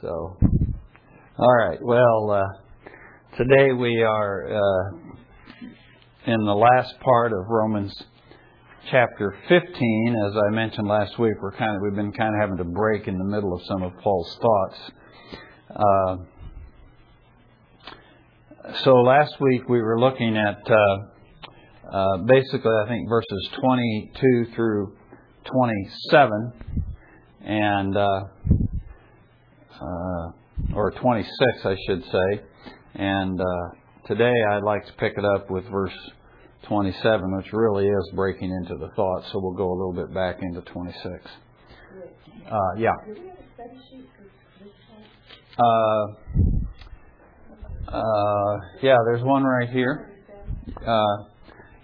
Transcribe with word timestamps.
So, 0.00 0.36
all 1.38 1.56
right. 1.56 1.78
Well, 1.82 2.30
uh, 2.30 2.44
today 3.36 3.72
we 3.72 4.00
are 4.00 4.46
uh, 4.46 4.96
in 6.24 6.44
the 6.44 6.54
last 6.54 6.94
part 7.00 7.32
of 7.32 7.40
Romans 7.48 7.92
chapter 8.92 9.36
15. 9.48 10.16
As 10.24 10.36
I 10.36 10.54
mentioned 10.54 10.86
last 10.86 11.18
week, 11.18 11.32
we're 11.42 11.50
kind 11.50 11.74
of 11.74 11.82
we've 11.82 11.96
been 11.96 12.12
kind 12.12 12.32
of 12.32 12.40
having 12.40 12.58
to 12.58 12.64
break 12.64 13.08
in 13.08 13.18
the 13.18 13.24
middle 13.24 13.52
of 13.52 13.60
some 13.66 13.82
of 13.82 13.92
Paul's 14.00 14.38
thoughts. 14.40 14.78
Uh, 15.74 16.16
so 18.84 18.92
last 18.92 19.34
week 19.40 19.68
we 19.68 19.82
were 19.82 19.98
looking 19.98 20.36
at 20.36 20.70
uh, 20.70 20.98
uh, 21.92 22.18
basically, 22.18 22.70
I 22.84 22.86
think 22.86 23.08
verses 23.08 23.48
22 23.60 24.46
through 24.54 24.96
27, 25.44 26.52
and 27.40 27.96
uh, 29.80 30.74
or 30.74 30.90
26, 30.92 31.30
I 31.64 31.76
should 31.86 32.04
say. 32.04 32.42
And 32.94 33.40
uh, 33.40 34.06
today 34.06 34.34
I'd 34.50 34.62
like 34.62 34.86
to 34.86 34.92
pick 34.94 35.14
it 35.16 35.24
up 35.24 35.50
with 35.50 35.64
verse 35.70 35.92
27, 36.68 37.36
which 37.36 37.52
really 37.52 37.86
is 37.86 38.10
breaking 38.14 38.50
into 38.50 38.76
the 38.76 38.88
thought. 38.94 39.24
So 39.32 39.40
we'll 39.40 39.54
go 39.54 39.70
a 39.70 39.76
little 39.76 39.94
bit 39.94 40.12
back 40.14 40.38
into 40.42 40.60
26. 40.62 41.04
Uh, 42.50 42.58
yeah. 42.78 42.90
Uh, 45.58 46.06
uh, 47.90 48.58
yeah, 48.82 48.96
there's 49.06 49.22
one 49.22 49.44
right 49.44 49.68
here. 49.70 50.12
Uh, 50.86 51.24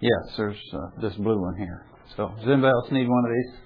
yes, 0.00 0.34
there's 0.36 0.56
uh, 0.72 1.00
this 1.00 1.14
blue 1.14 1.40
one 1.40 1.56
here. 1.56 1.86
So, 2.16 2.28
does 2.36 2.46
anybody 2.46 2.68
else 2.68 2.90
need 2.92 3.08
one 3.08 3.24
of 3.24 3.30
these? 3.32 3.64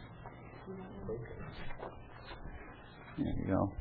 There 3.19 3.34
you 3.36 3.52
go. 3.52 3.72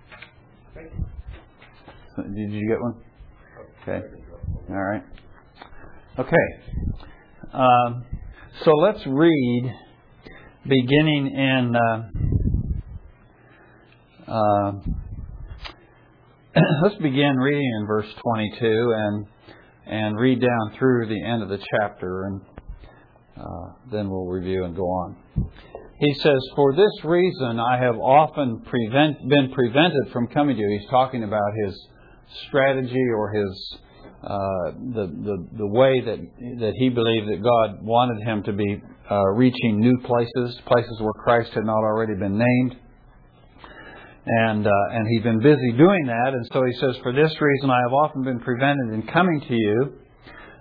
Did 2.24 2.52
you 2.52 2.68
get 2.68 2.82
one? 2.82 2.96
Okay. 3.82 4.08
All 4.70 4.84
right. 4.84 5.04
Okay. 6.18 6.36
Um, 7.54 8.06
so 8.66 8.72
let's 8.72 9.06
read, 9.06 9.74
beginning 10.68 11.28
in. 11.28 11.76
Uh, 11.76 12.10
uh, 14.32 14.72
let's 16.84 16.96
begin 16.96 17.38
reading 17.38 17.72
in 17.82 17.88
verse 17.88 18.08
22 18.24 18.94
and 18.96 19.28
and 19.86 20.20
read 20.20 20.42
down 20.42 20.78
through 20.78 21.08
the 21.08 21.24
end 21.24 21.44
of 21.44 21.50
the 21.50 21.60
chapter, 21.80 22.26
and 22.26 22.42
uh, 23.38 23.74
then 23.92 24.10
we'll 24.10 24.26
review 24.26 24.66
and 24.66 24.76
go 24.76 24.84
on. 24.84 25.16
He 26.00 26.14
says, 26.16 26.40
For 26.56 26.76
this 26.76 27.04
reason 27.04 27.60
I 27.60 27.78
have 27.78 27.96
often 27.96 28.62
prevent, 28.62 29.18
been 29.30 29.52
prevented 29.52 30.12
from 30.12 30.28
coming 30.28 30.56
to 30.56 30.62
you. 30.62 30.80
He's 30.80 30.90
talking 30.90 31.24
about 31.24 31.52
his 31.66 31.88
strategy 32.48 33.06
or 33.16 33.32
his 33.32 33.78
uh, 34.24 34.72
the, 34.96 35.06
the 35.24 35.48
the 35.60 35.68
way 35.68 36.02
that 36.02 36.18
that 36.60 36.74
he 36.78 36.90
believed 36.90 37.30
that 37.30 37.44
God 37.44 37.86
wanted 37.86 38.26
him 38.26 38.44
to 38.44 38.54
be 38.54 38.82
uh, 39.10 39.24
reaching 39.36 39.80
new 39.80 39.98
places, 40.04 40.60
places 40.66 40.98
where 41.00 41.14
Christ 41.14 41.52
had 41.54 41.66
not 41.66 41.78
already 41.78 42.16
been 42.16 42.38
named, 42.38 42.76
and 44.26 44.66
uh, 44.66 44.72
and 44.92 45.08
he's 45.10 45.24
been 45.24 45.40
busy 45.40 45.72
doing 45.78 46.08
that. 46.08 46.34
And 46.34 46.48
so 46.52 46.64
he 46.66 46.74
says, 46.80 46.98
for 47.04 47.14
this 47.14 47.34
reason 47.40 47.70
I 47.70 47.80
have 47.84 47.94
often 47.94 48.24
been 48.24 48.40
prevented 48.40 48.94
in 48.94 49.08
coming 49.14 49.42
to 49.48 49.54
you. 49.54 49.94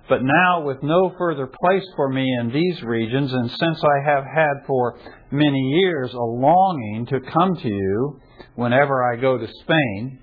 But 0.08 0.20
now, 0.22 0.62
with 0.62 0.84
no 0.84 1.12
further 1.18 1.48
place 1.48 1.82
for 1.96 2.08
me 2.08 2.32
in 2.40 2.52
these 2.52 2.80
regions, 2.84 3.32
and 3.32 3.50
since 3.50 3.82
I 3.82 4.08
have 4.08 4.22
had 4.22 4.64
for 4.64 4.96
many 5.32 5.58
years 5.58 6.12
a 6.12 6.16
longing 6.16 7.06
to 7.06 7.18
come 7.32 7.56
to 7.56 7.68
you 7.68 8.20
whenever 8.54 9.02
I 9.02 9.20
go 9.20 9.36
to 9.36 9.48
Spain, 9.62 10.20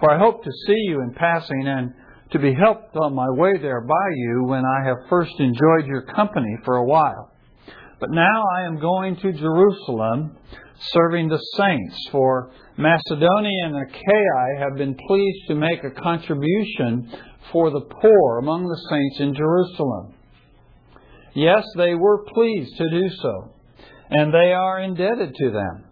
for 0.00 0.10
I 0.10 0.18
hope 0.18 0.42
to 0.42 0.50
see 0.66 0.80
you 0.88 1.02
in 1.02 1.12
passing 1.14 1.68
and 1.68 1.92
to 2.32 2.38
be 2.38 2.54
helped 2.54 2.96
on 2.96 3.14
my 3.14 3.28
way 3.30 3.58
there 3.60 3.82
by 3.82 4.08
you 4.16 4.44
when 4.46 4.64
I 4.64 4.86
have 4.86 5.08
first 5.08 5.32
enjoyed 5.38 5.86
your 5.86 6.02
company 6.02 6.56
for 6.64 6.76
a 6.76 6.86
while. 6.86 7.30
But 8.00 8.10
now 8.10 8.44
I 8.56 8.62
am 8.62 8.80
going 8.80 9.16
to 9.16 9.32
Jerusalem, 9.32 10.36
serving 10.92 11.28
the 11.28 11.42
saints, 11.56 12.08
for 12.10 12.50
Macedonia 12.78 13.66
and 13.66 13.76
Achaia 13.76 14.58
have 14.58 14.78
been 14.78 14.96
pleased 15.06 15.48
to 15.48 15.54
make 15.54 15.84
a 15.84 16.00
contribution 16.00 17.12
for 17.52 17.70
the 17.70 17.82
poor 17.82 18.38
among 18.38 18.64
the 18.64 18.88
saints 18.88 19.20
in 19.20 19.34
Jerusalem. 19.34 20.14
Yes, 21.34 21.64
they 21.76 21.94
were 21.94 22.24
pleased 22.24 22.76
to 22.78 22.90
do 22.90 23.10
so, 23.20 23.54
and 24.08 24.32
they 24.32 24.52
are 24.54 24.80
indebted 24.80 25.34
to 25.34 25.50
them. 25.50 25.84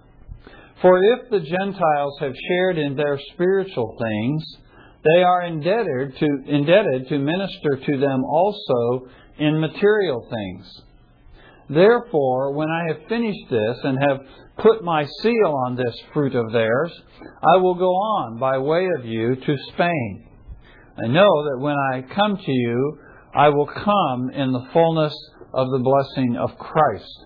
For 0.80 0.98
if 1.02 1.30
the 1.30 1.40
Gentiles 1.40 2.18
have 2.20 2.34
shared 2.48 2.78
in 2.78 2.94
their 2.94 3.18
spiritual 3.32 3.96
things, 4.00 4.44
they 5.14 5.22
are 5.22 5.42
indebted 5.42 6.16
to, 6.18 6.26
indebted 6.46 7.08
to 7.08 7.18
minister 7.18 7.76
to 7.84 7.98
them 7.98 8.24
also 8.24 9.08
in 9.38 9.60
material 9.60 10.26
things. 10.30 10.82
Therefore, 11.68 12.52
when 12.54 12.68
I 12.68 12.92
have 12.92 13.08
finished 13.08 13.50
this 13.50 13.78
and 13.82 13.98
have 14.08 14.20
put 14.58 14.84
my 14.84 15.04
seal 15.22 15.54
on 15.66 15.76
this 15.76 15.94
fruit 16.12 16.34
of 16.34 16.52
theirs, 16.52 16.92
I 17.42 17.56
will 17.56 17.74
go 17.74 17.90
on 17.90 18.38
by 18.38 18.58
way 18.58 18.88
of 18.98 19.04
you 19.04 19.36
to 19.36 19.56
Spain. 19.72 20.26
I 21.02 21.08
know 21.08 21.44
that 21.44 21.58
when 21.60 21.76
I 21.76 22.02
come 22.14 22.36
to 22.36 22.52
you, 22.52 22.98
I 23.34 23.48
will 23.50 23.66
come 23.66 24.30
in 24.30 24.52
the 24.52 24.66
fullness 24.72 25.14
of 25.52 25.68
the 25.70 25.78
blessing 25.78 26.36
of 26.36 26.56
Christ. 26.58 27.24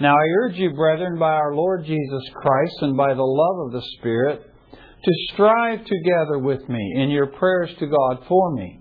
Now 0.00 0.14
I 0.14 0.44
urge 0.44 0.56
you, 0.56 0.72
brethren, 0.72 1.18
by 1.18 1.34
our 1.34 1.54
Lord 1.54 1.84
Jesus 1.84 2.22
Christ 2.34 2.76
and 2.80 2.96
by 2.96 3.12
the 3.12 3.22
love 3.22 3.66
of 3.66 3.72
the 3.72 3.86
Spirit, 3.98 4.40
to 4.72 5.12
strive 5.34 5.84
together 5.84 6.38
with 6.38 6.66
me 6.70 6.94
in 6.96 7.10
your 7.10 7.26
prayers 7.26 7.68
to 7.78 7.86
God 7.86 8.24
for 8.26 8.54
me, 8.54 8.80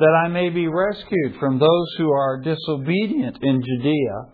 that 0.00 0.22
I 0.24 0.28
may 0.28 0.48
be 0.50 0.66
rescued 0.66 1.36
from 1.38 1.60
those 1.60 1.94
who 1.98 2.10
are 2.10 2.42
disobedient 2.42 3.38
in 3.40 3.62
Judea, 3.62 4.32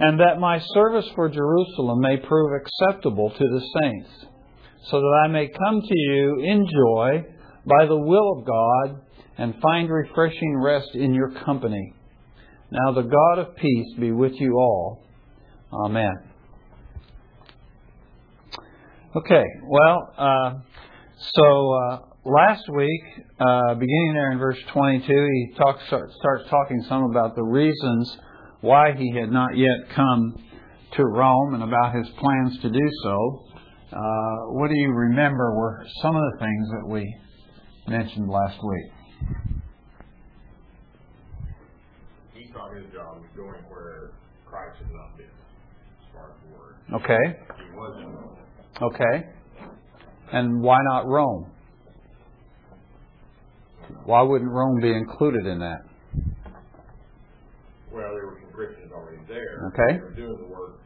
and 0.00 0.18
that 0.18 0.40
my 0.40 0.60
service 0.74 1.06
for 1.14 1.28
Jerusalem 1.28 2.00
may 2.00 2.16
prove 2.16 2.60
acceptable 2.60 3.30
to 3.30 3.38
the 3.38 3.80
saints, 3.80 4.10
so 4.90 5.00
that 5.00 5.22
I 5.24 5.28
may 5.28 5.48
come 5.48 5.80
to 5.80 5.98
you 5.98 6.40
in 6.42 6.66
joy 6.66 7.24
by 7.64 7.86
the 7.86 7.96
will 7.96 8.38
of 8.38 8.44
God 8.44 9.02
and 9.38 9.54
find 9.62 9.88
refreshing 9.88 10.60
rest 10.60 10.90
in 10.94 11.14
your 11.14 11.30
company. 11.44 11.94
Now 12.72 12.92
the 12.92 13.08
God 13.08 13.38
of 13.38 13.54
peace 13.54 13.94
be 14.00 14.10
with 14.10 14.32
you 14.34 14.54
all. 14.54 15.04
Amen. 15.72 16.14
Okay, 19.16 19.44
well, 19.64 20.12
uh, 20.16 20.54
so 21.34 21.72
uh, 21.72 21.98
last 22.24 22.68
week, 22.68 23.02
uh, 23.40 23.74
beginning 23.74 24.12
there 24.14 24.32
in 24.32 24.38
verse 24.38 24.58
22, 24.72 25.06
he 25.06 25.54
talks, 25.56 25.82
starts 25.86 26.48
talking 26.50 26.82
some 26.88 27.04
about 27.04 27.34
the 27.34 27.42
reasons 27.42 28.16
why 28.60 28.92
he 28.92 29.12
had 29.18 29.30
not 29.30 29.56
yet 29.56 29.90
come 29.94 30.34
to 30.92 31.04
Rome 31.04 31.54
and 31.54 31.62
about 31.62 31.94
his 31.94 32.08
plans 32.18 32.58
to 32.62 32.70
do 32.70 32.90
so. 33.02 33.44
Uh, 33.92 34.52
what 34.52 34.68
do 34.68 34.76
you 34.76 34.90
remember 34.90 35.54
were 35.54 35.84
some 36.02 36.16
of 36.16 36.22
the 36.32 36.38
things 36.38 36.68
that 36.70 36.86
we 36.86 37.16
mentioned 37.86 38.28
last 38.28 38.58
week? 38.62 38.92
He 42.34 42.52
thought 42.52 42.74
his 42.74 42.84
job 42.92 43.20
was 43.20 43.30
going 43.36 43.62
where 43.68 44.12
Christ 44.44 44.78
had 44.78 44.92
not 44.92 45.16
been, 45.16 45.26
as 45.26 46.12
far 46.12 46.30
as 46.30 46.36
the 46.44 46.58
word. 46.58 46.76
Okay. 46.94 47.36
Okay. 48.80 49.26
And 50.32 50.62
why 50.62 50.78
not 50.82 51.06
Rome? 51.06 51.50
Why 54.04 54.22
wouldn't 54.22 54.50
Rome 54.50 54.80
be 54.80 54.92
included 54.92 55.46
in 55.46 55.58
that? 55.58 55.80
Well, 57.92 58.12
there 58.14 58.26
were 58.26 58.38
some 58.42 58.52
Christians 58.52 58.92
already 58.92 59.22
there. 59.28 59.72
Okay. 59.72 59.96
They 59.96 60.02
were 60.02 60.14
doing 60.14 60.38
the 60.38 60.46
work 60.46 60.80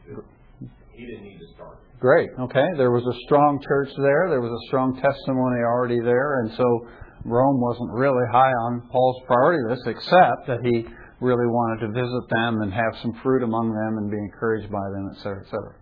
he 0.93 1.05
didn't 1.05 1.23
need 1.23 1.39
to 1.39 1.47
start. 1.55 1.79
Great. 1.99 2.29
Okay. 2.39 2.65
There 2.77 2.91
was 2.91 3.03
a 3.03 3.17
strong 3.25 3.59
church 3.65 3.89
there. 3.97 4.29
There 4.29 4.41
was 4.41 4.51
a 4.51 4.67
strong 4.67 4.93
testimony 4.95 5.61
already 5.65 5.99
there. 5.99 6.41
And 6.41 6.51
so 6.55 6.87
Rome 7.25 7.59
wasn't 7.59 7.91
really 7.93 8.25
high 8.31 8.51
on 8.67 8.87
Paul's 8.91 9.21
priority 9.25 9.63
list, 9.69 9.87
except 9.87 10.47
that 10.47 10.59
he 10.63 10.85
really 11.19 11.47
wanted 11.47 11.87
to 11.87 11.93
visit 11.93 12.23
them 12.29 12.61
and 12.61 12.73
have 12.73 12.93
some 13.01 13.13
fruit 13.23 13.43
among 13.43 13.71
them 13.71 13.97
and 13.97 14.11
be 14.11 14.17
encouraged 14.17 14.71
by 14.71 14.83
them, 14.91 15.09
et 15.11 15.17
cetera, 15.23 15.41
et 15.41 15.49
cetera. 15.49 15.75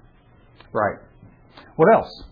Right. 0.73 0.97
What 1.75 1.93
else? 1.93 2.23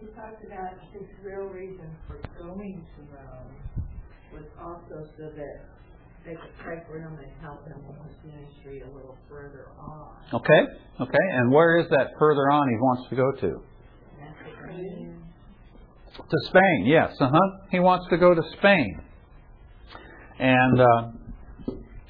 He 0.00 0.06
talked 0.08 0.44
about 0.44 0.72
his 0.92 1.02
real 1.24 1.46
reason 1.46 1.96
for 2.06 2.20
going 2.38 2.84
to 2.96 3.02
Rome 3.14 3.54
was 4.32 4.44
also 4.60 5.08
so 5.16 5.24
that 5.36 5.64
they 6.24 6.32
could 6.32 6.56
pray 6.62 6.82
for 6.86 6.98
him 6.98 7.18
and 7.18 7.32
help 7.40 7.66
him 7.66 7.80
in 7.88 7.94
his 8.08 8.16
ministry 8.24 8.82
a 8.82 8.94
little 8.94 9.16
further 9.28 9.68
on. 9.78 10.16
Okay. 10.34 10.72
Okay. 11.00 11.26
And 11.32 11.50
where 11.50 11.78
is 11.78 11.86
that 11.90 12.08
further 12.18 12.50
on 12.50 12.68
he 12.68 12.76
wants 12.76 13.08
to 13.10 13.16
go 13.16 13.32
to? 13.40 13.62
To 16.16 16.36
Spain, 16.48 16.84
yes. 16.86 17.12
Uh 17.20 17.30
huh. 17.32 17.66
He 17.70 17.80
wants 17.80 18.06
to 18.10 18.18
go 18.18 18.34
to 18.34 18.42
Spain. 18.58 19.00
And 20.38 20.80
uh, 20.80 21.02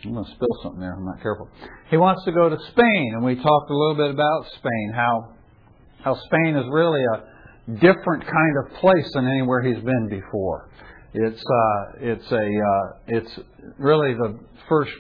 I'm 0.05 0.15
going 0.15 0.25
to 0.25 0.31
spill 0.31 0.57
something 0.63 0.81
there. 0.81 0.95
I'm 0.95 1.05
not 1.05 1.21
careful. 1.23 1.49
He 1.91 1.97
wants 1.97 2.25
to 2.25 2.33
go 2.33 2.49
to 2.49 2.57
Spain, 2.73 3.13
and 3.15 3.25
we 3.25 3.35
talked 3.35 3.71
a 3.71 3.77
little 3.77 3.97
bit 3.97 4.11
about 4.11 4.47
Spain. 4.59 4.93
How 4.95 5.35
how 6.03 6.15
Spain 6.15 6.57
is 6.57 6.65
really 6.71 7.03
a 7.05 7.71
different 7.75 8.25
kind 8.25 8.55
of 8.65 8.81
place 8.81 9.09
than 9.13 9.27
anywhere 9.27 9.63
he's 9.63 9.83
been 9.85 10.09
before. 10.09 10.71
It's 11.13 11.43
uh, 11.43 11.83
it's 12.01 12.33
a 12.33 12.37
uh, 12.37 12.99
it's 13.09 13.39
really 13.79 14.15
the 14.15 14.39
first 14.69 14.93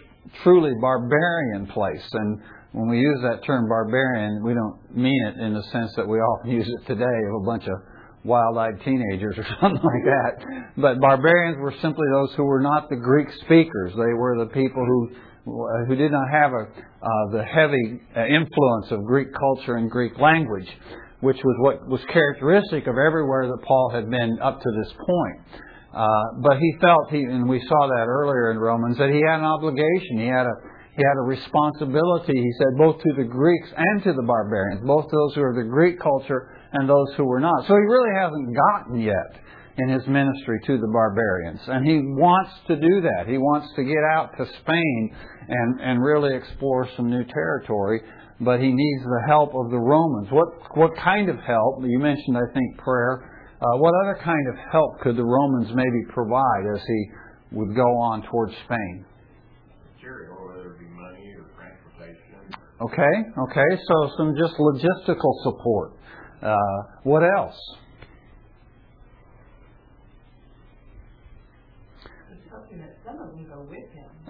truly 0.43 0.73
barbarian 0.81 1.67
place, 1.69 2.07
and 2.13 2.41
when 2.73 2.89
we 2.89 2.99
use 2.99 3.19
that 3.23 3.45
term 3.45 3.69
barbarian, 3.69 4.43
we 4.45 4.55
don't 4.55 4.79
mean 4.95 5.27
it 5.27 5.41
in 5.41 5.55
the 5.55 5.63
sense 5.73 5.93
that 5.97 6.07
we 6.07 6.19
often 6.19 6.51
use 6.61 6.69
it 6.69 6.87
today 6.87 7.19
of 7.29 7.43
a 7.43 7.45
bunch 7.47 7.65
of 7.67 7.79
wild-eyed 8.25 8.85
teenagers 8.85 9.35
or 9.39 9.45
something 9.61 9.83
like 9.83 10.05
that. 10.05 10.73
But 10.77 11.01
barbarians 11.01 11.59
were 11.59 11.75
simply 11.81 12.07
those 12.13 12.33
who 12.37 12.45
were 12.45 12.61
not 12.61 12.89
the 12.89 12.97
Greek 12.97 13.29
speakers. 13.45 13.93
They 13.95 14.15
were 14.15 14.39
the 14.39 14.51
people 14.53 14.85
who 14.85 15.11
who 15.89 15.97
did 15.97 16.13
not 16.13 16.29
have 16.31 16.53
a, 16.53 16.63
uh, 16.69 17.33
the 17.33 17.43
heavy 17.43 18.01
uh, 18.15 18.27
influence 18.27 18.91
of 18.91 19.05
Greek 19.05 19.29
culture 19.33 19.77
and 19.77 19.91
Greek 19.91 20.19
language, 20.19 20.69
which 21.21 21.39
was 21.43 21.57
what 21.61 21.89
was 21.89 22.01
characteristic 22.13 22.87
of 22.87 22.97
everywhere 22.99 23.49
that 23.49 23.65
Paul 23.65 23.91
had 23.93 24.11
been 24.11 24.39
up 24.43 24.61
to 24.61 24.71
this 24.79 24.93
point. 24.93 25.63
Uh, 25.93 26.07
but 26.43 26.59
he 26.59 26.77
felt, 26.81 27.11
he, 27.11 27.23
and 27.23 27.49
we 27.49 27.59
saw 27.59 27.87
that 27.89 28.07
earlier 28.07 28.53
in 28.53 28.59
Romans, 28.59 28.99
that 28.99 29.11
he 29.11 29.21
had 29.27 29.41
an 29.41 29.45
obligation. 29.45 30.19
He 30.19 30.27
had 30.27 30.47
a 30.47 30.55
he 30.91 31.03
had 31.07 31.17
a 31.17 31.23
responsibility, 31.23 32.35
he 32.35 32.53
said, 32.59 32.77
both 32.77 33.01
to 33.01 33.13
the 33.17 33.25
Greeks 33.25 33.69
and 33.77 34.03
to 34.03 34.13
the 34.13 34.23
barbarians, 34.27 34.83
both 34.85 35.07
those 35.11 35.35
who 35.35 35.43
are 35.43 35.55
the 35.55 35.69
Greek 35.69 35.99
culture 35.99 36.60
and 36.73 36.89
those 36.89 37.09
who 37.17 37.25
were 37.25 37.41
not. 37.41 37.67
So 37.67 37.75
he 37.75 37.87
really 37.87 38.15
hasn't 38.15 38.57
gotten 38.57 39.01
yet 39.01 39.43
in 39.79 39.89
his 39.89 40.07
ministry 40.07 40.61
to 40.67 40.79
the 40.79 40.89
barbarians. 40.93 41.61
And 41.67 41.87
he 41.87 41.99
wants 41.99 42.53
to 42.69 42.77
do 42.77 43.01
that. 43.03 43.27
He 43.27 43.39
wants 43.39 43.69
to 43.77 43.85
get 43.85 44.03
out 44.13 44.31
to 44.37 44.45
Spain 44.63 45.17
and, 45.49 45.81
and 45.81 46.03
really 46.03 46.35
explore 46.35 46.89
some 46.97 47.11
new 47.11 47.25
territory, 47.25 48.03
but 48.41 48.61
he 48.61 48.73
needs 48.73 49.03
the 49.05 49.23
help 49.29 49.55
of 49.55 49.71
the 49.71 49.79
Romans. 49.79 50.29
What, 50.31 50.49
what 50.77 50.91
kind 51.03 51.29
of 51.29 51.37
help? 51.37 51.83
You 51.85 51.99
mentioned, 51.99 52.37
I 52.37 52.53
think, 52.53 52.79
prayer. 52.79 53.31
Uh, 53.61 53.77
what 53.79 53.93
other 54.05 54.19
kind 54.23 54.47
of 54.49 54.57
help 54.73 55.01
could 55.01 55.17
the 55.17 55.25
Romans 55.25 55.69
maybe 55.75 56.03
provide 56.13 56.65
as 56.75 56.81
he 56.87 57.11
would 57.53 57.75
go 57.75 57.89
on 58.01 58.23
towards 58.31 58.55
Spain? 58.65 59.05
Material, 59.97 60.49
whether 60.49 60.73
it 60.73 60.79
be 60.79 60.87
money 60.87 61.35
or 61.37 61.45
transportation. 61.57 62.41
Okay, 62.81 63.15
okay, 63.37 63.71
so 63.87 64.11
some 64.17 64.35
just 64.37 64.55
logistical 64.57 65.33
support. 65.45 66.00
Uh, 66.43 66.57
what 67.03 67.23
else? 67.23 67.59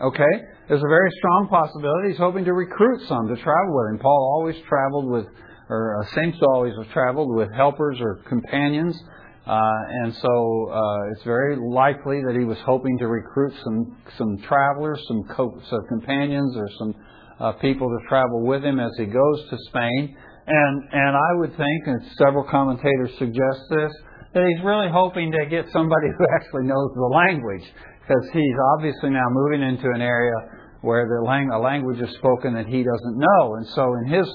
Okay, 0.03 0.25
there's 0.69 0.83
a 0.83 0.89
very 0.89 1.11
strong 1.19 1.49
possibility 1.51 2.09
he's 2.09 2.19
hoping 2.19 2.45
to 2.47 2.55
recruit 2.55 3.03
some 3.07 3.29
to 3.29 3.37
travel 3.37 3.77
with 3.77 3.93
him. 3.95 3.99
Paul 3.99 4.35
always 4.37 4.57
traveled 4.67 5.07
with, 5.11 5.27
or 5.69 6.01
uh, 6.03 6.15
seems 6.15 6.39
to 6.39 6.47
always 6.47 6.73
have 6.83 6.91
traveled 6.93 7.35
with 7.37 7.53
helpers 7.55 7.99
or 8.01 8.17
companions, 8.27 8.99
uh, 9.47 9.61
and 10.03 10.15
so 10.15 10.71
uh, 10.73 11.11
it's 11.13 11.23
very 11.25 11.57
likely 11.57 12.23
that 12.27 12.35
he 12.39 12.45
was 12.45 12.57
hoping 12.65 12.97
to 12.99 13.09
recruit 13.09 13.53
some 13.63 13.97
some 14.17 14.39
travelers, 14.39 15.05
some, 15.07 15.25
co- 15.37 15.61
some 15.69 15.87
companions, 15.89 16.57
or 16.57 16.69
some 16.79 16.95
uh, 17.39 17.53
people 17.61 17.89
to 17.89 18.09
travel 18.09 18.41
with 18.47 18.65
him 18.65 18.81
as 18.81 18.91
he 18.97 19.05
goes 19.05 19.49
to 19.51 19.59
Spain. 19.69 20.17
And 20.47 20.83
and 20.93 21.17
I 21.17 21.31
would 21.39 21.57
think, 21.57 21.81
and 21.87 22.01
several 22.19 22.45
commentators 22.45 23.11
suggest 23.19 23.61
this, 23.71 23.93
that 24.35 24.47
he's 24.47 24.65
really 24.65 24.89
hoping 24.91 25.33
to 25.33 25.47
get 25.47 25.67
somebody 25.73 26.09
who 26.19 26.25
actually 26.35 26.65
knows 26.65 26.91
the 26.95 27.11
language 27.15 27.67
because 28.01 28.25
he's 28.33 28.59
obviously 28.77 29.11
now 29.11 29.27
moving 29.31 29.63
into 29.63 29.91
an 29.95 30.03
area 30.03 30.35
where 30.81 31.07
the 31.07 31.25
lang- 31.25 31.51
a 31.51 31.59
language 31.59 32.01
is 32.01 32.15
spoken 32.17 32.55
that 32.55 32.67
he 32.67 32.83
doesn't 32.83 33.19
know. 33.19 33.55
And 33.57 33.67
so, 33.69 33.95
in 34.03 34.13
his, 34.13 34.27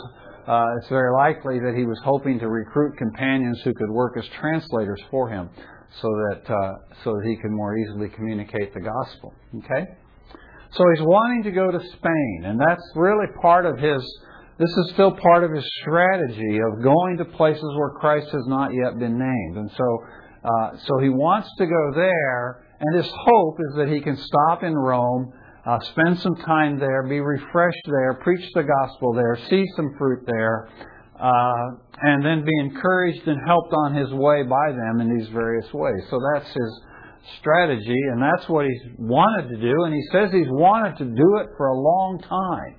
uh, 0.47 0.77
it's 0.77 0.89
very 0.89 1.11
likely 1.13 1.59
that 1.59 1.73
he 1.75 1.85
was 1.85 1.99
hoping 2.03 2.39
to 2.39 2.47
recruit 2.47 2.97
companions 2.97 3.59
who 3.63 3.73
could 3.73 3.89
work 3.89 4.13
as 4.17 4.25
translators 4.39 5.01
for 5.09 5.29
him, 5.29 5.49
so 6.01 6.07
that 6.07 6.53
uh, 6.53 6.73
so 7.03 7.11
that 7.13 7.25
he 7.27 7.35
could 7.37 7.51
more 7.51 7.77
easily 7.77 8.09
communicate 8.09 8.73
the 8.73 8.81
gospel. 8.81 9.33
Okay, 9.57 9.85
so 10.71 10.83
he's 10.93 11.03
wanting 11.05 11.43
to 11.43 11.51
go 11.51 11.71
to 11.71 11.79
Spain, 11.79 12.43
and 12.45 12.59
that's 12.59 12.83
really 12.95 13.27
part 13.41 13.65
of 13.65 13.79
his. 13.79 14.01
This 14.57 14.69
is 14.69 14.91
still 14.93 15.11
part 15.11 15.43
of 15.43 15.51
his 15.51 15.65
strategy 15.81 16.59
of 16.59 16.81
going 16.83 17.17
to 17.17 17.25
places 17.25 17.69
where 17.77 17.91
Christ 17.91 18.29
has 18.31 18.45
not 18.47 18.71
yet 18.73 18.97
been 18.97 19.19
named, 19.19 19.57
and 19.57 19.71
so 19.71 19.99
uh, 20.43 20.77
so 20.77 20.99
he 21.01 21.09
wants 21.09 21.49
to 21.57 21.65
go 21.65 21.91
there 21.95 22.65
and 22.79 22.95
his 22.95 23.11
hope 23.11 23.57
is 23.69 23.75
that 23.77 23.87
he 23.87 24.01
can 24.01 24.17
stop 24.17 24.63
in 24.63 24.75
Rome, 24.75 25.31
uh, 25.65 25.79
spend 25.79 26.19
some 26.19 26.35
time 26.35 26.77
there, 26.77 27.03
be 27.07 27.19
refreshed 27.19 27.85
there, 27.85 28.15
preach 28.21 28.45
the 28.53 28.63
gospel 28.63 29.13
there, 29.13 29.37
see 29.49 29.63
some 29.75 29.95
fruit 29.97 30.23
there, 30.25 30.69
uh, 31.19 31.65
and 32.01 32.25
then 32.25 32.43
be 32.43 32.59
encouraged 32.59 33.27
and 33.27 33.39
helped 33.47 33.73
on 33.73 33.95
his 33.95 34.11
way 34.11 34.43
by 34.43 34.71
them 34.71 34.99
in 34.99 35.17
these 35.17 35.29
various 35.29 35.71
ways. 35.73 36.03
So 36.09 36.19
that's 36.33 36.47
his 36.47 36.81
strategy, 37.39 38.01
and 38.11 38.21
that's 38.21 38.47
what 38.49 38.65
he's 38.65 38.81
wanted 38.99 39.49
to 39.49 39.61
do. 39.61 39.83
And 39.85 39.93
he 39.93 40.03
says 40.11 40.31
he's 40.31 40.49
wanted 40.49 40.97
to 40.97 41.05
do 41.05 41.37
it 41.39 41.47
for 41.57 41.67
a 41.67 41.79
long 41.79 42.19
time. 42.21 42.75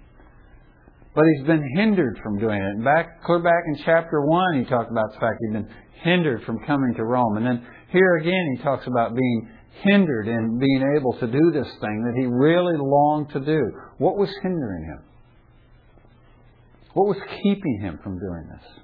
But 1.17 1.25
he's 1.33 1.47
been 1.47 1.65
hindered 1.75 2.21
from 2.23 2.39
doing 2.39 2.61
it. 2.61 2.85
Back, 2.85 3.25
clear 3.25 3.39
back 3.39 3.65
in 3.69 3.83
chapter 3.87 4.21
1, 4.21 4.59
he 4.59 4.65
talked 4.69 4.91
about 4.91 5.15
the 5.15 5.19
fact 5.19 5.39
he'd 5.41 5.55
been 5.55 5.69
hindered 6.03 6.43
from 6.45 6.59
coming 6.67 6.93
to 6.95 7.05
Rome. 7.05 7.39
And 7.39 7.47
then 7.47 7.67
here 7.91 8.17
again, 8.17 8.55
he 8.55 8.63
talks 8.63 8.87
about 8.87 9.17
being 9.17 9.49
hindered 9.83 10.29
in 10.29 10.59
being 10.59 10.95
able 10.95 11.15
to 11.19 11.27
do 11.27 11.53
this 11.53 11.69
thing 11.81 12.05
that 12.05 12.21
he 12.21 12.27
really 12.27 12.77
longed 12.77 13.31
to 13.31 13.41
do. 13.41 13.73
What 13.97 14.19
was 14.19 14.29
hindering 14.43 14.85
him? 14.85 15.05
What 16.93 17.09
was 17.09 17.17
keeping 17.43 17.81
him 17.81 17.99
from 18.03 18.19
doing 18.19 18.49
this? 18.51 18.83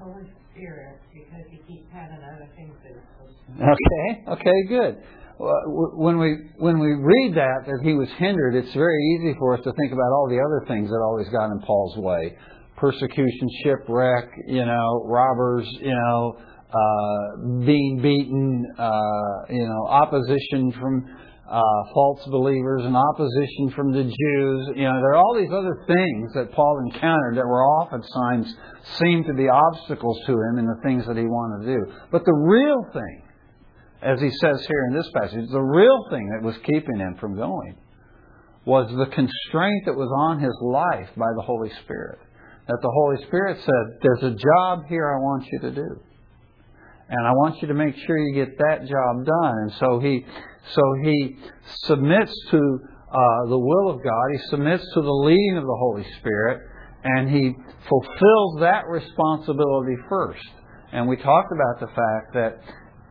Holy 0.00 0.26
Spirit, 0.52 0.98
because 1.14 1.46
he 1.50 1.58
keeps 1.72 1.86
having 1.92 2.18
other 2.24 2.48
things 2.56 2.74
that 2.82 3.15
Okay, 3.54 4.24
okay, 4.28 4.66
good. 4.68 4.96
When 5.38 6.18
we 6.18 6.36
when 6.56 6.78
we 6.78 6.92
read 6.94 7.34
that 7.36 7.66
that 7.66 7.80
he 7.84 7.92
was 7.92 8.08
hindered, 8.18 8.54
it's 8.54 8.72
very 8.72 8.98
easy 9.14 9.34
for 9.38 9.54
us 9.54 9.60
to 9.64 9.72
think 9.78 9.92
about 9.92 10.10
all 10.12 10.28
the 10.28 10.40
other 10.40 10.64
things 10.66 10.88
that 10.88 10.96
always 11.04 11.28
got 11.28 11.52
in 11.52 11.60
Paul's 11.60 11.96
way 11.98 12.36
persecution, 12.76 13.48
shipwreck, 13.64 14.28
you 14.48 14.64
know, 14.64 15.02
robbers, 15.06 15.66
you 15.80 15.94
know, 15.94 16.36
uh, 16.68 17.64
being 17.64 18.00
beaten, 18.02 18.66
uh, 18.78 19.48
you 19.48 19.66
know, 19.66 19.86
opposition 19.88 20.72
from 20.72 21.06
uh, 21.48 21.60
false 21.94 22.20
believers 22.26 22.82
and 22.84 22.96
opposition 22.96 23.70
from 23.74 23.92
the 23.92 24.02
Jews. 24.02 24.76
You 24.76 24.84
know, 24.84 24.98
there 25.00 25.12
are 25.12 25.16
all 25.16 25.36
these 25.38 25.52
other 25.52 25.84
things 25.86 26.32
that 26.34 26.52
Paul 26.52 26.82
encountered 26.90 27.36
that 27.36 27.46
were 27.46 27.64
oftentimes 27.64 28.52
seemed 28.98 29.26
to 29.26 29.34
be 29.34 29.48
obstacles 29.48 30.20
to 30.26 30.32
him 30.32 30.58
in 30.58 30.66
the 30.66 30.80
things 30.82 31.06
that 31.06 31.16
he 31.16 31.24
wanted 31.24 31.66
to 31.66 31.72
do. 31.72 31.92
But 32.10 32.24
the 32.24 32.34
real 32.34 32.84
thing, 32.92 33.22
as 34.02 34.20
he 34.20 34.30
says 34.30 34.64
here 34.66 34.86
in 34.90 34.96
this 34.96 35.10
passage, 35.14 35.48
the 35.50 35.60
real 35.60 36.06
thing 36.10 36.28
that 36.30 36.46
was 36.46 36.56
keeping 36.64 36.98
him 36.98 37.16
from 37.20 37.36
going 37.36 37.76
was 38.64 38.88
the 38.88 39.06
constraint 39.06 39.84
that 39.86 39.94
was 39.94 40.10
on 40.18 40.40
his 40.40 40.54
life 40.62 41.08
by 41.16 41.32
the 41.36 41.42
Holy 41.42 41.70
Spirit 41.84 42.18
that 42.66 42.78
the 42.82 42.90
Holy 42.90 43.24
Spirit 43.26 43.58
said, 43.64 43.98
There's 44.02 44.34
a 44.34 44.36
job 44.36 44.86
here 44.88 45.06
I 45.06 45.18
want 45.20 45.46
you 45.50 45.58
to 45.60 45.70
do. 45.70 46.00
And 47.08 47.26
I 47.26 47.30
want 47.30 47.62
you 47.62 47.68
to 47.68 47.74
make 47.74 47.94
sure 48.04 48.18
you 48.18 48.34
get 48.34 48.58
that 48.58 48.80
job 48.80 49.24
done. 49.24 49.54
And 49.62 49.72
so 49.78 50.00
he, 50.00 50.26
so 50.72 50.82
he 51.04 51.36
submits 51.84 52.34
to 52.50 52.58
uh, 52.58 53.48
the 53.48 53.58
will 53.58 53.90
of 53.90 54.02
God. 54.02 54.24
He 54.32 54.38
submits 54.50 54.82
to 54.94 55.00
the 55.00 55.12
leading 55.12 55.56
of 55.56 55.62
the 55.62 55.76
Holy 55.78 56.04
Spirit, 56.18 56.60
and 57.04 57.30
he 57.30 57.54
fulfills 57.88 58.58
that 58.60 58.88
responsibility 58.88 59.94
first. 60.08 60.42
And 60.92 61.06
we 61.06 61.16
talked 61.16 61.52
about 61.52 61.78
the 61.78 61.94
fact 61.94 62.34
that 62.34 62.58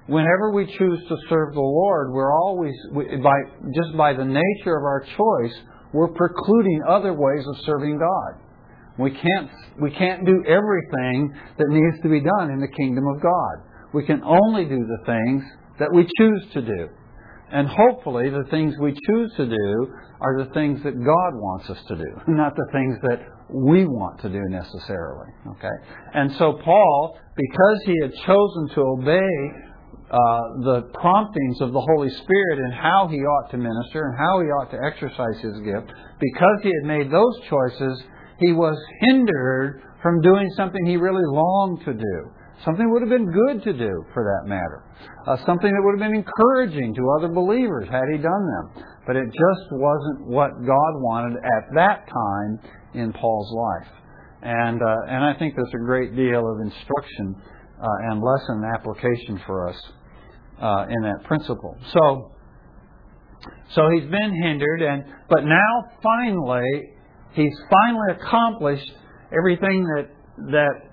whenever 0.07 0.51
we 0.51 0.65
choose 0.65 0.99
to 1.09 1.15
serve 1.29 1.53
the 1.53 1.59
Lord, 1.59 2.11
we're 2.11 2.33
always 2.33 2.73
by 2.93 3.37
just 3.73 3.97
by 3.97 4.13
the 4.13 4.25
nature 4.25 4.77
of 4.77 4.83
our 4.83 5.05
choice, 5.17 5.55
we're 5.93 6.09
precluding 6.09 6.81
other 6.87 7.13
ways 7.13 7.45
of 7.47 7.65
serving 7.65 7.97
God. 7.97 8.41
We 8.97 9.11
can't, 9.11 9.49
we 9.81 9.91
can't 9.91 10.25
do 10.25 10.43
everything 10.47 11.33
that 11.57 11.67
needs 11.67 12.01
to 12.03 12.09
be 12.09 12.21
done 12.21 12.51
in 12.51 12.59
the 12.59 12.67
kingdom 12.67 13.05
of 13.07 13.21
God. 13.21 13.67
We 13.93 14.05
can 14.05 14.21
only 14.23 14.65
do 14.65 14.77
the 14.77 15.05
things 15.05 15.43
that 15.79 15.89
we 15.93 16.07
choose 16.17 16.45
to 16.53 16.61
do. 16.61 16.89
And 17.51 17.67
hopefully, 17.67 18.29
the 18.29 18.45
things 18.49 18.73
we 18.79 18.91
choose 18.91 19.31
to 19.37 19.45
do 19.45 19.93
are 20.21 20.43
the 20.43 20.51
things 20.53 20.81
that 20.83 20.93
God 20.93 21.31
wants 21.35 21.69
us 21.69 21.77
to 21.87 21.95
do, 21.95 22.11
not 22.27 22.55
the 22.55 22.67
things 22.71 22.97
that 23.03 23.19
we 23.49 23.85
want 23.85 24.21
to 24.21 24.29
do 24.29 24.41
necessarily. 24.49 25.27
Okay? 25.51 25.75
And 26.13 26.31
so, 26.37 26.59
Paul, 26.63 27.19
because 27.35 27.79
he 27.85 27.93
had 28.01 28.11
chosen 28.25 28.69
to 28.75 28.81
obey 28.81 29.64
uh, 30.11 30.17
the 30.61 30.89
promptings 30.93 31.61
of 31.61 31.73
the 31.73 31.81
Holy 31.81 32.09
Spirit 32.09 32.59
and 32.59 32.73
how 32.73 33.07
he 33.09 33.17
ought 33.17 33.49
to 33.51 33.57
minister 33.57 34.05
and 34.05 34.17
how 34.17 34.39
he 34.39 34.47
ought 34.47 34.69
to 34.71 34.79
exercise 34.85 35.41
his 35.41 35.57
gift, 35.65 35.91
because 36.19 36.57
he 36.61 36.71
had 36.81 36.87
made 36.87 37.11
those 37.11 37.35
choices, 37.49 38.03
he 38.39 38.51
was 38.51 38.77
hindered 39.01 39.81
from 40.01 40.21
doing 40.21 40.47
something 40.55 40.85
he 40.85 40.97
really 40.97 41.25
longed 41.25 41.83
to 41.85 41.93
do. 41.93 42.31
something 42.63 42.89
would 42.91 43.01
have 43.01 43.09
been 43.09 43.29
good 43.31 43.63
to 43.63 43.73
do 43.73 44.05
for 44.13 44.23
that 44.23 44.47
matter, 44.47 44.83
uh, 45.27 45.35
something 45.45 45.67
that 45.67 45.81
would 45.83 45.99
have 45.99 46.07
been 46.07 46.23
encouraging 46.23 46.93
to 46.95 47.01
other 47.19 47.27
believers 47.27 47.87
had 47.91 48.05
he 48.11 48.17
done 48.17 48.45
them. 48.47 48.85
But 49.05 49.15
it 49.17 49.25
just 49.25 49.65
wasn't 49.71 50.27
what 50.27 50.51
God 50.65 50.93
wanted 51.03 51.37
at 51.37 51.63
that 51.75 52.07
time 52.07 52.59
in 52.93 53.11
Paul's 53.13 53.51
life. 53.51 53.91
And, 54.41 54.81
uh, 54.81 55.09
and 55.09 55.23
I 55.23 55.33
think 55.37 55.55
there's 55.55 55.73
a 55.73 55.85
great 55.85 56.15
deal 56.15 56.41
of 56.45 56.61
instruction 56.61 57.35
uh, 57.85 58.11
and 58.11 58.21
lesson 58.21 58.63
application 58.73 59.39
for 59.45 59.69
us 59.69 59.81
uh, 60.61 60.85
in 60.89 61.03
that 61.03 61.23
principle. 61.25 61.77
So, 61.93 62.31
so 63.75 63.89
he's 63.93 64.09
been 64.09 64.41
hindered, 64.43 64.81
and 64.81 65.03
but 65.29 65.43
now 65.43 65.91
finally 66.01 66.89
he's 67.33 67.53
finally 67.69 68.13
accomplished 68.19 68.91
everything 69.31 69.85
that 69.95 70.09
that 70.51 70.85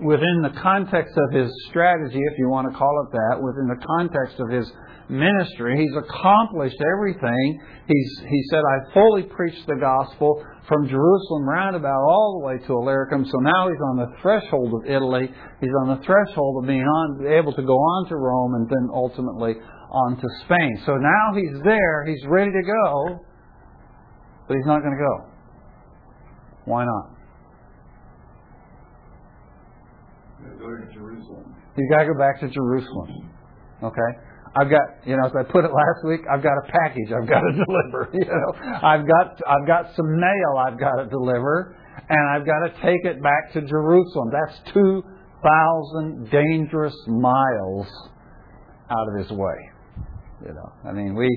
within 0.00 0.42
the 0.42 0.60
context 0.60 1.14
of 1.16 1.34
his 1.34 1.50
strategy, 1.68 2.20
if 2.32 2.38
you 2.38 2.48
want 2.48 2.70
to 2.70 2.76
call 2.76 3.06
it 3.06 3.12
that, 3.12 3.42
within 3.42 3.66
the 3.68 3.84
context 3.86 4.40
of 4.40 4.50
his 4.50 4.70
ministry, 5.08 5.78
he's 5.78 5.96
accomplished 5.96 6.76
everything. 6.94 7.60
He's 7.86 8.18
he 8.28 8.42
said, 8.50 8.60
I 8.60 8.92
fully 8.92 9.22
preached 9.24 9.66
the 9.66 9.76
gospel 9.80 10.44
from 10.68 10.88
Jerusalem 10.88 11.48
roundabout 11.48 12.02
all 12.02 12.40
the 12.40 12.46
way 12.46 12.58
to 12.66 12.72
Illyricum. 12.72 13.24
So 13.24 13.38
now 13.38 13.68
he's 13.68 13.80
on 13.92 13.96
the 13.96 14.10
threshold 14.20 14.74
of 14.74 14.90
Italy. 14.90 15.30
He's 15.60 15.76
on 15.82 15.98
the 15.98 16.04
threshold 16.04 16.62
of 16.62 16.66
being 16.66 16.82
on, 16.82 17.26
able 17.26 17.52
to 17.52 17.62
go 17.62 17.76
on 17.76 18.08
to 18.08 18.16
Rome 18.16 18.54
and 18.54 18.68
then 18.68 18.88
ultimately 18.92 19.54
on 19.90 20.16
to 20.16 20.28
Spain. 20.44 20.82
So 20.84 20.96
now 20.96 21.34
he's 21.34 21.62
there. 21.64 22.04
He's 22.06 22.24
ready 22.26 22.50
to 22.50 22.62
go, 22.62 23.20
but 24.48 24.56
he's 24.56 24.66
not 24.66 24.80
going 24.82 24.96
to 24.96 25.02
go. 25.02 25.30
Why 26.64 26.84
not? 26.84 27.10
Go 30.58 30.76
to 30.76 30.92
Jerusalem. 30.92 31.54
He's 31.76 31.88
got 31.90 32.02
to 32.02 32.06
go 32.06 32.18
back 32.18 32.40
to 32.40 32.48
Jerusalem. 32.48 33.30
Okay? 33.82 34.10
I've 34.58 34.70
got, 34.70 35.04
you 35.04 35.16
know, 35.16 35.26
as 35.26 35.32
I 35.38 35.44
put 35.44 35.64
it 35.64 35.70
last 35.70 36.00
week, 36.08 36.20
I've 36.32 36.42
got 36.42 36.56
a 36.56 36.64
package 36.72 37.12
I've 37.12 37.28
got 37.28 37.40
to 37.40 37.52
deliver. 37.66 38.10
You 38.12 38.24
know, 38.24 38.78
I've 38.82 39.06
got, 39.06 39.40
I've 39.46 39.66
got 39.66 39.94
some 39.94 40.18
mail 40.18 40.56
I've 40.66 40.80
got 40.80 40.96
to 40.96 41.06
deliver, 41.06 41.76
and 42.08 42.30
I've 42.30 42.46
got 42.46 42.60
to 42.64 42.70
take 42.82 43.04
it 43.04 43.22
back 43.22 43.52
to 43.52 43.60
Jerusalem. 43.60 44.30
That's 44.32 44.58
two 44.72 45.02
thousand 45.42 46.30
dangerous 46.30 46.96
miles 47.06 47.86
out 48.90 49.06
of 49.12 49.18
his 49.20 49.30
way. 49.30 49.56
You 50.46 50.54
know, 50.54 50.72
I 50.88 50.92
mean, 50.92 51.14
we 51.14 51.28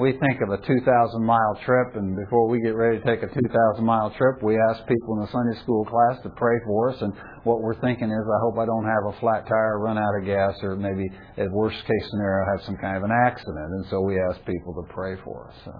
we 0.00 0.12
think 0.12 0.40
of 0.40 0.48
a 0.48 0.56
2,000 0.66 0.80
mile 1.22 1.60
trip, 1.64 1.94
and 1.94 2.16
before 2.16 2.48
we 2.48 2.60
get 2.62 2.74
ready 2.74 2.98
to 2.98 3.04
take 3.04 3.22
a 3.22 3.28
2,000 3.28 3.84
mile 3.84 4.10
trip, 4.16 4.42
we 4.42 4.56
ask 4.70 4.80
people 4.88 5.20
in 5.20 5.20
the 5.20 5.30
Sunday 5.30 5.60
school 5.60 5.84
class 5.84 6.16
to 6.22 6.30
pray 6.30 6.56
for 6.64 6.90
us. 6.90 6.96
And 7.02 7.12
what 7.44 7.60
we're 7.60 7.78
thinking 7.80 8.08
is, 8.08 8.24
I 8.24 8.40
hope 8.40 8.56
I 8.58 8.64
don't 8.64 8.88
have 8.88 9.14
a 9.14 9.20
flat 9.20 9.46
tire, 9.46 9.78
run 9.78 9.98
out 9.98 10.16
of 10.18 10.24
gas, 10.24 10.56
or 10.62 10.76
maybe, 10.76 11.06
at 11.36 11.50
worst 11.52 11.76
case 11.84 12.06
scenario, 12.10 12.46
have 12.56 12.64
some 12.64 12.76
kind 12.80 12.96
of 12.96 13.04
an 13.04 13.12
accident. 13.12 13.68
And 13.76 13.84
so 13.90 14.00
we 14.00 14.16
ask 14.30 14.40
people 14.46 14.72
to 14.80 14.92
pray 14.92 15.16
for 15.22 15.48
us. 15.48 15.54
So. 15.64 15.72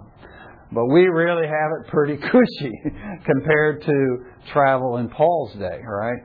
But 0.72 0.86
we 0.86 1.08
really 1.08 1.48
have 1.48 1.70
it 1.80 1.88
pretty 1.88 2.16
cushy 2.30 2.74
compared 3.24 3.82
to 3.82 4.18
travel 4.52 4.98
in 4.98 5.08
Paul's 5.08 5.54
day, 5.54 5.80
right? 5.80 6.20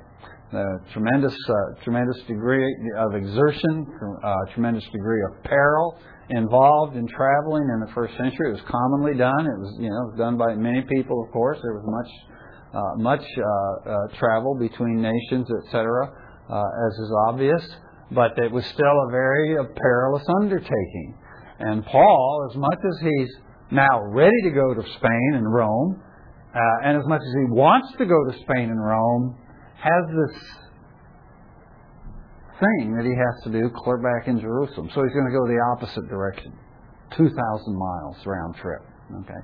The 0.52 0.80
tremendous, 0.94 1.34
uh, 1.34 1.84
tremendous 1.84 2.22
degree 2.28 2.64
of 3.00 3.16
exertion, 3.16 3.88
uh, 4.24 4.36
tremendous 4.54 4.84
degree 4.92 5.22
of 5.32 5.44
peril 5.44 5.98
involved 6.30 6.96
in 6.96 7.08
traveling 7.08 7.64
in 7.74 7.80
the 7.86 7.92
first 7.94 8.16
century. 8.18 8.50
It 8.50 8.62
was 8.62 8.68
commonly 8.70 9.18
done. 9.18 9.46
It 9.46 9.60
was, 9.60 9.78
you 9.80 9.90
know, 9.90 10.18
done 10.18 10.38
by 10.38 10.56
many 10.56 10.82
people, 10.82 11.24
of 11.24 11.32
course. 11.32 11.60
There 11.62 11.74
was 11.74 11.86
much, 11.86 12.12
uh, 12.74 12.96
much 12.98 13.22
uh, 13.22 13.90
uh, 13.90 14.18
travel 14.18 14.58
between 14.60 15.02
nations, 15.02 15.48
etc., 15.64 16.12
uh, 16.50 16.88
as 16.88 16.94
is 17.00 17.12
obvious. 17.28 17.64
But 18.12 18.38
it 18.38 18.52
was 18.52 18.66
still 18.66 18.98
a 19.08 19.12
very 19.12 19.56
perilous 19.76 20.26
undertaking. 20.42 21.18
And 21.60 21.86
Paul, 21.86 22.50
as 22.52 22.58
much 22.58 22.80
as 22.80 23.00
he's 23.02 23.30
now 23.72 24.02
ready 24.10 24.42
to 24.44 24.52
go 24.52 24.74
to 24.74 24.82
Spain 24.98 25.32
and 25.36 25.52
Rome, 25.52 26.02
uh, 26.54 26.60
and 26.86 26.98
as 26.98 27.04
much 27.08 27.22
as 27.22 27.34
he 27.34 27.52
wants 27.52 27.92
to 27.98 28.06
go 28.06 28.18
to 28.32 28.38
Spain 28.40 28.70
and 28.70 28.84
Rome, 28.84 29.38
has 29.76 30.04
this 30.08 30.65
thing 32.60 32.96
that 32.96 33.04
he 33.04 33.16
has 33.16 33.44
to 33.44 33.52
do 33.52 33.70
clear 33.76 33.98
back 33.98 34.28
in 34.28 34.40
Jerusalem. 34.40 34.90
So 34.94 35.04
he's 35.04 35.14
going 35.14 35.28
to 35.28 35.36
go 35.36 35.46
the 35.48 35.60
opposite 35.76 36.08
direction, 36.10 36.54
2,000 37.18 37.32
miles 37.76 38.18
round 38.26 38.56
trip. 38.56 38.82
Okay, 39.22 39.42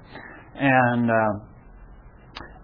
and 0.55 1.11
uh, 1.11 1.33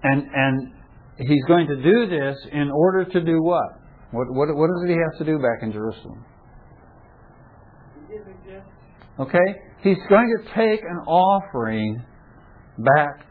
and 0.03 0.23
and 0.33 0.73
he's 1.19 1.43
going 1.47 1.67
to 1.67 1.75
do 1.75 2.07
this 2.07 2.37
in 2.51 2.71
order 2.71 3.05
to 3.05 3.21
do 3.21 3.41
what? 3.41 3.69
What 4.11 4.27
what 4.31 4.47
what 4.55 4.67
does 4.67 4.87
he 4.87 4.95
have 4.95 5.17
to 5.19 5.25
do 5.25 5.37
back 5.37 5.61
in 5.61 5.71
Jerusalem? 5.71 6.25
Okay, 9.19 9.47
he's 9.81 9.97
going 10.09 10.31
to 10.37 10.43
take 10.53 10.81
an 10.81 10.97
offering 11.07 12.03
back 12.77 13.25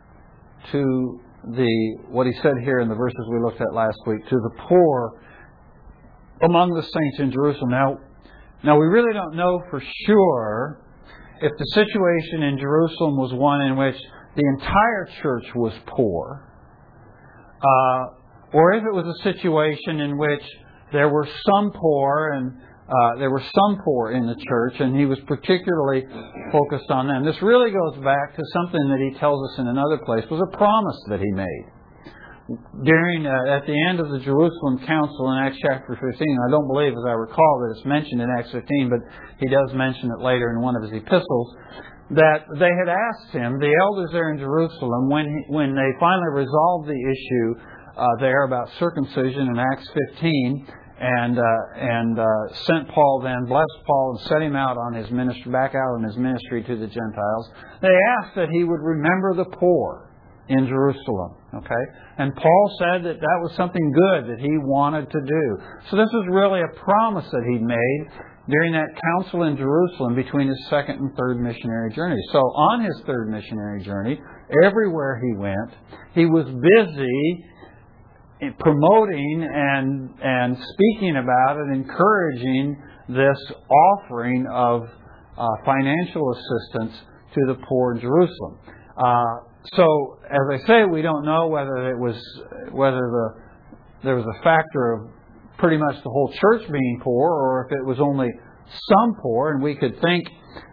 to 0.73 1.21
the 1.55 1.99
what 2.09 2.27
he 2.27 2.33
said 2.43 2.55
here 2.65 2.81
in 2.81 2.89
the 2.89 2.95
verses 2.95 3.19
we 3.31 3.41
looked 3.41 3.61
at 3.61 3.73
last 3.73 3.97
week 4.07 4.19
to 4.29 4.37
the 4.37 4.51
poor 4.69 5.21
among 6.43 6.75
the 6.75 6.83
saints 6.83 7.19
in 7.19 7.33
Jerusalem. 7.33 7.71
Now, 7.71 7.99
now 8.65 8.79
we 8.79 8.87
really 8.87 9.13
don't 9.13 9.37
know 9.37 9.63
for 9.71 9.83
sure 10.07 10.83
if 11.41 11.53
the 11.59 11.67
situation 11.75 12.43
in 12.43 12.59
Jerusalem 12.59 13.17
was 13.17 13.33
one 13.35 13.61
in 13.63 13.77
which 13.77 13.97
the 14.37 14.43
entire 14.59 15.09
church 15.23 15.47
was 15.55 15.73
poor, 15.87 16.49
uh, 17.63 18.57
or 18.57 18.73
if 18.75 18.83
it 18.85 18.93
was 18.93 19.07
a 19.07 19.23
situation 19.23 20.01
in 20.01 20.19
which 20.19 20.43
there 20.93 21.09
were 21.09 21.27
some 21.47 21.73
poor 21.73 22.33
and 22.33 22.53
uh, 22.89 23.19
there 23.19 23.31
were 23.31 23.43
some 23.43 23.83
poor 23.85 24.13
in 24.13 24.27
the 24.27 24.37
church, 24.49 24.75
and 24.79 24.97
he 24.97 25.07
was 25.07 25.19
particularly 25.27 26.05
focused 26.53 26.89
on 26.91 27.09
them. 27.09 27.25
This 27.25 27.41
really 27.43 27.73
goes 27.73 28.05
back 28.05 28.37
to 28.37 28.43
something 28.53 28.89
that 28.89 29.11
he 29.11 29.19
tells 29.19 29.43
us 29.51 29.59
in 29.59 29.67
another 29.67 29.99
place 30.05 30.25
was 30.31 30.41
a 30.41 30.57
promise 30.57 30.97
that 31.09 31.19
he 31.19 31.31
made 31.33 31.76
during 32.85 33.27
uh, 33.27 33.59
at 33.59 33.67
the 33.67 33.75
end 33.89 33.99
of 33.99 34.09
the 34.11 34.21
Jerusalem 34.21 34.79
Council 34.87 35.33
in 35.33 35.39
Acts 35.43 35.59
chapter 35.61 35.99
15. 35.99 36.07
I 36.07 36.51
don't 36.51 36.69
believe, 36.69 36.93
as 36.93 37.05
I 37.07 37.19
recall, 37.19 37.55
that 37.63 37.75
it's 37.77 37.87
mentioned 37.87 38.23
in 38.23 38.29
Acts 38.39 38.53
15, 38.53 38.91
but 38.91 39.01
he 39.41 39.49
does 39.49 39.75
mention 39.75 40.11
it 40.15 40.23
later 40.23 40.51
in 40.55 40.63
one 40.63 40.77
of 40.77 40.83
his 40.83 40.93
epistles. 40.93 41.57
That 42.11 42.47
they 42.55 42.71
had 42.71 42.87
asked 42.87 43.35
him, 43.35 43.59
the 43.59 43.75
elders 43.83 44.11
there 44.13 44.31
in 44.31 44.39
Jerusalem, 44.39 45.11
when 45.11 45.27
he, 45.27 45.53
when 45.53 45.75
they 45.75 45.91
finally 45.99 46.47
resolved 46.47 46.87
the 46.87 46.95
issue 46.95 47.49
uh, 47.99 48.07
there 48.21 48.45
about 48.45 48.71
circumcision 48.79 49.51
in 49.51 49.59
Acts 49.59 49.91
15, 50.15 50.69
and 50.99 51.39
uh, 51.39 51.43
and 51.77 52.19
uh, 52.19 52.25
sent 52.65 52.89
Paul 52.89 53.21
then, 53.25 53.45
blessed 53.49 53.85
Paul, 53.87 54.17
and 54.17 54.29
set 54.29 54.41
him 54.41 54.55
out 54.55 54.79
on 54.79 54.95
his 54.95 55.11
ministry, 55.11 55.51
back 55.51 55.75
out 55.75 55.99
on 55.99 56.05
his 56.05 56.17
ministry 56.17 56.63
to 56.63 56.77
the 56.77 56.87
Gentiles. 56.87 57.51
They 57.83 57.93
asked 58.23 58.37
that 58.37 58.49
he 58.51 58.63
would 58.63 58.81
remember 58.81 59.35
the 59.35 59.51
poor 59.59 60.06
in 60.49 60.67
Jerusalem. 60.67 61.35
Okay? 61.55 61.85
And 62.19 62.35
Paul 62.35 62.77
said 62.79 63.05
that 63.05 63.21
that 63.21 63.39
was 63.43 63.53
something 63.57 63.93
good 63.93 64.31
that 64.31 64.41
he 64.41 64.57
wanted 64.59 65.11
to 65.11 65.21
do. 65.21 65.45
So 65.91 65.97
this 65.97 66.09
was 66.13 66.27
really 66.31 66.61
a 66.61 66.81
promise 66.81 67.27
that 67.31 67.45
he 67.51 67.59
made 67.59 68.01
during 68.49 68.73
that 68.73 68.89
council 68.95 69.43
in 69.43 69.57
Jerusalem 69.57 70.15
between 70.15 70.49
his 70.49 70.67
second 70.71 71.01
and 71.01 71.17
third 71.17 71.41
missionary 71.41 71.93
journey. 71.93 72.21
So 72.33 72.39
on 72.39 72.85
his 72.85 72.95
third 73.07 73.29
missionary 73.29 73.83
journey, 73.83 74.21
everywhere 74.63 75.21
he 75.21 75.37
went, 75.37 75.71
he 76.15 76.27
was 76.27 76.47
busy 76.47 77.45
promoting 78.59 79.49
and 79.51 80.11
and 80.23 80.57
speaking 80.57 81.17
about 81.17 81.57
and 81.57 81.75
encouraging 81.75 82.77
this 83.09 83.39
offering 83.71 84.47
of 84.53 84.83
uh, 85.39 85.47
financial 85.65 86.33
assistance 86.33 87.01
to 87.35 87.41
the 87.47 87.55
poor 87.69 87.95
in 87.95 88.01
Jerusalem. 88.01 88.59
Uh, 88.97 89.46
so, 89.75 90.19
as 90.25 90.63
I 90.63 90.67
say, 90.67 90.85
we 90.85 91.03
don't 91.03 91.25
know 91.25 91.49
whether 91.49 91.91
it 91.91 91.99
was 91.99 92.17
whether 92.71 93.01
the 93.01 93.29
there 94.05 94.15
was 94.15 94.27
a 94.27 94.43
factor 94.43 94.93
of 94.93 95.11
pretty 95.59 95.77
much 95.77 95.97
the 96.05 96.11
whole 96.11 96.33
church 96.41 96.71
being 96.71 97.01
poor, 97.03 97.31
or 97.31 97.67
if 97.67 97.73
it 97.73 97.85
was 97.85 97.99
only 98.01 98.29
some 98.89 99.15
poor, 99.23 99.53
and 99.53 99.63
we 99.63 99.75
could 99.75 100.01
think, 100.01 100.29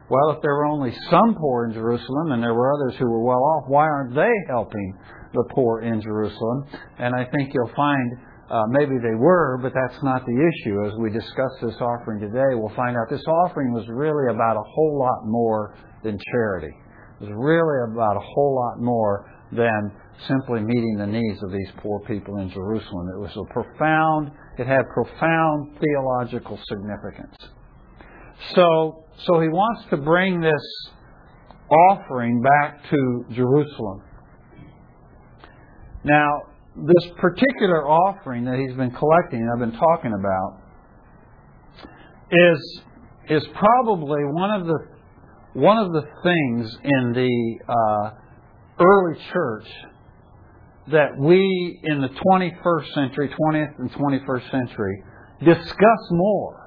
well, 0.10 0.32
if 0.36 0.42
there 0.42 0.54
were 0.54 0.66
only 0.66 0.92
some 1.10 1.36
poor 1.36 1.66
in 1.66 1.74
Jerusalem 1.74 2.32
and 2.32 2.44
there 2.44 2.54
were 2.54 2.74
others 2.74 2.96
who 3.00 3.10
were 3.10 3.24
well 3.24 3.42
off, 3.42 3.64
why 3.68 3.86
aren't 3.86 4.14
they 4.14 4.32
helping 4.50 4.98
the 5.34 5.44
poor 5.56 5.82
in 5.82 6.02
Jerusalem? 6.02 6.66
And 7.00 7.16
I 7.16 7.26
think 7.26 7.54
you'll 7.54 7.74
find 7.76 8.12
uh, 8.52 8.64
maybe 8.70 8.96
they 9.02 9.16
were, 9.16 9.58
but 9.62 9.72
that's 9.74 10.04
not 10.04 10.26
the 10.26 10.52
issue. 10.52 10.86
As 10.86 10.94
we 11.00 11.10
discuss 11.10 11.52
this 11.62 11.76
offering 11.80 12.20
today, 12.20 12.54
we'll 12.54 12.76
find 12.76 12.98
out 12.98 13.10
this 13.10 13.24
offering 13.26 13.74
was 13.74 13.88
really 13.88 14.34
about 14.34 14.58
a 14.58 14.64
whole 14.68 15.00
lot 15.00 15.26
more 15.26 15.76
than 16.04 16.20
charity 16.32 16.76
was 17.24 17.32
really 17.32 17.94
about 17.94 18.18
a 18.18 18.26
whole 18.36 18.56
lot 18.56 18.84
more 18.84 19.32
than 19.52 19.92
simply 20.28 20.62
meeting 20.62 20.98
the 20.98 21.08
needs 21.08 21.42
of 21.42 21.52
these 21.52 21.70
poor 21.78 22.00
people 22.02 22.38
in 22.40 22.50
Jerusalem. 22.50 23.08
It 23.16 23.20
was 23.20 23.32
a 23.38 23.54
profound, 23.54 24.32
it 24.58 24.68
had 24.68 24.82
profound 24.94 25.78
theological 25.80 26.60
significance. 26.68 27.38
So, 28.56 29.06
so 29.26 29.40
he 29.40 29.48
wants 29.48 29.90
to 29.92 29.98
bring 29.98 30.42
this 30.42 30.92
offering 31.92 32.42
back 32.42 32.90
to 32.90 33.26
Jerusalem. 33.34 34.02
Now, 36.04 36.28
this 36.76 37.12
particular 37.18 37.88
offering 37.88 38.44
that 38.46 38.60
he's 38.60 38.76
been 38.76 38.92
collecting, 38.92 39.40
and 39.40 39.50
I've 39.54 39.72
been 39.72 39.80
talking 39.80 40.12
about, 40.20 40.60
is 42.32 42.82
is 43.30 43.44
probably 43.56 44.20
one 44.26 44.52
of 44.60 44.68
the 44.68 44.93
one 45.54 45.78
of 45.78 45.92
the 45.92 46.02
things 46.24 46.78
in 46.84 47.14
the 47.14 47.60
uh, 47.72 48.12
early 48.80 49.20
church 49.32 49.68
that 50.92 51.18
we 51.18 51.80
in 51.84 52.02
the 52.02 52.10
21st 52.10 52.94
century, 52.94 53.30
20th 53.30 53.80
and 53.80 53.92
21st 53.92 54.52
century, 54.52 55.04
discuss 55.46 56.08
more 56.12 56.60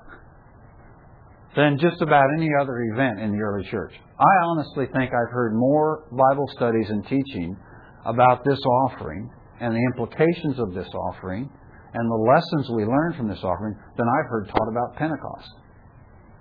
than 1.57 1.79
just 1.79 2.01
about 2.01 2.27
any 2.37 2.51
other 2.61 2.79
event 2.93 3.21
in 3.21 3.33
the 3.33 3.43
early 3.43 3.67
church. 3.71 3.93
I 4.19 4.45
honestly 4.45 4.87
think 4.87 5.11
I've 5.13 5.33
heard 5.33 5.53
more 5.55 6.05
Bible 6.11 6.47
studies 6.55 6.89
and 6.89 7.03
teaching 7.07 7.57
about 8.05 8.45
this 8.45 8.61
offering 8.61 9.31
and 9.61 9.75
the 9.75 9.81
implications 9.93 10.59
of 10.59 10.75
this 10.75 10.89
offering 10.95 11.51
and 11.93 12.11
the 12.11 12.33
lessons 12.33 12.71
we 12.77 12.85
learn 12.85 13.15
from 13.17 13.29
this 13.29 13.43
offering 13.43 13.75
than 13.97 14.07
I've 14.07 14.31
heard 14.31 14.49
taught 14.49 14.69
about 14.69 14.97
Pentecost. 14.97 15.49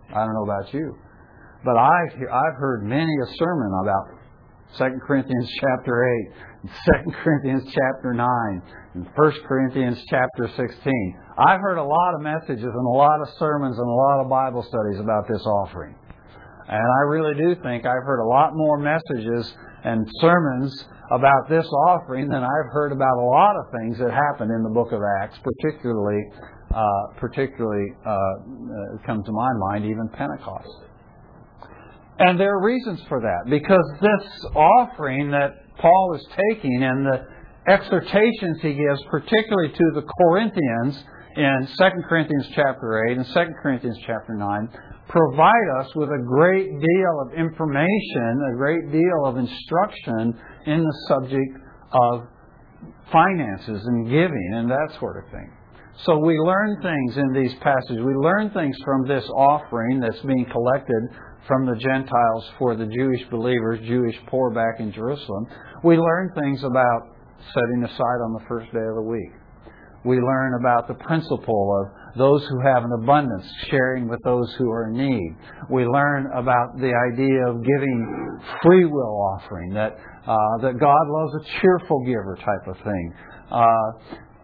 I 0.10 0.26
don't 0.26 0.34
know 0.34 0.44
about 0.44 0.74
you. 0.74 0.96
But 1.66 1.78
I've, 1.78 2.14
I've 2.32 2.58
heard 2.62 2.86
many 2.86 3.10
a 3.10 3.28
sermon 3.38 3.72
about 3.82 4.06
2 4.78 5.00
Corinthians 5.08 5.50
chapter 5.60 6.06
8, 6.64 6.70
2 7.06 7.12
Corinthians 7.24 7.64
chapter 7.74 8.14
9, 8.14 8.62
and 8.94 9.08
1 9.16 9.32
Corinthians 9.48 9.98
chapter 10.08 10.48
16. 10.56 11.20
I've 11.40 11.62
heard 11.62 11.80
a 11.80 11.84
lot 11.84 12.14
of 12.14 12.22
messages 12.22 12.70
and 12.70 12.88
a 12.88 12.96
lot 12.96 13.20
of 13.20 13.30
sermons 13.40 13.80
and 13.80 13.88
a 13.88 13.92
lot 13.92 14.22
of 14.22 14.30
Bible 14.30 14.62
studies 14.62 15.00
about 15.00 15.28
this 15.28 15.42
offering. 15.42 15.96
And 16.68 16.78
I 16.78 17.02
really 17.10 17.34
do 17.34 17.56
think 17.62 17.86
I've 17.86 18.06
heard 18.06 18.22
a 18.22 18.30
lot 18.30 18.52
more 18.54 18.78
messages 18.78 19.52
and 19.84 20.08
sermons 20.22 20.86
about 21.10 21.50
this 21.50 21.66
offering 21.88 22.30
than 22.30 22.44
I've 22.44 22.72
heard 22.74 22.92
about 22.92 23.18
a 23.18 23.26
lot 23.26 23.56
of 23.58 23.66
things 23.80 23.98
that 23.98 24.12
happened 24.12 24.52
in 24.52 24.62
the 24.62 24.70
book 24.70 24.92
of 24.92 25.02
Acts, 25.22 25.40
particularly, 25.42 26.22
uh, 26.74 27.18
particularly 27.18 27.90
uh, 28.06 28.12
uh, 28.12 29.06
come 29.06 29.24
to 29.24 29.32
my 29.32 29.50
mind, 29.70 29.86
even 29.86 30.10
Pentecost. 30.14 30.85
And 32.18 32.40
there 32.40 32.56
are 32.56 32.64
reasons 32.64 33.02
for 33.10 33.20
that 33.20 33.50
because 33.50 33.84
this 34.00 34.46
offering 34.56 35.32
that 35.32 35.52
Paul 35.78 36.16
is 36.16 36.26
taking 36.50 36.84
and 36.84 37.06
the 37.06 37.28
exhortations 37.68 38.60
he 38.62 38.74
gives, 38.74 39.02
particularly 39.10 39.70
to 39.70 39.92
the 39.96 40.04
Corinthians 40.22 41.04
in 41.36 41.68
2 41.78 41.84
Corinthians 42.08 42.48
chapter 42.56 43.06
8 43.10 43.18
and 43.18 43.26
2 43.26 43.34
Corinthians 43.62 43.98
chapter 44.06 44.34
9, 44.34 44.70
provide 45.10 45.68
us 45.82 45.94
with 45.96 46.10
a 46.10 46.24
great 46.26 46.70
deal 46.70 47.20
of 47.28 47.34
information, 47.38 48.54
a 48.54 48.58
great 48.58 48.92
deal 48.92 49.26
of 49.26 49.38
instruction 49.38 50.40
in 50.66 50.84
the 50.84 50.98
subject 51.10 51.58
of 51.92 52.22
finances 53.12 53.84
and 53.86 54.10
giving 54.10 54.52
and 54.54 54.70
that 54.70 54.96
sort 55.00 55.24
of 55.24 55.32
thing. 55.32 55.52
So 56.06 56.18
we 56.18 56.38
learn 56.38 56.82
things 56.82 57.18
in 57.18 57.34
these 57.34 57.54
passages. 57.62 58.04
We 58.04 58.16
learn 58.16 58.52
things 58.52 58.76
from 58.84 59.08
this 59.08 59.24
offering 59.30 60.00
that's 60.00 60.20
being 60.22 60.46
collected 60.52 61.04
from 61.48 61.66
the 61.66 61.76
Gentiles 61.76 62.50
for 62.58 62.76
the 62.76 62.86
Jewish 62.86 63.22
believers, 63.30 63.80
Jewish 63.88 64.16
poor 64.28 64.52
back 64.52 64.80
in 64.80 64.92
Jerusalem. 64.92 65.48
We 65.84 65.98
learn 65.98 66.32
things 66.36 66.64
about 66.64 67.16
setting 67.54 67.84
aside 67.84 68.20
on 68.26 68.34
the 68.34 68.46
first 68.48 68.72
day 68.72 68.80
of 68.80 68.96
the 68.96 69.08
week. 69.08 69.32
We 70.04 70.18
learn 70.18 70.60
about 70.60 70.88
the 70.88 70.94
principle 70.94 71.82
of 71.82 72.18
those 72.18 72.46
who 72.48 72.60
have 72.62 72.84
an 72.84 72.92
abundance 73.04 73.46
sharing 73.70 74.08
with 74.08 74.20
those 74.24 74.54
who 74.58 74.70
are 74.70 74.90
in 74.90 74.98
need. 74.98 75.36
We 75.70 75.86
learn 75.86 76.28
about 76.36 76.78
the 76.78 76.94
idea 77.12 77.48
of 77.50 77.64
giving 77.64 78.40
free 78.62 78.86
will 78.86 79.36
offering, 79.36 79.74
that, 79.74 79.98
uh, 80.28 80.58
that 80.62 80.80
God 80.80 81.08
loves 81.08 81.34
a 81.42 81.60
cheerful 81.60 82.04
giver 82.06 82.38
type 82.38 82.68
of 82.68 82.78
thing. 82.84 83.14
Uh, 83.52 83.66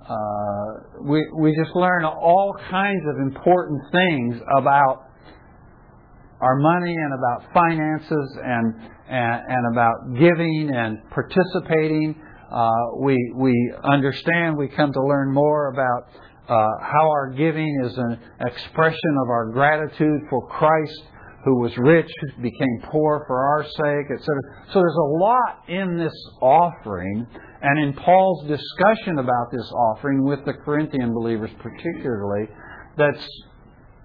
uh, 0.10 1.03
we, 1.03 1.24
we 1.38 1.55
just 1.55 1.75
learn 1.75 2.05
all 2.05 2.55
kinds 2.70 3.03
of 3.08 3.22
important 3.22 3.81
things 3.91 4.41
about 4.58 5.11
our 6.41 6.57
money 6.57 6.93
and 6.93 7.13
about 7.13 7.53
finances 7.53 8.38
and, 8.43 8.75
and, 9.10 9.41
and 9.48 9.74
about 9.74 9.95
giving 10.19 10.71
and 10.74 10.98
participating. 11.12 12.19
Uh, 12.51 12.71
we, 13.00 13.15
we 13.36 13.73
understand, 13.84 14.58
we 14.58 14.67
come 14.67 14.91
to 14.91 15.01
learn 15.01 15.32
more 15.32 15.69
about 15.69 16.10
uh, 16.49 16.67
how 16.82 17.10
our 17.10 17.30
giving 17.30 17.82
is 17.86 17.97
an 17.97 18.19
expression 18.41 19.17
of 19.23 19.30
our 19.30 19.51
gratitude 19.51 20.21
for 20.30 20.47
Christ 20.47 21.04
who 21.43 21.60
was 21.60 21.71
rich, 21.77 22.12
became 22.41 22.82
poor 22.91 23.23
for 23.25 23.43
our 23.43 23.63
sake, 23.63 24.12
etc. 24.12 24.25
So 24.71 24.80
there's 24.80 24.95
a 24.95 25.12
lot 25.17 25.63
in 25.67 25.97
this 25.97 26.13
offering, 26.41 27.25
and 27.62 27.84
in 27.84 27.93
Paul's 27.93 28.47
discussion 28.47 29.17
about 29.17 29.47
this 29.51 29.71
offering 29.71 30.23
with 30.23 30.45
the 30.45 30.54
Corinthian 30.54 31.13
believers 31.13 31.49
particularly, 31.60 32.47
that's 32.97 33.27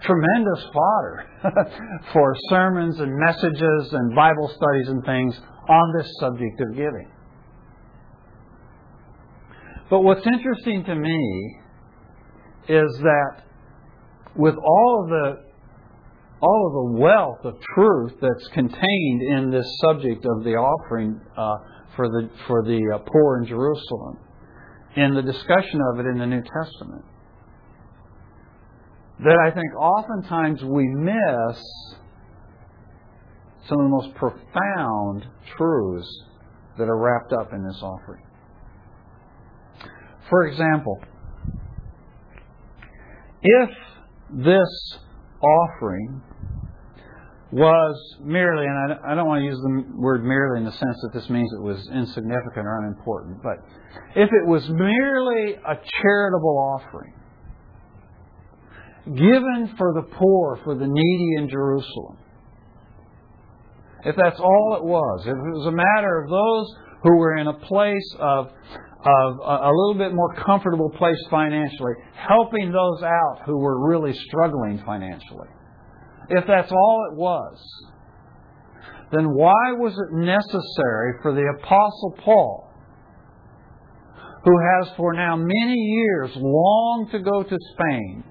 tremendous 0.02 0.64
fodder 0.72 1.26
for 2.12 2.34
sermons 2.48 3.00
and 3.00 3.12
messages 3.16 3.92
and 3.92 4.14
Bible 4.14 4.48
studies 4.48 4.88
and 4.88 5.04
things 5.04 5.38
on 5.68 5.94
this 5.98 6.10
subject 6.20 6.60
of 6.60 6.76
giving. 6.76 7.10
But 9.88 10.00
what's 10.00 10.26
interesting 10.26 10.84
to 10.84 10.94
me 10.94 11.60
is 12.68 12.98
that 12.98 13.42
with 14.34 14.54
all 14.56 15.02
of 15.04 15.08
the 15.08 15.46
all 16.38 16.66
of 16.66 16.72
the 16.72 17.00
wealth 17.00 17.44
of 17.44 17.54
truth 17.74 18.12
that's 18.20 18.46
contained 18.48 19.22
in 19.22 19.50
this 19.50 19.66
subject 19.80 20.24
of 20.26 20.44
the 20.44 20.50
offering 20.50 21.18
uh, 21.36 21.56
for 21.94 22.08
the 22.08 22.28
for 22.46 22.62
the 22.62 22.80
uh, 22.94 22.98
poor 23.10 23.38
in 23.40 23.46
Jerusalem, 23.46 24.18
in 24.96 25.14
the 25.14 25.22
discussion 25.22 25.80
of 25.92 26.00
it 26.00 26.06
in 26.06 26.18
the 26.18 26.26
New 26.26 26.42
Testament, 26.42 27.04
that 29.24 29.38
I 29.38 29.50
think 29.50 29.74
oftentimes 29.80 30.62
we 30.62 30.86
miss 30.86 31.58
some 33.68 33.80
of 33.80 33.84
the 33.84 33.88
most 33.88 34.14
profound 34.14 35.26
truths 35.56 36.22
that 36.78 36.84
are 36.84 36.98
wrapped 36.98 37.32
up 37.32 37.52
in 37.52 37.64
this 37.64 37.80
offering. 37.82 38.22
For 40.28 40.46
example, 40.46 40.98
if 43.42 43.70
this 44.30 44.98
offering 45.40 46.22
was 47.52 48.16
merely, 48.22 48.66
and 48.66 48.98
I 49.08 49.14
don't 49.14 49.26
want 49.26 49.40
to 49.40 49.46
use 49.46 49.58
the 49.58 49.84
word 49.96 50.24
merely 50.24 50.58
in 50.58 50.64
the 50.64 50.72
sense 50.72 50.96
that 51.02 51.12
this 51.14 51.30
means 51.30 51.48
it 51.52 51.62
was 51.62 51.78
insignificant 51.88 52.66
or 52.66 52.82
unimportant, 52.82 53.40
but 53.42 53.56
if 54.16 54.28
it 54.32 54.46
was 54.46 54.68
merely 54.68 55.54
a 55.54 55.78
charitable 56.02 56.76
offering, 56.76 57.14
given 59.14 59.74
for 59.78 59.92
the 59.94 60.02
poor, 60.16 60.60
for 60.64 60.74
the 60.74 60.86
needy 60.86 61.36
in 61.36 61.48
Jerusalem. 61.48 62.18
If 64.04 64.16
that's 64.16 64.38
all 64.38 64.76
it 64.78 64.84
was, 64.84 65.22
if 65.22 65.32
it 65.32 65.56
was 65.56 65.66
a 65.66 65.72
matter 65.72 66.22
of 66.22 66.30
those 66.30 66.66
who 67.02 67.16
were 67.16 67.36
in 67.36 67.46
a 67.46 67.54
place 67.54 68.14
of, 68.18 68.46
of 68.46 69.38
a 69.44 69.70
little 69.70 69.96
bit 69.96 70.14
more 70.14 70.34
comfortable 70.34 70.90
place 70.90 71.18
financially, 71.30 71.92
helping 72.14 72.72
those 72.72 73.02
out 73.02 73.42
who 73.46 73.58
were 73.58 73.88
really 73.88 74.12
struggling 74.28 74.82
financially. 74.84 75.48
If 76.28 76.44
that's 76.46 76.72
all 76.72 77.08
it 77.12 77.16
was, 77.16 77.58
then 79.12 79.26
why 79.34 79.72
was 79.72 79.92
it 79.92 80.16
necessary 80.16 81.14
for 81.22 81.32
the 81.32 81.46
Apostle 81.58 82.16
Paul, 82.24 82.70
who 84.44 84.52
has 84.58 84.92
for 84.96 85.12
now 85.12 85.36
many 85.36 85.74
years 85.74 86.30
longed 86.34 87.10
to 87.12 87.20
go 87.20 87.42
to 87.42 87.58
Spain, 87.74 88.24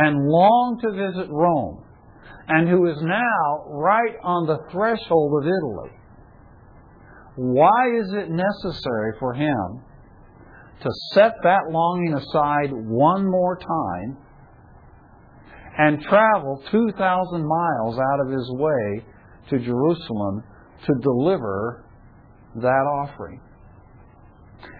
and 0.00 0.26
longed 0.26 0.80
to 0.80 0.90
visit 0.92 1.28
Rome, 1.30 1.84
and 2.48 2.66
who 2.66 2.86
is 2.86 2.96
now 3.02 3.64
right 3.68 4.16
on 4.24 4.46
the 4.46 4.56
threshold 4.72 5.42
of 5.42 5.46
Italy, 5.46 5.90
why 7.36 7.98
is 8.00 8.10
it 8.14 8.30
necessary 8.30 9.12
for 9.18 9.34
him 9.34 9.82
to 10.80 10.88
set 11.12 11.34
that 11.42 11.60
longing 11.70 12.14
aside 12.14 12.70
one 12.72 13.30
more 13.30 13.58
time 13.58 14.16
and 15.78 16.00
travel 16.00 16.62
2,000 16.70 17.46
miles 17.46 17.98
out 17.98 18.20
of 18.24 18.32
his 18.32 18.50
way 18.52 19.04
to 19.50 19.58
Jerusalem 19.58 20.42
to 20.86 20.92
deliver 21.02 21.84
that 22.56 22.86
offering? 23.04 23.42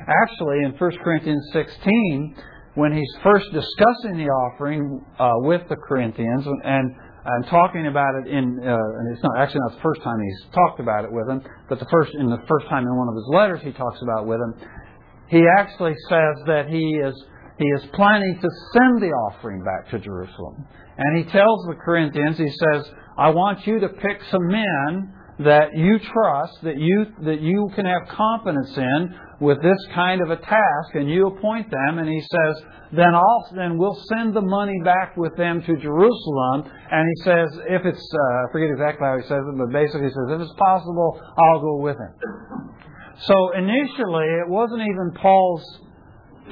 Actually, 0.08 0.64
in 0.64 0.72
1 0.78 0.90
Corinthians 1.04 1.46
16, 1.52 2.36
when 2.74 2.92
he's 2.92 3.12
first 3.22 3.46
discussing 3.52 4.16
the 4.18 4.30
offering 4.30 5.04
uh, 5.18 5.30
with 5.38 5.62
the 5.68 5.76
Corinthians 5.76 6.46
and 6.46 6.94
and 7.22 7.46
talking 7.48 7.86
about 7.86 8.14
it 8.24 8.32
in 8.32 8.58
uh, 8.64 8.98
and 8.98 9.12
it's 9.12 9.22
not 9.22 9.36
actually 9.38 9.60
not 9.68 9.76
the 9.76 9.82
first 9.82 10.02
time 10.02 10.16
he's 10.22 10.54
talked 10.54 10.80
about 10.80 11.04
it 11.04 11.12
with 11.12 11.26
them, 11.26 11.42
but 11.68 11.78
the 11.78 11.86
first 11.90 12.14
in 12.14 12.30
the 12.30 12.40
first 12.48 12.66
time 12.68 12.84
in 12.84 12.96
one 12.96 13.08
of 13.08 13.14
his 13.14 13.28
letters 13.28 13.60
he 13.62 13.72
talks 13.72 14.00
about 14.02 14.26
with 14.26 14.38
them, 14.38 14.54
he 15.28 15.44
actually 15.58 15.94
says 16.08 16.34
that 16.46 16.68
he 16.68 16.96
is 16.96 17.14
he 17.58 17.66
is 17.76 17.84
planning 17.92 18.38
to 18.40 18.48
send 18.72 19.02
the 19.02 19.12
offering 19.28 19.62
back 19.62 19.90
to 19.90 19.98
Jerusalem. 19.98 20.66
And 20.96 21.18
he 21.18 21.30
tells 21.30 21.66
the 21.68 21.76
Corinthians, 21.84 22.38
he 22.38 22.48
says, 22.48 22.90
I 23.18 23.30
want 23.30 23.66
you 23.66 23.80
to 23.80 23.88
pick 23.88 24.22
some 24.30 24.46
men 24.48 25.12
that 25.44 25.74
you 25.74 25.98
trust, 25.98 26.62
that 26.62 26.76
you 26.76 27.06
that 27.24 27.40
you 27.40 27.70
can 27.74 27.86
have 27.86 28.08
confidence 28.08 28.76
in 28.76 29.14
with 29.40 29.62
this 29.62 29.78
kind 29.94 30.20
of 30.20 30.30
a 30.30 30.36
task, 30.36 30.94
and 30.94 31.08
you 31.10 31.28
appoint 31.28 31.70
them, 31.70 31.98
and 31.98 32.06
he 32.06 32.20
says, 32.20 32.62
then 32.92 33.14
I'll 33.14 33.48
then 33.54 33.78
we'll 33.78 33.98
send 34.12 34.34
the 34.34 34.42
money 34.42 34.78
back 34.84 35.16
with 35.16 35.36
them 35.36 35.62
to 35.62 35.76
Jerusalem. 35.76 36.70
And 36.90 37.08
he 37.08 37.24
says, 37.24 37.48
if 37.68 37.86
it's 37.86 38.08
uh, 38.12 38.18
I 38.18 38.52
forget 38.52 38.68
exactly 38.70 39.06
how 39.06 39.16
he 39.16 39.22
says 39.22 39.40
it, 39.40 39.56
but 39.56 39.72
basically 39.72 40.08
he 40.08 40.14
says, 40.14 40.28
if 40.28 40.40
it's 40.40 40.58
possible, 40.58 41.20
I'll 41.38 41.60
go 41.60 41.76
with 41.78 41.96
him. 41.96 42.12
So 43.24 43.52
initially, 43.56 44.28
it 44.44 44.48
wasn't 44.48 44.82
even 44.82 45.12
Paul's 45.20 45.64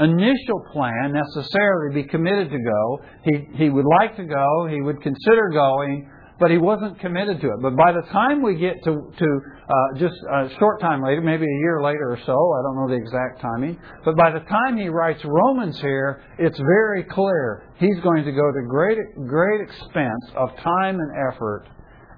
initial 0.00 0.62
plan 0.72 1.12
necessarily 1.12 1.90
to 1.90 1.94
be 2.02 2.08
committed 2.08 2.50
to 2.50 2.58
go. 2.58 3.00
He 3.24 3.66
he 3.66 3.68
would 3.68 3.86
like 4.00 4.16
to 4.16 4.24
go. 4.24 4.66
He 4.70 4.80
would 4.80 5.02
consider 5.02 5.50
going 5.52 6.08
but 6.40 6.50
he 6.50 6.58
wasn't 6.58 6.98
committed 7.00 7.40
to 7.40 7.48
it. 7.48 7.60
But 7.60 7.76
by 7.76 7.92
the 7.92 8.02
time 8.12 8.42
we 8.42 8.56
get 8.56 8.76
to, 8.84 8.90
to 8.90 9.40
uh, 9.68 9.98
just 9.98 10.14
a 10.30 10.48
short 10.58 10.80
time 10.80 11.02
later, 11.02 11.20
maybe 11.20 11.44
a 11.44 11.58
year 11.60 11.82
later 11.82 12.12
or 12.12 12.18
so, 12.24 12.32
I 12.32 12.62
don't 12.62 12.76
know 12.76 12.88
the 12.88 13.02
exact 13.02 13.40
timing, 13.40 13.78
but 14.04 14.16
by 14.16 14.30
the 14.30 14.40
time 14.40 14.76
he 14.76 14.88
writes 14.88 15.20
Romans 15.24 15.80
here, 15.80 16.22
it's 16.38 16.58
very 16.58 17.04
clear 17.04 17.68
he's 17.78 17.98
going 18.00 18.24
to 18.24 18.32
go 18.32 18.52
to 18.52 18.66
great, 18.68 18.98
great 19.26 19.60
expense 19.60 20.24
of 20.36 20.50
time 20.62 21.00
and 21.00 21.10
effort 21.32 21.66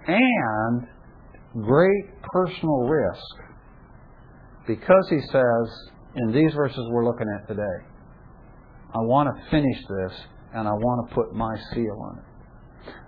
and 0.06 0.86
great 1.64 2.22
personal 2.32 2.88
risk 2.88 3.24
because 4.66 5.06
he 5.08 5.20
says 5.32 5.90
in 6.16 6.32
these 6.32 6.52
verses 6.54 6.80
we're 6.90 7.04
looking 7.04 7.26
at 7.40 7.48
today, 7.48 7.86
I 8.94 8.98
want 8.98 9.28
to 9.34 9.50
finish 9.50 9.78
this 9.78 10.20
and 10.54 10.68
I 10.68 10.72
want 10.72 11.08
to 11.08 11.14
put 11.14 11.32
my 11.32 11.54
seal 11.72 11.96
on 12.10 12.18
it. 12.18 12.29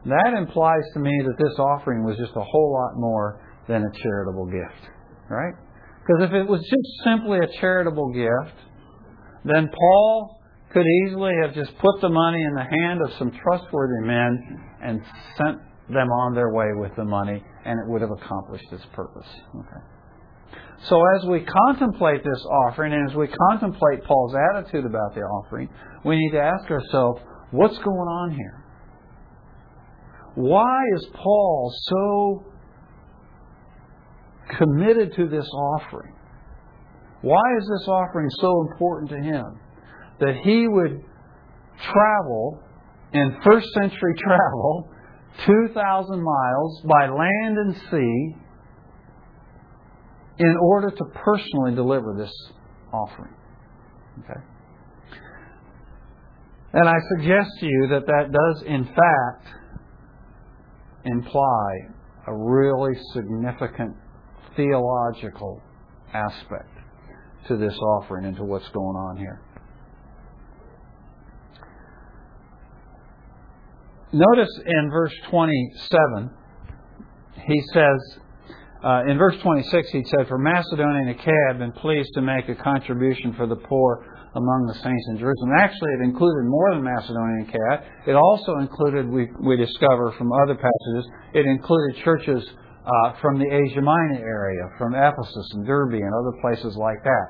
That 0.06 0.34
implies 0.36 0.82
to 0.94 1.00
me 1.00 1.12
that 1.24 1.36
this 1.38 1.58
offering 1.58 2.04
was 2.04 2.16
just 2.16 2.32
a 2.36 2.44
whole 2.44 2.72
lot 2.72 3.00
more 3.00 3.40
than 3.68 3.82
a 3.82 4.02
charitable 4.02 4.46
gift, 4.46 4.90
right? 5.30 5.54
Because 6.00 6.28
if 6.28 6.32
it 6.32 6.48
was 6.48 6.60
just 6.60 7.04
simply 7.04 7.38
a 7.38 7.60
charitable 7.60 8.12
gift, 8.12 8.56
then 9.44 9.68
Paul 9.68 10.38
could 10.72 10.86
easily 11.06 11.32
have 11.42 11.54
just 11.54 11.76
put 11.78 12.00
the 12.00 12.08
money 12.08 12.42
in 12.42 12.54
the 12.54 12.64
hand 12.64 13.00
of 13.02 13.12
some 13.18 13.30
trustworthy 13.30 14.06
men 14.06 14.38
and 14.82 15.00
sent 15.36 15.58
them 15.88 16.08
on 16.08 16.34
their 16.34 16.52
way 16.52 16.68
with 16.74 16.94
the 16.96 17.04
money, 17.04 17.42
and 17.64 17.78
it 17.78 17.90
would 17.90 18.00
have 18.00 18.10
accomplished 18.10 18.66
its 18.72 18.84
purpose. 18.92 19.28
Okay. 19.54 20.58
So 20.88 21.00
as 21.16 21.24
we 21.26 21.44
contemplate 21.44 22.24
this 22.24 22.44
offering, 22.66 22.92
and 22.92 23.10
as 23.10 23.16
we 23.16 23.28
contemplate 23.50 24.04
Paul's 24.04 24.34
attitude 24.34 24.84
about 24.84 25.14
the 25.14 25.20
offering, 25.20 25.68
we 26.04 26.18
need 26.18 26.30
to 26.32 26.40
ask 26.40 26.68
ourselves, 26.70 27.20
what's 27.50 27.78
going 27.78 27.86
on 27.88 28.30
here? 28.32 28.61
Why 30.34 30.80
is 30.96 31.06
Paul 31.14 31.72
so 31.82 32.44
committed 34.56 35.14
to 35.16 35.28
this 35.28 35.48
offering? 35.48 36.14
Why 37.20 37.42
is 37.58 37.68
this 37.78 37.88
offering 37.88 38.28
so 38.40 38.68
important 38.72 39.10
to 39.10 39.18
him? 39.18 39.60
That 40.20 40.36
he 40.42 40.66
would 40.68 41.04
travel 41.92 42.62
in 43.12 43.36
first 43.44 43.68
century 43.74 44.14
travel 44.18 44.88
2,000 45.46 46.22
miles 46.22 46.82
by 46.88 47.08
land 47.08 47.58
and 47.58 47.74
sea 47.90 48.36
in 50.38 50.56
order 50.60 50.90
to 50.90 51.04
personally 51.14 51.74
deliver 51.74 52.14
this 52.18 52.32
offering. 52.92 53.34
Okay? 54.20 54.40
And 56.74 56.88
I 56.88 56.96
suggest 57.16 57.50
to 57.60 57.66
you 57.66 57.88
that 57.90 58.06
that 58.06 58.32
does, 58.32 58.62
in 58.66 58.84
fact, 58.84 59.61
imply 61.04 61.70
a 62.26 62.34
really 62.34 62.94
significant 63.12 63.96
theological 64.56 65.60
aspect 66.14 66.68
to 67.48 67.56
this 67.56 67.76
offering 67.78 68.24
and 68.24 68.36
to 68.36 68.44
what's 68.44 68.68
going 68.68 68.96
on 68.96 69.16
here. 69.16 69.40
Notice 74.12 74.50
in 74.66 74.90
verse 74.90 75.14
27, 75.30 76.30
he 77.46 77.62
says, 77.72 78.18
uh, 78.84 79.04
in 79.08 79.16
verse 79.16 79.36
26, 79.42 79.90
he 79.90 80.04
said, 80.04 80.28
For 80.28 80.38
Macedonia 80.38 81.00
and 81.00 81.10
Achaia 81.10 81.48
have 81.48 81.58
been 81.58 81.72
pleased 81.72 82.10
to 82.14 82.20
make 82.20 82.48
a 82.48 82.54
contribution 82.54 83.32
for 83.32 83.46
the 83.46 83.56
poor 83.56 84.11
among 84.34 84.66
the 84.66 84.74
saints 84.80 85.06
in 85.10 85.18
Jerusalem. 85.18 85.52
Actually, 85.58 85.92
it 86.00 86.02
included 86.08 86.48
more 86.48 86.74
than 86.74 86.82
Macedonia 86.82 87.44
and 87.44 87.48
Achaia. 87.48 87.76
It 88.06 88.16
also 88.16 88.58
included, 88.58 89.08
we, 89.08 89.28
we 89.40 89.56
discover 89.56 90.12
from 90.16 90.32
other 90.44 90.56
passages, 90.56 91.04
it 91.34 91.44
included 91.44 92.02
churches 92.02 92.40
uh, 92.84 93.12
from 93.20 93.38
the 93.38 93.46
Asia 93.46 93.80
Minor 93.80 94.18
area, 94.18 94.64
from 94.78 94.94
Ephesus 94.94 95.48
and 95.54 95.66
Derbe 95.66 96.00
and 96.00 96.12
other 96.14 96.34
places 96.40 96.76
like 96.76 97.02
that. 97.04 97.26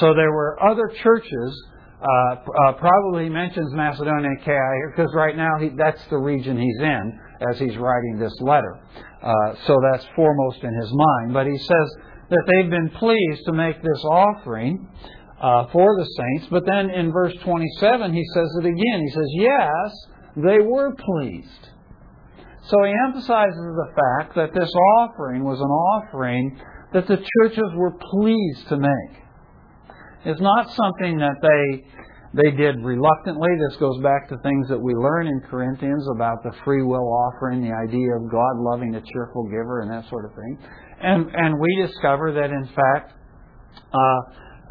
So 0.00 0.14
there 0.14 0.32
were 0.32 0.56
other 0.62 0.90
churches. 1.02 1.52
Uh, 1.98 2.36
uh, 2.36 2.72
probably 2.74 3.28
mentions 3.28 3.74
Macedonia 3.74 4.30
and 4.30 4.38
Achaia 4.38 4.54
here 4.54 4.94
because 4.94 5.12
right 5.16 5.36
now 5.36 5.50
he, 5.58 5.70
that's 5.76 6.00
the 6.10 6.16
region 6.16 6.56
he's 6.56 6.78
in 6.78 7.18
as 7.50 7.58
he's 7.58 7.76
writing 7.76 8.20
this 8.20 8.34
letter. 8.40 8.78
Uh, 9.20 9.54
so 9.66 9.76
that's 9.90 10.06
foremost 10.14 10.62
in 10.62 10.72
his 10.80 10.92
mind. 10.92 11.34
But 11.34 11.46
he 11.48 11.58
says 11.58 11.88
that 12.30 12.44
they've 12.46 12.70
been 12.70 12.90
pleased 12.90 13.44
to 13.46 13.52
make 13.52 13.82
this 13.82 14.04
offering 14.04 14.86
uh, 15.40 15.66
for 15.72 15.96
the 15.96 16.04
saints. 16.04 16.46
But 16.50 16.64
then 16.66 16.90
in 16.90 17.12
verse 17.12 17.34
27, 17.44 18.12
he 18.12 18.24
says 18.34 18.48
it 18.60 18.66
again. 18.66 19.00
He 19.04 19.10
says, 19.10 19.30
Yes, 19.34 19.90
they 20.36 20.58
were 20.60 20.94
pleased. 20.94 21.68
So 22.68 22.76
he 22.84 22.92
emphasizes 23.06 23.56
the 23.56 23.92
fact 23.96 24.34
that 24.34 24.52
this 24.52 24.70
offering 24.98 25.42
was 25.44 25.58
an 25.58 25.70
offering 25.70 26.60
that 26.92 27.06
the 27.06 27.16
churches 27.16 27.70
were 27.76 27.92
pleased 27.92 28.68
to 28.68 28.76
make. 28.76 29.22
It's 30.24 30.40
not 30.40 30.70
something 30.72 31.18
that 31.18 31.36
they 31.40 31.84
they 32.34 32.50
did 32.50 32.84
reluctantly. 32.84 33.48
This 33.56 33.78
goes 33.78 33.98
back 34.02 34.28
to 34.28 34.36
things 34.42 34.68
that 34.68 34.78
we 34.78 34.92
learn 34.92 35.28
in 35.28 35.40
Corinthians 35.48 36.06
about 36.14 36.42
the 36.42 36.52
free 36.62 36.82
will 36.82 37.08
offering, 37.08 37.62
the 37.62 37.72
idea 37.72 38.12
of 38.20 38.30
God 38.30 38.58
loving 38.58 38.94
a 38.94 39.00
cheerful 39.00 39.44
giver, 39.44 39.80
and 39.80 39.90
that 39.90 40.06
sort 40.10 40.26
of 40.26 40.32
thing. 40.36 40.58
And 41.00 41.30
and 41.34 41.58
we 41.58 41.86
discover 41.86 42.32
that 42.32 42.50
in 42.50 42.66
fact 42.74 43.14
uh, 43.94 44.20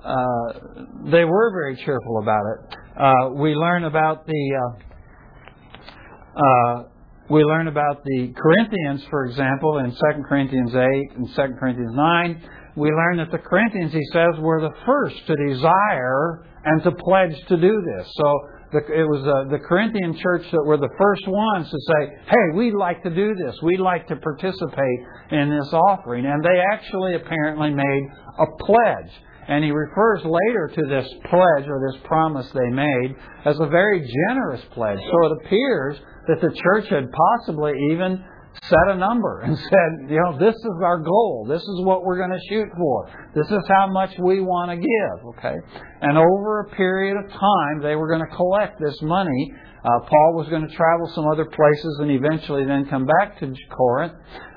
uh, 0.04 1.10
they 1.12 1.26
were 1.26 1.52
very 1.52 1.76
cheerful 1.84 2.20
about 2.22 2.44
it. 2.46 2.78
Uh, 3.00 3.30
we 3.36 3.54
learn 3.56 3.84
about 3.84 4.26
the 4.26 4.60
uh, 4.60 6.42
uh, 6.44 6.84
we 7.30 7.44
learn 7.44 7.68
about 7.68 8.04
the 8.06 8.34
Corinthians, 8.38 9.04
for 9.10 9.26
example, 9.26 9.80
in 9.80 9.92
2 9.92 9.98
Corinthians 10.30 10.74
8 10.74 11.18
and 11.18 11.28
2 11.36 11.42
Corinthians 11.60 11.94
9. 11.94 12.50
We 12.78 12.90
learn 12.90 13.18
that 13.18 13.32
the 13.32 13.40
Corinthians, 13.40 13.92
he 13.92 14.06
says, 14.14 14.40
were 14.40 14.62
the 14.62 14.74
first 14.86 15.16
to 15.28 15.36
desire 15.50 16.46
and 16.64 16.84
to 16.84 16.92
pledge 16.92 17.36
to 17.50 17.58
do 17.58 17.82
this. 17.82 18.08
So 18.16 18.40
the, 18.72 18.80
it 18.94 19.04
was 19.04 19.28
uh, 19.28 19.50
the 19.50 19.60
Corinthian 19.60 20.18
church 20.20 20.44
that 20.52 20.64
were 20.64 20.78
the 20.78 20.94
first 20.98 21.28
ones 21.28 21.70
to 21.70 21.78
say, 21.78 22.16
hey, 22.28 22.56
we'd 22.56 22.76
like 22.76 23.04
to 23.04 23.10
do 23.10 23.34
this. 23.36 23.56
We'd 23.62 23.80
like 23.80 24.08
to 24.08 24.16
participate 24.16 25.00
in 25.32 25.50
this 25.50 25.74
offering. 25.74 26.26
And 26.26 26.44
they 26.44 26.62
actually 26.72 27.16
apparently 27.16 27.74
made 27.74 28.04
a 28.40 28.46
pledge. 28.64 29.12
And 29.48 29.64
he 29.64 29.72
refers 29.72 30.22
later 30.26 30.72
to 30.76 30.82
this 30.90 31.08
pledge 31.30 31.68
or 31.68 31.80
this 31.92 32.02
promise 32.04 32.50
they 32.52 32.70
made 32.70 33.16
as 33.46 33.60
a 33.60 33.68
very 33.68 34.00
generous 34.28 34.62
pledge. 34.74 35.00
So 35.00 35.26
it 35.26 35.46
appears 35.46 35.98
that 36.28 36.42
the 36.42 36.54
church 36.54 36.90
had 36.90 37.06
possibly 37.12 37.74
even 37.92 38.24
set 38.64 38.88
a 38.90 38.96
number 38.96 39.42
and 39.42 39.58
said, 39.72 40.10
you 40.10 40.20
know, 40.20 40.38
this 40.38 40.56
is 40.56 40.78
our 40.84 41.00
goal. 41.00 41.46
This 41.48 41.62
is 41.62 41.86
what 41.86 42.04
we're 42.04 42.18
going 42.18 42.32
to 42.32 42.46
shoot 42.50 42.68
for. 42.78 43.30
This 43.36 43.48
is 43.48 43.64
how 43.68 43.88
much 43.88 44.12
we 44.20 44.42
want 44.42 44.72
to 44.72 44.78
give. 44.78 45.26
Okay? 45.38 45.56
And 46.02 46.18
over 46.18 46.62
a 46.62 46.76
period 46.76 47.18
of 47.18 47.32
time, 47.32 47.82
they 47.82 47.96
were 47.96 48.08
going 48.08 48.28
to 48.28 48.36
collect 48.36 48.80
this 48.80 49.00
money. 49.02 49.52
Uh, 49.84 50.00
Paul 50.10 50.34
was 50.36 50.48
going 50.50 50.68
to 50.68 50.76
travel 50.76 51.10
some 51.16 51.28
other 51.28 51.46
places 51.46 52.00
and 52.02 52.12
eventually 52.12 52.66
then 52.66 52.86
come 52.90 53.06
back 53.06 53.40
to 53.40 53.54
Corinth. 53.72 54.14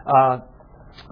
Uh, 0.07 0.39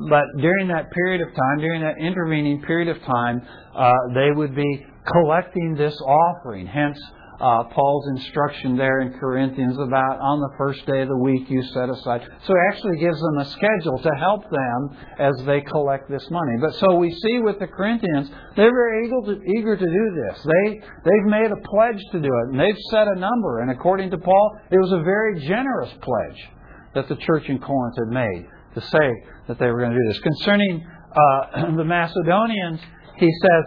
but 0.08 0.24
during 0.38 0.68
that 0.68 0.90
period 0.90 1.20
of 1.20 1.28
time, 1.34 1.58
during 1.58 1.82
that 1.82 1.98
intervening 1.98 2.62
period 2.62 2.88
of 2.88 3.02
time, 3.02 3.42
uh, 3.74 3.92
they 4.14 4.30
would 4.30 4.54
be 4.54 4.86
collecting 5.06 5.74
this 5.74 5.98
offering. 6.00 6.66
Hence, 6.66 6.98
uh, 7.40 7.62
Paul's 7.70 8.08
instruction 8.16 8.76
there 8.76 9.00
in 9.00 9.12
Corinthians 9.18 9.76
about 9.78 10.18
on 10.18 10.40
the 10.40 10.50
first 10.58 10.84
day 10.86 11.02
of 11.02 11.08
the 11.08 11.16
week 11.16 11.48
you 11.48 11.62
set 11.72 11.88
aside. 11.88 12.26
So 12.42 12.52
he 12.52 12.60
actually 12.72 12.98
gives 12.98 13.20
them 13.20 13.38
a 13.38 13.44
schedule 13.46 13.98
to 14.02 14.10
help 14.18 14.42
them 14.50 14.98
as 15.20 15.34
they 15.46 15.60
collect 15.60 16.10
this 16.10 16.26
money. 16.30 16.56
But 16.60 16.74
so 16.74 16.96
we 16.96 17.10
see 17.10 17.38
with 17.38 17.60
the 17.60 17.68
Corinthians, 17.68 18.28
they're 18.56 18.74
very 18.74 19.06
eager 19.06 19.20
to, 19.22 19.40
eager 19.58 19.76
to 19.76 19.84
do 19.86 20.06
this. 20.26 20.42
They, 20.42 20.80
they've 21.04 21.30
made 21.30 21.50
a 21.52 21.68
pledge 21.68 22.02
to 22.10 22.18
do 22.18 22.28
it, 22.28 22.50
and 22.50 22.58
they've 22.58 22.82
set 22.90 23.06
a 23.06 23.18
number. 23.18 23.60
And 23.60 23.70
according 23.70 24.10
to 24.10 24.18
Paul, 24.18 24.58
it 24.70 24.78
was 24.78 24.90
a 24.90 25.02
very 25.02 25.40
generous 25.46 25.92
pledge 26.02 26.48
that 26.94 27.08
the 27.08 27.16
church 27.22 27.48
in 27.48 27.60
Corinth 27.60 27.94
had 27.98 28.12
made 28.12 28.46
to 28.78 28.86
say 28.86 29.08
that 29.48 29.58
they 29.58 29.66
were 29.66 29.80
going 29.80 29.92
to 29.92 29.98
do 29.98 30.08
this. 30.08 30.18
Concerning 30.20 30.86
uh, 30.86 31.72
the 31.76 31.84
Macedonians, 31.84 32.80
he 33.16 33.30
says, 33.30 33.64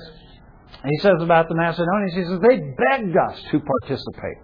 he 0.83 0.97
says 0.99 1.17
about 1.21 1.47
the 1.49 1.55
Macedonians, 1.55 2.13
he 2.13 2.23
says, 2.23 2.39
they 2.41 2.57
begged 2.57 3.15
us 3.17 3.41
to 3.51 3.59
participate. 3.59 4.37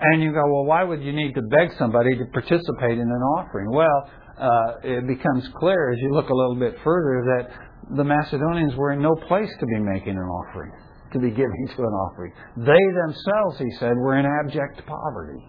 And 0.00 0.22
you 0.22 0.32
go, 0.32 0.42
well, 0.46 0.64
why 0.64 0.84
would 0.84 1.02
you 1.02 1.12
need 1.12 1.34
to 1.34 1.42
beg 1.42 1.72
somebody 1.76 2.16
to 2.16 2.24
participate 2.32 2.98
in 2.98 3.08
an 3.08 3.22
offering? 3.36 3.70
Well, 3.72 4.10
uh, 4.38 4.74
it 4.84 5.06
becomes 5.08 5.48
clear 5.58 5.92
as 5.92 5.98
you 6.00 6.12
look 6.12 6.28
a 6.28 6.34
little 6.34 6.54
bit 6.54 6.76
further 6.84 7.24
that 7.26 7.96
the 7.96 8.04
Macedonians 8.04 8.76
were 8.76 8.92
in 8.92 9.02
no 9.02 9.14
place 9.26 9.50
to 9.58 9.66
be 9.66 9.80
making 9.80 10.14
an 10.14 10.22
offering, 10.22 10.70
to 11.12 11.18
be 11.18 11.30
giving 11.30 11.68
to 11.74 11.82
an 11.82 11.94
offering. 12.06 12.32
They 12.58 12.84
themselves, 13.06 13.58
he 13.58 13.70
said, 13.78 13.96
were 13.96 14.18
in 14.18 14.26
abject 14.26 14.86
poverty. 14.86 15.42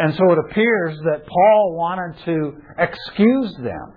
And 0.00 0.14
so 0.14 0.32
it 0.32 0.38
appears 0.48 0.98
that 1.04 1.26
Paul 1.26 1.76
wanted 1.76 2.24
to 2.24 2.56
excuse 2.78 3.54
them 3.56 3.92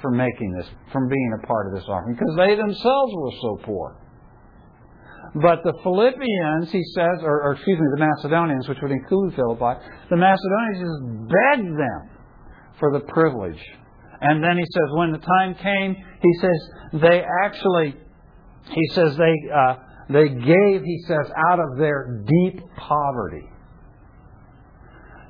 from 0.00 0.16
making 0.16 0.52
this, 0.56 0.66
from 0.92 1.08
being 1.08 1.38
a 1.42 1.46
part 1.46 1.66
of 1.66 1.74
this 1.74 1.84
offering, 1.86 2.16
because 2.16 2.34
they 2.38 2.54
themselves 2.56 3.12
were 3.14 3.32
so 3.42 3.60
poor. 3.64 3.96
But 5.34 5.60
the 5.62 5.74
Philippians, 5.82 6.72
he 6.72 6.82
says, 6.94 7.20
or, 7.20 7.42
or, 7.42 7.52
excuse 7.52 7.78
me, 7.78 7.86
the 7.96 8.06
Macedonians, 8.06 8.66
which 8.66 8.78
would 8.80 8.92
include 8.92 9.34
Philippi, 9.34 9.78
the 10.08 10.16
Macedonians 10.16 10.78
just 10.80 11.28
begged 11.28 11.76
them 11.76 12.10
for 12.78 12.92
the 12.92 13.00
privilege. 13.00 13.60
And 14.22 14.42
then 14.42 14.56
he 14.56 14.64
says, 14.64 14.88
when 14.96 15.12
the 15.12 15.18
time 15.18 15.54
came, 15.56 15.96
he 15.96 16.32
says 16.40 17.00
they 17.02 17.24
actually, 17.44 17.94
he 18.70 18.88
says 18.92 19.18
they 19.18 19.34
uh, 19.54 19.74
they 20.08 20.28
gave, 20.28 20.82
he 20.82 21.04
says, 21.06 21.30
out 21.50 21.60
of 21.60 21.78
their 21.78 22.24
deep 22.26 22.60
poverty. 22.76 23.50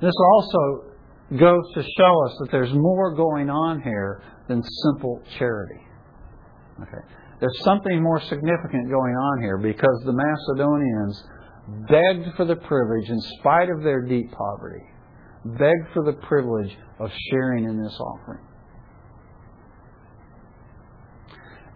This 0.04 0.12
also 0.34 0.84
goes 1.38 1.64
to 1.72 1.82
show 1.82 2.24
us 2.26 2.36
that 2.40 2.48
there's 2.50 2.74
more 2.74 3.14
going 3.14 3.48
on 3.48 3.80
here 3.80 4.22
than 4.48 4.62
simple 4.62 5.22
charity. 5.38 5.80
Okay. 6.82 7.06
There's 7.40 7.58
something 7.64 8.02
more 8.02 8.20
significant 8.20 8.90
going 8.90 9.14
on 9.14 9.42
here 9.42 9.56
because 9.56 10.02
the 10.04 10.12
Macedonians 10.12 11.24
begged 11.88 12.36
for 12.36 12.44
the 12.44 12.56
privilege, 12.56 13.08
in 13.08 13.18
spite 13.38 13.70
of 13.70 13.82
their 13.82 14.02
deep 14.02 14.30
poverty, 14.30 14.84
begged 15.46 15.88
for 15.94 16.04
the 16.04 16.18
privilege 16.26 16.76
of 17.00 17.10
sharing 17.30 17.64
in 17.64 17.82
this 17.82 17.98
offering. 17.98 18.44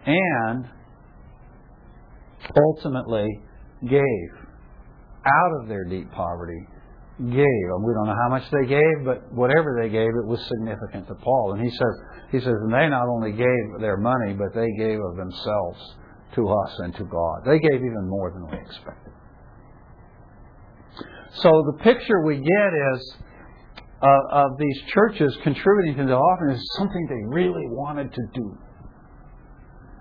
And 0.05 0.65
ultimately 2.55 3.27
gave 3.89 4.29
out 5.25 5.61
of 5.61 5.67
their 5.67 5.85
deep 5.85 6.11
poverty 6.11 6.67
gave. 7.19 7.65
We 7.83 7.93
don't 7.93 8.07
know 8.07 8.19
how 8.23 8.29
much 8.29 8.43
they 8.51 8.67
gave, 8.67 9.03
but 9.03 9.31
whatever 9.33 9.77
they 9.81 9.89
gave, 9.89 10.07
it 10.07 10.25
was 10.25 10.39
significant 10.47 11.07
to 11.07 11.15
Paul. 11.15 11.53
And 11.53 11.63
he 11.63 11.69
says, 11.69 11.93
he 12.31 12.39
says, 12.39 12.55
and 12.63 12.73
they 12.73 12.87
not 12.87 13.07
only 13.07 13.31
gave 13.31 13.79
their 13.79 13.97
money, 13.97 14.33
but 14.33 14.55
they 14.55 14.71
gave 14.77 14.99
of 14.99 15.17
themselves 15.17 15.79
to 16.35 16.47
us 16.47 16.71
and 16.79 16.95
to 16.95 17.03
God. 17.03 17.43
They 17.45 17.59
gave 17.59 17.75
even 17.75 18.07
more 18.07 18.31
than 18.31 18.47
we 18.47 18.57
expected. 18.57 19.13
So 21.43 21.49
the 21.75 21.83
picture 21.83 22.25
we 22.25 22.37
get 22.37 22.71
is 22.95 23.15
uh, 24.01 24.07
of 24.31 24.57
these 24.57 24.81
churches 24.93 25.37
contributing 25.43 25.97
to 25.97 26.05
the 26.05 26.15
offering 26.15 26.55
is 26.55 26.63
something 26.77 27.05
they 27.09 27.35
really 27.35 27.67
wanted 27.67 28.13
to 28.13 28.21
do. 28.33 28.57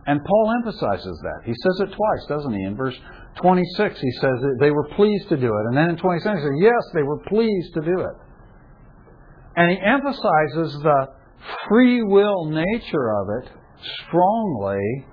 And 0.06 0.20
Paul 0.24 0.54
emphasizes 0.64 1.20
that. 1.22 1.40
He 1.44 1.52
says 1.52 1.88
it 1.88 1.94
twice, 1.94 2.26
doesn't 2.28 2.54
he? 2.54 2.64
In 2.64 2.76
verse 2.76 2.96
26, 3.40 4.00
he 4.00 4.10
says 4.12 4.38
that 4.40 4.56
they 4.60 4.70
were 4.70 4.88
pleased 4.96 5.28
to 5.28 5.36
do 5.36 5.46
it. 5.46 5.64
And 5.68 5.76
then 5.76 5.90
in 5.90 5.96
27, 5.96 6.38
he 6.38 6.44
says, 6.44 6.52
yes, 6.60 6.82
they 6.94 7.02
were 7.02 7.18
pleased 7.28 7.74
to 7.74 7.80
do 7.80 8.00
it. 8.00 8.16
And 9.56 9.70
he 9.70 9.78
emphasizes 9.84 10.78
the 10.82 11.06
free 11.68 12.02
will 12.02 12.46
nature 12.46 13.14
of 13.16 13.28
it 13.42 13.50
strongly 14.06 15.06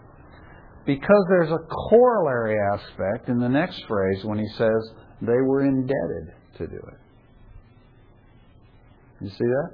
because 0.86 1.26
there's 1.30 1.52
a 1.52 1.66
corollary 1.90 2.58
aspect 2.74 3.30
in 3.30 3.40
the 3.40 3.50
next 3.50 3.84
phrase 3.88 4.24
when 4.24 4.38
he 4.38 4.48
says 4.56 4.92
they 5.22 5.42
were 5.42 5.64
indebted 5.64 6.34
to 6.58 6.68
do 6.68 6.78
it. 6.78 7.00
You 9.22 9.30
see 9.30 9.46
that? 9.46 9.70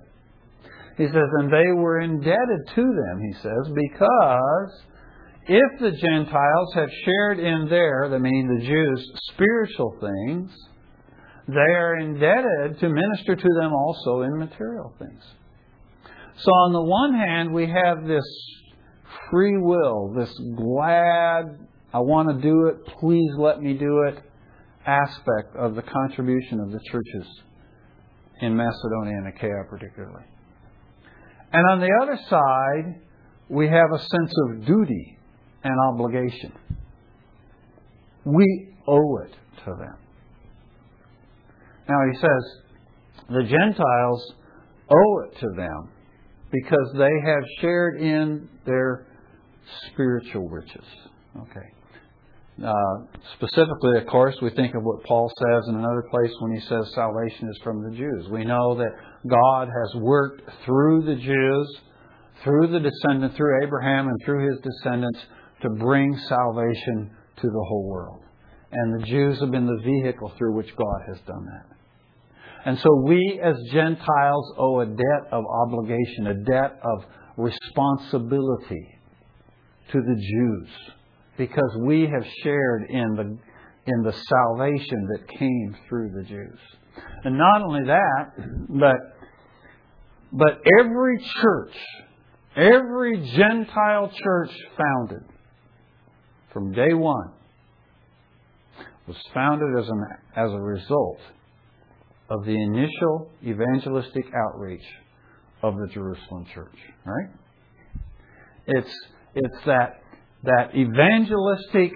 He 0.98 1.08
says, 1.08 1.30
and 1.40 1.52
they 1.52 1.72
were 1.74 2.00
indebted 2.00 2.68
to 2.76 2.82
them, 2.82 3.22
he 3.22 3.34
says, 3.42 3.72
because 3.74 4.84
if 5.48 5.80
the 5.80 5.92
Gentiles 5.92 6.74
have 6.76 6.90
shared 7.06 7.40
in 7.40 7.68
their, 7.70 8.10
that 8.10 8.20
meaning 8.20 8.60
the 8.60 8.66
Jews, 8.66 9.12
spiritual 9.34 9.98
things, 10.00 10.52
they 11.48 11.60
are 11.60 11.98
indebted 11.98 12.80
to 12.80 12.90
minister 12.90 13.36
to 13.36 13.50
them 13.60 13.74
also 13.74 14.22
in 14.22 14.38
material 14.38 14.94
things. 15.00 15.24
So, 16.38 16.52
on 16.52 16.74
the 16.74 16.82
one 16.82 17.14
hand, 17.14 17.54
we 17.54 17.68
have 17.68 18.08
this 18.08 18.24
free 19.30 19.58
will, 19.58 20.14
this 20.16 20.32
glad, 20.56 21.46
I 21.94 22.00
want 22.00 22.30
to 22.30 22.42
do 22.42 22.68
it, 22.68 22.86
please 23.00 23.32
let 23.38 23.62
me 23.62 23.74
do 23.74 24.04
it 24.08 24.24
aspect 24.86 25.56
of 25.56 25.76
the 25.76 25.82
contribution 25.82 26.60
of 26.60 26.72
the 26.72 26.80
churches 26.90 27.28
in 28.42 28.56
Macedonia 28.56 29.18
and 29.18 29.28
Achaia, 29.28 29.64
particularly. 29.70 30.26
And 31.54 31.70
on 31.70 31.80
the 31.80 31.90
other 32.02 32.20
side, 32.30 33.02
we 33.50 33.68
have 33.68 33.92
a 33.94 34.00
sense 34.00 34.34
of 34.48 34.66
duty 34.66 35.20
and 35.64 35.74
obligation. 35.94 36.54
We 38.26 38.76
owe 38.88 39.18
it 39.24 39.32
to 39.66 39.76
them. 39.80 39.98
Now 41.90 42.00
he 42.12 42.18
says, 42.20 42.62
the 43.30 43.44
Gentiles 43.44 44.34
owe 44.90 45.20
it 45.26 45.40
to 45.40 45.48
them 45.56 45.90
because 46.52 46.94
they 46.98 47.12
have 47.26 47.44
shared 47.60 48.02
in 48.02 48.50
their 48.66 49.08
spiritual 49.92 50.50
riches. 50.50 50.86
Okay. 51.38 51.68
Uh, 52.64 53.06
specifically, 53.38 53.98
of 54.00 54.08
course, 54.08 54.36
we 54.42 54.50
think 54.52 54.76
of 54.76 54.84
what 54.84 55.04
Paul 55.06 55.32
says 55.36 55.64
in 55.70 55.76
another 55.76 56.04
place 56.12 56.32
when 56.42 56.54
he 56.54 56.62
says 56.68 56.92
salvation 56.94 57.50
is 57.50 57.60
from 57.64 57.82
the 57.84 57.96
Jews. 57.96 58.28
We 58.30 58.44
know 58.44 58.76
that 58.76 58.92
God 59.28 59.68
has 59.68 60.02
worked 60.02 60.42
through 60.66 61.04
the 61.06 61.16
Jews, 61.16 61.78
through 62.44 62.68
the 62.68 62.80
descendant, 62.80 63.36
through 63.36 63.64
Abraham 63.64 64.10
and 64.10 64.18
through 64.26 64.48
his 64.50 64.60
descendants 64.62 65.20
to 65.62 65.70
bring 65.70 66.18
salvation 66.28 67.12
to 67.38 67.48
the 67.48 67.66
whole 67.68 67.88
world. 67.88 68.24
And 68.72 69.02
the 69.02 69.06
Jews 69.06 69.40
have 69.42 69.52
been 69.52 69.66
the 69.66 69.82
vehicle 69.84 70.32
through 70.38 70.56
which 70.56 70.76
God 70.76 71.02
has 71.08 71.20
done 71.28 71.46
that. 71.46 71.78
And 72.66 72.80
so 72.80 72.90
we 73.04 73.40
as 73.44 73.56
Gentiles 73.72 74.54
owe 74.58 74.80
a 74.82 74.86
debt 74.86 75.32
of 75.32 75.44
obligation, 75.46 76.28
a 76.28 76.34
debt 76.46 76.80
of 76.84 77.04
responsibility 77.38 79.00
to 79.92 80.00
the 80.00 80.16
Jews 80.16 80.70
because 81.38 81.76
we 81.82 82.02
have 82.02 82.26
shared 82.44 82.90
in 82.90 83.16
the, 83.16 83.38
in 83.92 84.04
the 84.04 84.14
salvation 84.14 85.08
that 85.12 85.28
came 85.40 85.76
through 85.90 86.12
the 86.16 86.24
Jews. 86.24 86.60
And 87.24 87.38
not 87.38 87.64
only 87.64 87.86
that, 87.86 88.32
but, 88.70 88.96
but 90.32 90.60
every 90.80 91.18
church, 91.42 91.76
every 92.56 93.32
Gentile 93.36 94.12
church 94.14 94.52
founded 94.78 95.31
from 96.54 96.72
day 96.72 96.94
one 96.94 97.32
was 99.08 99.18
founded 99.34 99.70
as, 99.80 99.88
an, 99.90 100.06
as 100.36 100.52
a 100.52 100.60
result 100.60 101.20
of 102.30 102.46
the 102.46 102.56
initial 102.56 103.30
evangelistic 103.46 104.26
outreach 104.34 104.86
of 105.64 105.76
the 105.76 105.88
Jerusalem 105.94 106.46
church. 106.54 106.78
Right? 107.06 107.30
It's 108.68 108.96
it's 109.34 109.66
that 109.66 110.02
that 110.44 110.76
evangelistic 110.76 111.92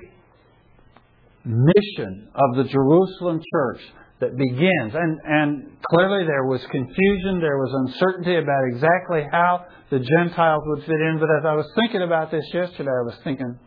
mission 1.45 2.27
of 2.33 2.57
the 2.57 2.63
Jerusalem 2.69 3.41
church 3.51 3.81
that 4.19 4.35
begins. 4.37 4.93
And, 4.93 5.19
and 5.25 5.77
clearly 5.89 6.25
there 6.25 6.45
was 6.45 6.61
confusion, 6.71 7.39
there 7.39 7.57
was 7.57 7.71
uncertainty 7.87 8.35
about 8.35 8.63
exactly 8.67 9.25
how 9.31 9.65
the 9.89 9.99
Gentiles 9.99 10.63
would 10.65 10.85
fit 10.85 10.95
in. 10.95 11.17
But 11.19 11.29
as 11.39 11.45
I 11.45 11.53
was 11.53 11.67
thinking 11.75 12.01
about 12.01 12.31
this 12.31 12.45
yesterday, 12.53 12.89
I 12.89 13.05
was 13.05 13.15
thinking, 13.23 13.59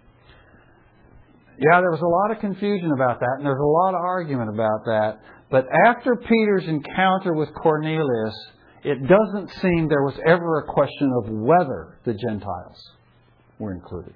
yeah, 1.59 1.81
there 1.81 1.90
was 1.90 2.01
a 2.01 2.07
lot 2.07 2.31
of 2.31 2.40
confusion 2.40 2.92
about 2.92 3.21
that, 3.21 3.35
and 3.38 3.47
there's 3.47 3.59
a 3.59 3.66
lot 3.66 3.90
of 3.90 4.01
argument 4.01 4.49
about 4.49 4.85
that. 4.87 5.18
But 5.51 5.66
after 5.87 6.14
Peter's 6.16 6.68
encounter 6.68 7.35
with 7.35 7.49
Cornelius, 7.55 8.35
it 8.85 8.99
doesn't 9.09 9.51
seem 9.61 9.88
there 9.88 10.05
was 10.05 10.18
ever 10.25 10.61
a 10.61 10.73
question 10.73 11.11
of 11.18 11.31
whether 11.31 11.99
the 12.05 12.14
Gentiles 12.14 12.81
were 13.59 13.73
included. 13.73 14.14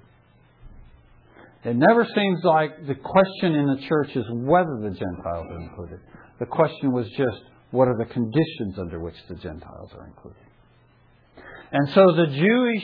It 1.65 1.75
never 1.75 2.05
seems 2.15 2.43
like 2.43 2.87
the 2.87 2.95
question 2.95 3.55
in 3.55 3.67
the 3.67 3.81
church 3.87 4.15
is 4.15 4.25
whether 4.29 4.79
the 4.81 4.89
Gentiles 4.89 5.47
are 5.49 5.61
included. 5.61 5.99
The 6.39 6.45
question 6.45 6.91
was 6.91 7.07
just 7.17 7.41
what 7.71 7.87
are 7.87 7.97
the 7.97 8.05
conditions 8.05 8.77
under 8.77 8.99
which 8.99 9.15
the 9.27 9.35
Gentiles 9.35 9.91
are 9.97 10.05
included. 10.07 10.43
And 11.71 11.89
so 11.89 12.05
the 12.15 12.27
Jewish 12.27 12.83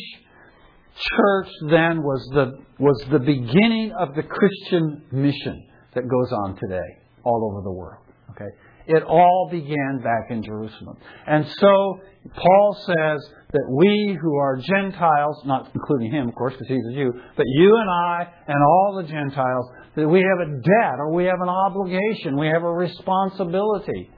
church 0.96 1.48
then 1.70 2.04
was 2.04 2.28
the, 2.34 2.58
was 2.80 3.04
the 3.12 3.20
beginning 3.20 3.94
of 3.98 4.16
the 4.16 4.24
Christian 4.24 5.04
mission 5.12 5.68
that 5.96 6.04
goes 6.08 6.32
on 6.46 6.58
today 6.58 6.88
all 7.24 7.52
over 7.52 7.64
the 7.64 7.72
world. 7.72 8.04
Okay? 8.32 8.50
It 8.88 9.04
all 9.04 9.50
began 9.52 10.02
back 10.04 10.32
in 10.32 10.42
Jerusalem. 10.42 10.98
And 11.28 11.46
so 11.48 12.00
Paul 12.36 12.78
says 12.86 13.20
that 13.52 13.66
we 13.70 14.18
who 14.20 14.36
are 14.38 14.58
Gentiles, 14.58 15.42
not 15.46 15.70
including 15.74 16.12
him, 16.12 16.30
of 16.30 16.36
course, 16.36 16.54
because 16.54 16.68
he's 16.68 16.86
a 16.92 16.96
Jew, 16.96 17.14
but 17.38 17.46
you 17.48 17.76
and 17.78 17.90
I 17.90 18.28
and 18.48 18.58
all 18.58 19.02
the 19.02 19.08
Gentiles, 19.08 19.70
that 19.96 20.08
we 20.08 20.22
have 20.22 20.48
a 20.48 20.52
debt 20.52 20.96
or 20.98 21.14
we 21.14 21.26
have 21.26 21.40
an 21.42 21.50
obligation, 21.50 22.38
we 22.38 22.48
have 22.48 22.64
a 22.64 22.72
responsibility 22.72 24.10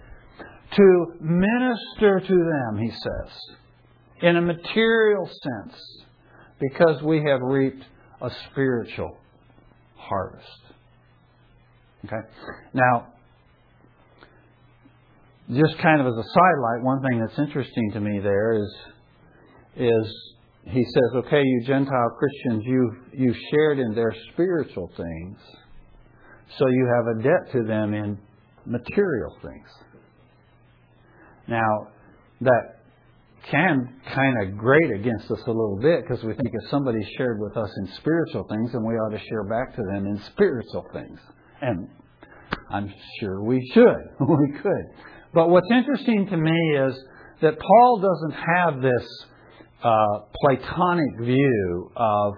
to 0.76 1.06
minister 1.20 2.22
to 2.22 2.34
them, 2.34 2.78
he 2.78 2.92
says, 2.92 3.38
in 4.22 4.38
a 4.38 4.42
material 4.42 5.26
sense, 5.26 5.82
because 6.62 7.02
we 7.02 7.24
have 7.28 7.42
reaped 7.42 7.84
a 8.22 8.30
spiritual 8.52 9.18
harvest. 9.96 10.48
Okay? 12.06 12.22
Now, 12.74 13.08
just 15.50 15.78
kind 15.80 16.00
of 16.00 16.08
as 16.08 16.14
a 16.14 16.24
sidelight, 16.24 16.84
one 16.84 17.02
thing 17.02 17.20
that's 17.20 17.38
interesting 17.40 17.92
to 17.94 18.00
me 18.00 18.20
there 18.20 18.54
is, 18.54 18.76
is 19.76 20.16
he 20.66 20.84
says, 20.84 21.26
okay, 21.26 21.42
you 21.44 21.64
Gentile 21.66 22.18
Christians, 22.18 22.64
you 22.66 22.96
you 23.14 23.34
shared 23.52 23.80
in 23.80 23.96
their 23.96 24.14
spiritual 24.32 24.92
things, 24.96 25.38
so 26.58 26.68
you 26.68 26.88
have 26.96 27.18
a 27.18 27.24
debt 27.24 27.52
to 27.54 27.64
them 27.64 27.94
in 27.94 28.20
material 28.66 29.36
things. 29.42 29.68
Now, 31.48 31.88
that 32.42 32.81
can 33.50 34.00
kind 34.14 34.36
of 34.44 34.58
grate 34.58 34.92
against 34.94 35.32
us 35.32 35.42
a 35.46 35.52
little 35.52 35.80
bit 35.82 36.04
because 36.04 36.24
we 36.24 36.34
think 36.34 36.50
if 36.54 36.70
somebody 36.70 37.00
shared 37.18 37.40
with 37.40 37.58
us 37.58 37.70
in 37.78 37.88
spiritual 37.96 38.46
things, 38.50 38.72
then 38.72 38.86
we 38.86 38.94
ought 38.94 39.12
to 39.12 39.26
share 39.28 39.44
back 39.44 39.76
to 39.76 39.82
them 39.82 40.06
in 40.06 40.22
spiritual 40.34 40.86
things. 40.94 41.20
And 41.62 41.90
I'm 42.70 42.94
sure 43.20 43.44
we 43.44 43.68
should. 43.74 44.04
we 44.20 44.60
could. 44.62 44.86
But 45.34 45.50
what's 45.50 45.70
interesting 45.72 46.28
to 46.28 46.38
me 46.38 46.78
is 46.78 46.94
that 47.42 47.58
Paul 47.60 48.00
doesn't 48.00 48.40
have 48.40 48.82
this 48.82 49.26
uh, 49.84 50.20
Platonic 50.42 51.22
view 51.22 51.92
of 51.96 52.34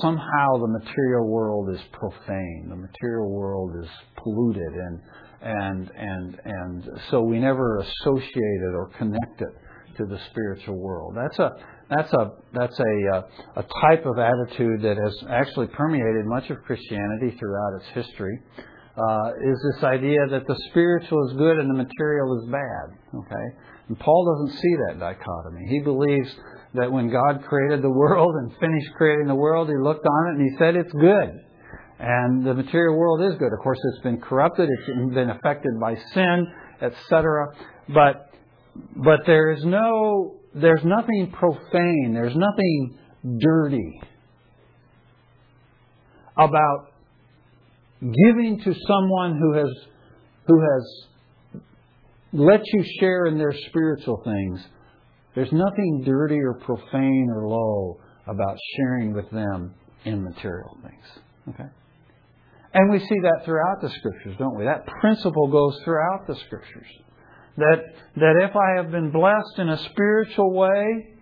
somehow 0.00 0.58
the 0.58 0.78
material 0.80 1.28
world 1.28 1.70
is 1.74 1.80
profane, 1.92 2.66
the 2.68 2.76
material 2.76 3.30
world 3.30 3.72
is 3.82 3.88
polluted, 4.16 4.72
and 4.72 5.00
and 5.42 5.90
and 5.96 6.40
and 6.44 6.88
so 7.10 7.20
we 7.20 7.38
never 7.38 7.78
associate 7.78 8.60
it 8.62 8.74
or 8.74 8.90
connect 8.96 9.40
it 9.40 9.48
to 9.96 10.06
the 10.06 10.18
spiritual 10.30 10.76
world. 10.76 11.16
That's 11.16 11.38
a 11.38 11.50
that's 11.90 12.12
a 12.12 12.32
that's 12.52 12.78
a 12.78 13.16
uh, 13.16 13.22
a 13.56 13.64
type 13.82 14.06
of 14.06 14.18
attitude 14.18 14.82
that 14.82 14.96
has 14.96 15.14
actually 15.30 15.68
permeated 15.68 16.24
much 16.26 16.50
of 16.50 16.58
Christianity 16.64 17.36
throughout 17.38 17.80
its 17.80 17.88
history. 17.94 18.38
Uh, 18.96 19.28
is 19.40 19.58
this 19.72 19.84
idea 19.84 20.18
that 20.30 20.46
the 20.46 20.56
spiritual 20.70 21.26
is 21.28 21.36
good 21.36 21.58
and 21.58 21.70
the 21.70 21.82
material 21.82 22.38
is 22.42 22.50
bad? 22.50 22.86
Okay, 23.14 23.46
and 23.88 23.98
Paul 23.98 24.24
doesn't 24.34 24.60
see 24.60 24.74
that 24.88 25.00
dichotomy. 25.00 25.66
He 25.68 25.80
believes 25.80 26.34
that 26.74 26.90
when 26.90 27.10
God 27.10 27.44
created 27.44 27.82
the 27.82 27.90
world 27.90 28.34
and 28.36 28.52
finished 28.58 28.92
creating 28.96 29.26
the 29.26 29.34
world, 29.34 29.68
He 29.68 29.76
looked 29.76 30.06
on 30.06 30.26
it 30.28 30.40
and 30.40 30.50
He 30.50 30.56
said 30.58 30.76
it's 30.76 30.92
good. 30.92 31.40
And 31.98 32.44
the 32.44 32.54
material 32.54 32.96
world 32.96 33.22
is 33.22 33.38
good. 33.38 33.52
Of 33.52 33.60
course, 33.62 33.78
it's 33.92 34.02
been 34.02 34.20
corrupted, 34.20 34.68
it's 34.68 35.14
been 35.14 35.30
affected 35.30 35.78
by 35.80 35.94
sin, 36.12 36.46
etc. 36.80 37.46
But 37.94 38.31
but 38.74 39.20
there 39.26 39.52
is 39.52 39.64
no 39.64 40.36
there's 40.54 40.84
nothing 40.84 41.32
profane, 41.32 42.12
there's 42.12 42.36
nothing 42.36 42.98
dirty 43.38 44.00
about 46.36 46.88
giving 48.00 48.60
to 48.64 48.74
someone 48.86 49.38
who 49.38 49.54
has 49.54 49.70
who 50.46 50.60
has 50.60 51.62
let 52.32 52.60
you 52.64 52.84
share 53.00 53.26
in 53.26 53.38
their 53.38 53.52
spiritual 53.68 54.20
things 54.24 54.60
there's 55.34 55.52
nothing 55.52 56.02
dirty 56.04 56.38
or 56.38 56.54
profane 56.54 57.28
or 57.34 57.48
low 57.48 58.00
about 58.26 58.56
sharing 58.76 59.14
with 59.14 59.30
them 59.30 59.74
in 60.04 60.22
material 60.22 60.76
things. 60.82 61.54
Okay? 61.54 61.68
And 62.74 62.90
we 62.90 62.98
see 62.98 63.18
that 63.22 63.44
throughout 63.44 63.80
the 63.80 63.90
scriptures, 63.90 64.36
don't 64.38 64.56
we? 64.56 64.64
That 64.64 64.86
principle 65.00 65.48
goes 65.48 65.78
throughout 65.84 66.26
the 66.26 66.36
scriptures. 66.46 66.86
That, 67.56 67.78
that 68.16 68.48
if 68.48 68.56
I 68.56 68.82
have 68.82 68.90
been 68.90 69.10
blessed 69.10 69.58
in 69.58 69.68
a 69.68 69.78
spiritual 69.90 70.52
way, 70.54 71.12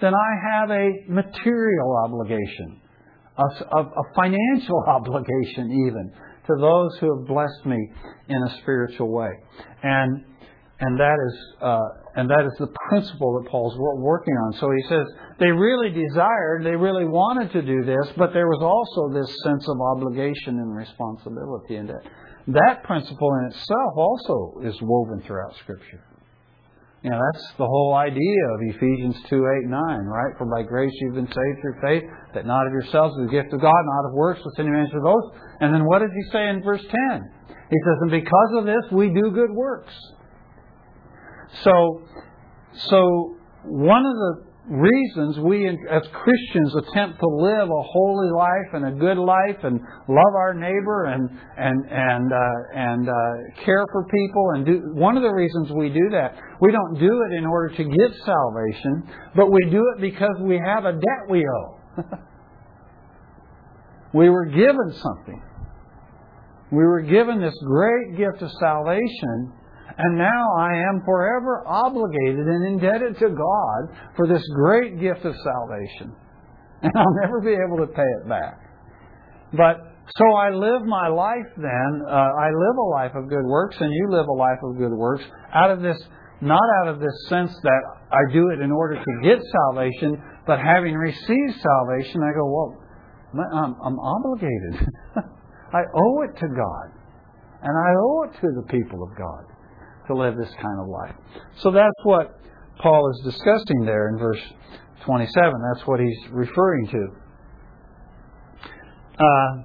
then 0.00 0.12
I 0.14 0.58
have 0.58 0.70
a 0.70 0.90
material 1.08 1.96
obligation, 2.04 2.80
a, 3.36 3.78
a, 3.78 4.02
financial 4.14 4.84
obligation 4.88 5.86
even, 5.86 6.12
to 6.46 6.54
those 6.60 6.96
who 6.98 7.18
have 7.18 7.26
blessed 7.26 7.66
me 7.66 7.90
in 8.28 8.42
a 8.42 8.58
spiritual 8.62 9.10
way. 9.12 9.30
And 9.82 10.24
and 10.80 10.98
that 11.00 11.16
is 11.26 11.38
uh, 11.60 11.80
and 12.14 12.30
that 12.30 12.46
is 12.46 12.52
the 12.58 12.68
principle 12.88 13.40
that 13.40 13.50
Paul's 13.50 13.76
working 13.78 14.34
on. 14.34 14.52
So 14.60 14.70
he 14.70 14.88
says 14.88 15.06
they 15.40 15.50
really 15.50 15.90
desired, 15.90 16.62
they 16.64 16.76
really 16.76 17.04
wanted 17.04 17.50
to 17.52 17.62
do 17.62 17.84
this, 17.84 18.12
but 18.16 18.32
there 18.32 18.46
was 18.46 18.62
also 18.62 19.12
this 19.12 19.28
sense 19.42 19.66
of 19.68 19.76
obligation 19.96 20.58
and 20.58 20.76
responsibility, 20.76 21.76
and 21.76 21.88
that 21.88 22.02
that 22.48 22.82
principle 22.84 23.30
in 23.40 23.52
itself 23.52 23.92
also 23.96 24.60
is 24.64 24.74
woven 24.80 25.22
throughout 25.26 25.54
Scripture. 25.62 26.02
You 27.02 27.10
know, 27.10 27.20
that's 27.32 27.46
the 27.58 27.66
whole 27.66 27.94
idea 27.94 28.42
of 28.54 28.74
Ephesians 28.74 29.14
2, 29.30 29.36
8, 29.36 29.68
9, 29.68 30.04
right? 30.06 30.34
For 30.36 30.46
by 30.46 30.62
grace 30.62 30.90
you've 31.00 31.14
been 31.14 31.28
saved 31.28 31.58
through 31.62 31.80
faith, 31.80 32.02
that 32.34 32.44
not 32.44 32.66
of 32.66 32.72
yourselves 32.72 33.14
is 33.18 33.26
the 33.26 33.32
gift 33.32 33.52
of 33.52 33.60
God, 33.60 33.72
not 33.72 34.08
of 34.08 34.14
works, 34.14 34.40
lest 34.44 34.58
any 34.58 34.70
man 34.70 34.88
should 34.90 35.02
boast. 35.02 35.26
And 35.60 35.72
then 35.72 35.84
what 35.84 36.00
does 36.00 36.10
he 36.12 36.30
say 36.32 36.48
in 36.48 36.62
verse 36.64 36.82
10? 36.82 36.90
He 37.70 37.76
says, 37.84 37.96
And 38.00 38.10
because 38.10 38.50
of 38.56 38.64
this 38.64 38.82
we 38.90 39.10
do 39.14 39.30
good 39.30 39.50
works. 39.52 39.94
So, 41.62 42.02
so 42.90 43.36
one 43.64 44.04
of 44.04 44.14
the 44.14 44.47
reasons 44.68 45.38
we 45.40 45.66
as 45.68 46.02
Christians 46.12 46.74
attempt 46.76 47.20
to 47.20 47.26
live 47.26 47.68
a 47.68 47.82
holy 47.82 48.30
life 48.30 48.74
and 48.74 48.86
a 48.86 48.92
good 48.92 49.18
life 49.18 49.64
and 49.64 49.80
love 50.08 50.34
our 50.36 50.54
neighbor 50.54 51.06
and 51.06 51.30
and 51.56 51.84
and 51.90 52.32
uh, 52.32 52.38
and 52.74 53.08
uh, 53.08 53.64
care 53.64 53.84
for 53.92 54.04
people 54.04 54.50
and 54.54 54.66
do 54.66 54.82
one 54.94 55.16
of 55.16 55.22
the 55.22 55.32
reasons 55.32 55.70
we 55.72 55.88
do 55.88 56.10
that 56.10 56.36
we 56.60 56.70
don't 56.70 57.00
do 57.00 57.24
it 57.30 57.38
in 57.38 57.46
order 57.46 57.74
to 57.74 57.84
get 57.84 58.10
salvation 58.24 59.08
but 59.34 59.50
we 59.50 59.70
do 59.70 59.82
it 59.96 60.00
because 60.00 60.36
we 60.42 60.58
have 60.58 60.84
a 60.84 60.92
debt 60.92 61.30
we 61.30 61.44
owe. 61.46 62.02
We 64.12 64.30
were 64.30 64.46
given 64.46 64.92
something. 64.92 65.42
We 66.70 66.84
were 66.84 67.02
given 67.02 67.40
this 67.40 67.54
great 67.64 68.16
gift 68.16 68.42
of 68.42 68.50
salvation 68.60 69.52
and 69.98 70.16
now 70.16 70.46
I 70.56 70.74
am 70.76 71.02
forever 71.04 71.64
obligated 71.66 72.46
and 72.46 72.66
indebted 72.68 73.18
to 73.18 73.28
God 73.30 73.80
for 74.14 74.28
this 74.28 74.42
great 74.54 75.00
gift 75.00 75.24
of 75.24 75.34
salvation. 75.34 76.14
And 76.82 76.92
I'll 76.94 77.16
never 77.22 77.40
be 77.40 77.50
able 77.58 77.84
to 77.84 77.92
pay 77.92 78.06
it 78.22 78.28
back. 78.28 78.60
But 79.52 79.78
so 80.16 80.34
I 80.34 80.50
live 80.50 80.86
my 80.86 81.08
life 81.08 81.50
then, 81.56 82.02
uh, 82.06 82.14
I 82.14 82.46
live 82.46 82.76
a 82.78 82.88
life 82.94 83.12
of 83.16 83.28
good 83.28 83.44
works, 83.44 83.76
and 83.80 83.92
you 83.92 84.06
live 84.10 84.28
a 84.28 84.32
life 84.32 84.58
of 84.62 84.78
good 84.78 84.92
works, 84.92 85.24
out 85.52 85.72
of 85.72 85.82
this, 85.82 85.98
not 86.40 86.62
out 86.80 86.94
of 86.94 87.00
this 87.00 87.26
sense 87.28 87.50
that 87.64 87.82
I 88.12 88.32
do 88.32 88.50
it 88.50 88.60
in 88.60 88.70
order 88.70 88.94
to 88.94 89.12
get 89.24 89.42
salvation, 89.66 90.22
but 90.46 90.60
having 90.60 90.94
received 90.94 91.54
salvation, 91.58 92.22
I 92.22 92.32
go, 92.38 92.46
well, 92.46 92.76
I'm, 93.52 93.74
I'm 93.84 93.98
obligated. 93.98 94.86
I 95.74 95.82
owe 95.92 96.22
it 96.22 96.38
to 96.38 96.46
God. 96.46 96.94
And 97.60 97.76
I 97.76 97.90
owe 97.98 98.22
it 98.30 98.40
to 98.40 98.48
the 98.54 98.66
people 98.70 99.02
of 99.02 99.18
God 99.18 99.57
to 100.08 100.14
live 100.14 100.36
this 100.36 100.52
kind 100.60 100.80
of 100.80 100.88
life. 100.88 101.14
So 101.58 101.70
that's 101.70 102.00
what 102.02 102.38
Paul 102.82 103.10
is 103.10 103.32
discussing 103.32 103.84
there 103.84 104.08
in 104.08 104.18
verse 104.18 104.42
27. 105.04 105.52
That's 105.72 105.86
what 105.86 106.00
he's 106.00 106.18
referring 106.30 106.88
to. 106.88 107.06
Uh, 109.18 109.62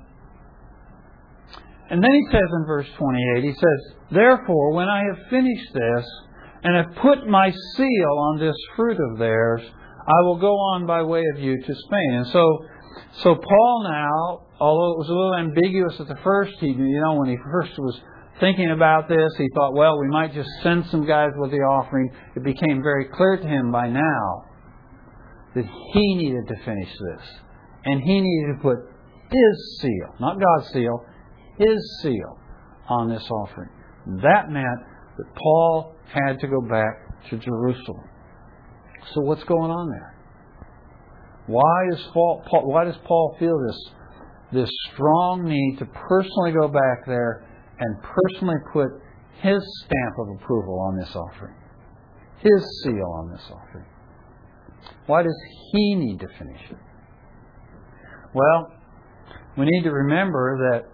and 1.90 2.04
then 2.04 2.12
he 2.12 2.26
says 2.32 2.50
in 2.60 2.66
verse 2.66 2.88
28, 2.98 3.44
he 3.44 3.52
says, 3.52 3.96
Therefore, 4.12 4.74
when 4.74 4.88
I 4.88 5.04
have 5.10 5.30
finished 5.30 5.74
this, 5.74 6.06
and 6.64 6.78
have 6.78 6.96
put 7.02 7.28
my 7.28 7.52
seal 7.76 8.18
on 8.18 8.40
this 8.40 8.56
fruit 8.76 8.98
of 9.12 9.20
theirs, 9.20 9.62
I 10.08 10.22
will 10.22 10.38
go 10.38 10.54
on 10.54 10.86
by 10.86 11.04
way 11.04 11.24
of 11.36 11.40
you 11.40 11.62
to 11.62 11.76
Spain. 11.76 12.14
And 12.14 12.28
so, 12.28 12.66
so 13.22 13.36
Paul 13.36 13.84
now, 13.90 14.48
although 14.60 14.94
it 14.94 14.98
was 15.00 15.10
a 15.10 15.14
little 15.14 15.36
ambiguous 15.36 16.00
at 16.00 16.08
the 16.08 16.22
first, 16.24 16.54
he, 16.60 16.68
you 16.68 17.02
know, 17.06 17.16
when 17.16 17.30
he 17.30 17.38
first 17.52 17.78
was 17.78 18.00
thinking 18.40 18.72
about 18.72 19.08
this, 19.08 19.32
he 19.38 19.48
thought, 19.54 19.74
well, 19.74 20.00
we 20.00 20.08
might 20.08 20.34
just 20.34 20.50
send 20.62 20.86
some 20.88 21.06
guys 21.06 21.30
with 21.38 21.52
the 21.52 21.58
offering. 21.58 22.10
It 22.36 22.44
became 22.44 22.82
very 22.82 23.06
clear 23.14 23.38
to 23.38 23.48
him 23.48 23.72
by 23.72 23.90
now 23.90 24.46
that 25.56 25.66
he 25.94 26.16
needed 26.16 26.48
to 26.48 26.56
finish 26.66 26.90
this. 26.90 27.28
And 27.86 28.02
he 28.02 28.22
needed 28.22 28.56
to 28.56 28.62
put 28.62 28.78
his 29.30 29.80
seal, 29.82 30.16
not 30.20 30.38
God's 30.40 30.72
seal, 30.74 31.06
his 31.58 32.00
seal 32.02 32.40
on 32.90 33.10
this 33.10 33.24
offering. 33.30 33.70
That 34.22 34.50
meant 34.50 34.80
that 35.18 35.36
Paul 35.36 35.96
had 36.06 36.40
to 36.40 36.48
go 36.48 36.62
back 36.62 37.30
to 37.30 37.38
Jerusalem. 37.38 38.10
So 39.14 39.22
what's 39.22 39.44
going 39.44 39.72
on 39.72 39.90
there? 39.90 40.16
Why, 41.48 41.88
is 41.92 42.00
Paul, 42.14 42.44
why 42.64 42.86
does 42.86 42.96
Paul 43.06 43.36
feel 43.38 43.58
this, 43.68 43.94
this 44.54 44.72
strong 44.94 45.44
need 45.44 45.78
to 45.80 45.86
personally 45.86 46.54
go 46.54 46.68
back 46.68 47.06
there 47.06 47.46
and 47.84 48.02
personally 48.02 48.56
put 48.72 48.88
his 49.42 49.62
stamp 49.86 50.16
of 50.20 50.42
approval 50.42 50.80
on 50.80 50.98
this 50.98 51.16
offering, 51.16 51.56
his 52.40 52.84
seal 52.84 53.12
on 53.20 53.32
this 53.32 53.44
offering. 53.52 53.86
Why 55.06 55.24
does 55.24 55.38
he 55.72 55.96
need 55.96 56.20
to 56.20 56.28
finish 56.40 56.62
it? 56.70 56.78
Well, 58.34 58.72
we 59.58 59.66
need 59.66 59.84
to 59.84 59.92
remember 59.92 60.58
that 60.72 60.90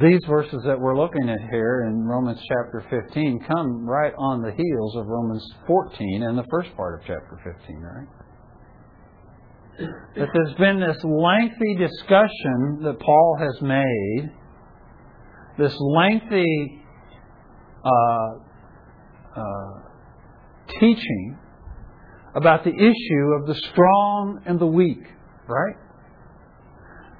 these 0.00 0.20
verses 0.28 0.62
that 0.66 0.80
we're 0.80 0.96
looking 0.96 1.28
at 1.28 1.38
here 1.50 1.86
in 1.88 2.04
Romans 2.04 2.40
chapter 2.48 2.84
15 2.90 3.44
come 3.46 3.86
right 3.86 4.12
on 4.18 4.42
the 4.42 4.50
heels 4.50 4.96
of 4.96 5.06
Romans 5.06 5.46
14 5.66 6.22
and 6.24 6.36
the 6.36 6.44
first 6.50 6.74
part 6.76 6.98
of 6.98 7.06
chapter 7.06 7.38
15, 7.44 7.76
right? 7.80 8.08
That 10.16 10.28
there's 10.32 10.54
been 10.58 10.80
this 10.80 10.98
lengthy 11.04 11.76
discussion 11.76 12.80
that 12.82 12.98
Paul 12.98 13.36
has 13.38 13.62
made, 13.62 14.32
this 15.58 15.74
lengthy 15.78 16.82
uh, 17.84 18.34
uh, 19.36 19.80
teaching 20.80 21.38
about 22.34 22.64
the 22.64 22.74
issue 22.74 23.40
of 23.40 23.46
the 23.46 23.54
strong 23.70 24.42
and 24.44 24.58
the 24.58 24.66
weak, 24.66 25.02
right? 25.48 25.76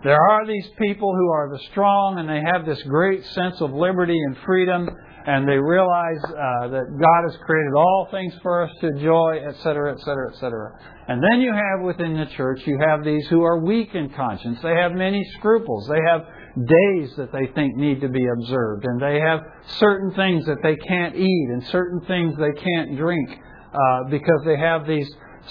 There 0.04 0.20
are 0.20 0.46
these 0.46 0.68
people 0.78 1.14
who 1.14 1.30
are 1.30 1.48
the 1.50 1.58
strong 1.70 2.18
and 2.18 2.28
they 2.28 2.42
have 2.52 2.66
this 2.66 2.82
great 2.84 3.24
sense 3.26 3.60
of 3.60 3.72
liberty 3.72 4.16
and 4.16 4.36
freedom 4.44 4.88
and 5.26 5.48
they 5.48 5.56
realize 5.56 6.22
uh, 6.22 6.68
that 6.68 6.86
God 6.86 7.22
has 7.28 7.36
created 7.44 7.72
all 7.74 8.06
things 8.12 8.32
for 8.42 8.62
us 8.62 8.70
to 8.80 8.88
enjoy, 8.88 9.40
etc., 9.48 9.94
etc., 9.94 10.30
etc. 10.30 10.78
And 11.08 11.20
then 11.20 11.40
you 11.40 11.52
have 11.52 11.84
within 11.84 12.14
the 12.14 12.26
church, 12.36 12.60
you 12.64 12.78
have 12.78 13.04
these 13.04 13.26
who 13.28 13.42
are 13.42 13.58
weak 13.58 13.94
in 13.94 14.10
conscience. 14.10 14.60
They 14.62 14.74
have 14.74 14.92
many 14.92 15.24
scruples. 15.38 15.88
They 15.88 16.00
have 16.06 16.22
days 16.56 17.14
that 17.16 17.32
they 17.32 17.46
think 17.54 17.76
need 17.76 18.00
to 18.00 18.08
be 18.08 18.26
observed, 18.26 18.84
and 18.84 19.00
they 19.00 19.20
have 19.20 19.40
certain 19.78 20.12
things 20.14 20.46
that 20.46 20.58
they 20.62 20.76
can't 20.76 21.14
eat 21.14 21.48
and 21.52 21.62
certain 21.66 22.00
things 22.06 22.34
they 22.38 22.60
can't 22.60 22.96
drink 22.96 23.30
uh, 23.72 24.04
because 24.10 24.40
they 24.46 24.56
have 24.56 24.86
these 24.86 25.08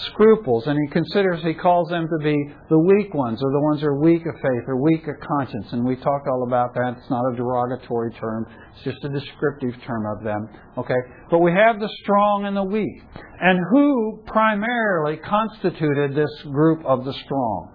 scruples, 0.10 0.68
and 0.68 0.78
he 0.78 0.92
considers, 0.92 1.42
he 1.44 1.54
calls 1.54 1.90
them 1.90 2.08
to 2.08 2.24
be 2.24 2.36
the 2.70 2.80
weak 2.80 3.14
ones, 3.14 3.40
or 3.42 3.52
the 3.52 3.62
ones 3.62 3.82
who 3.82 3.88
are 3.88 4.00
weak 4.00 4.22
of 4.26 4.36
faith, 4.36 4.64
or 4.68 4.82
weak 4.82 5.08
of 5.08 5.16
conscience. 5.26 5.68
And 5.72 5.86
we 5.86 5.96
talked 5.96 6.28
all 6.28 6.44
about 6.48 6.74
that. 6.74 6.96
It's 6.98 7.10
not 7.10 7.24
a 7.32 7.36
derogatory 7.36 8.12
term, 8.14 8.46
it's 8.74 8.84
just 8.84 9.04
a 9.04 9.10
descriptive 9.10 9.82
term 9.86 10.06
of 10.18 10.24
them. 10.24 10.50
Okay? 10.78 11.00
But 11.30 11.40
we 11.40 11.52
have 11.52 11.80
the 11.80 11.90
strong 12.02 12.46
and 12.46 12.56
the 12.56 12.64
weak. 12.64 13.02
And 13.40 13.60
who 13.72 14.24
primarily 14.26 15.18
constituted 15.18 16.16
this 16.16 16.32
group 16.52 16.84
of 16.86 17.06
the 17.06 17.14
strong? 17.26 17.75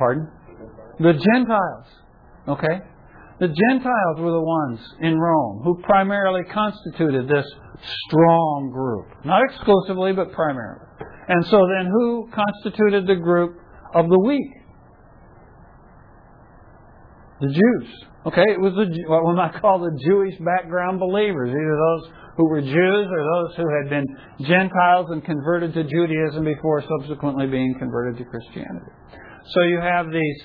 Pardon? 0.00 0.28
The 0.98 1.12
Gentiles. 1.12 1.84
Okay? 2.48 2.80
The 3.38 3.48
Gentiles 3.48 4.16
were 4.18 4.32
the 4.32 4.40
ones 4.40 4.80
in 5.00 5.18
Rome 5.18 5.60
who 5.62 5.82
primarily 5.82 6.40
constituted 6.52 7.28
this 7.28 7.44
strong 8.06 8.70
group. 8.72 9.24
Not 9.26 9.42
exclusively, 9.44 10.12
but 10.12 10.32
primarily. 10.32 10.80
And 11.28 11.44
so 11.46 11.68
then 11.68 11.86
who 11.92 12.30
constituted 12.32 13.06
the 13.06 13.16
group 13.16 13.60
of 13.94 14.08
the 14.08 14.18
weak? 14.18 14.50
The 17.40 17.48
Jews. 17.48 17.88
Okay, 18.26 18.44
it 18.48 18.60
was 18.60 18.72
the, 18.72 18.88
what 19.08 19.26
we 19.28 19.34
might 19.34 19.60
call 19.60 19.80
the 19.80 19.96
Jewish 20.04 20.36
background 20.40 20.98
believers, 21.00 21.48
either 21.48 21.76
those 21.76 22.12
who 22.36 22.48
were 22.48 22.60
Jews 22.60 23.06
or 23.08 23.22
those 23.24 23.56
who 23.56 23.68
had 23.68 23.90
been 23.90 24.06
Gentiles 24.46 25.08
and 25.10 25.24
converted 25.24 25.72
to 25.74 25.84
Judaism 25.84 26.44
before 26.44 26.84
subsequently 27.00 27.46
being 27.46 27.74
converted 27.78 28.16
to 28.18 28.24
Christianity. 28.24 28.92
So 29.48 29.62
you 29.62 29.80
have 29.80 30.06
these 30.10 30.42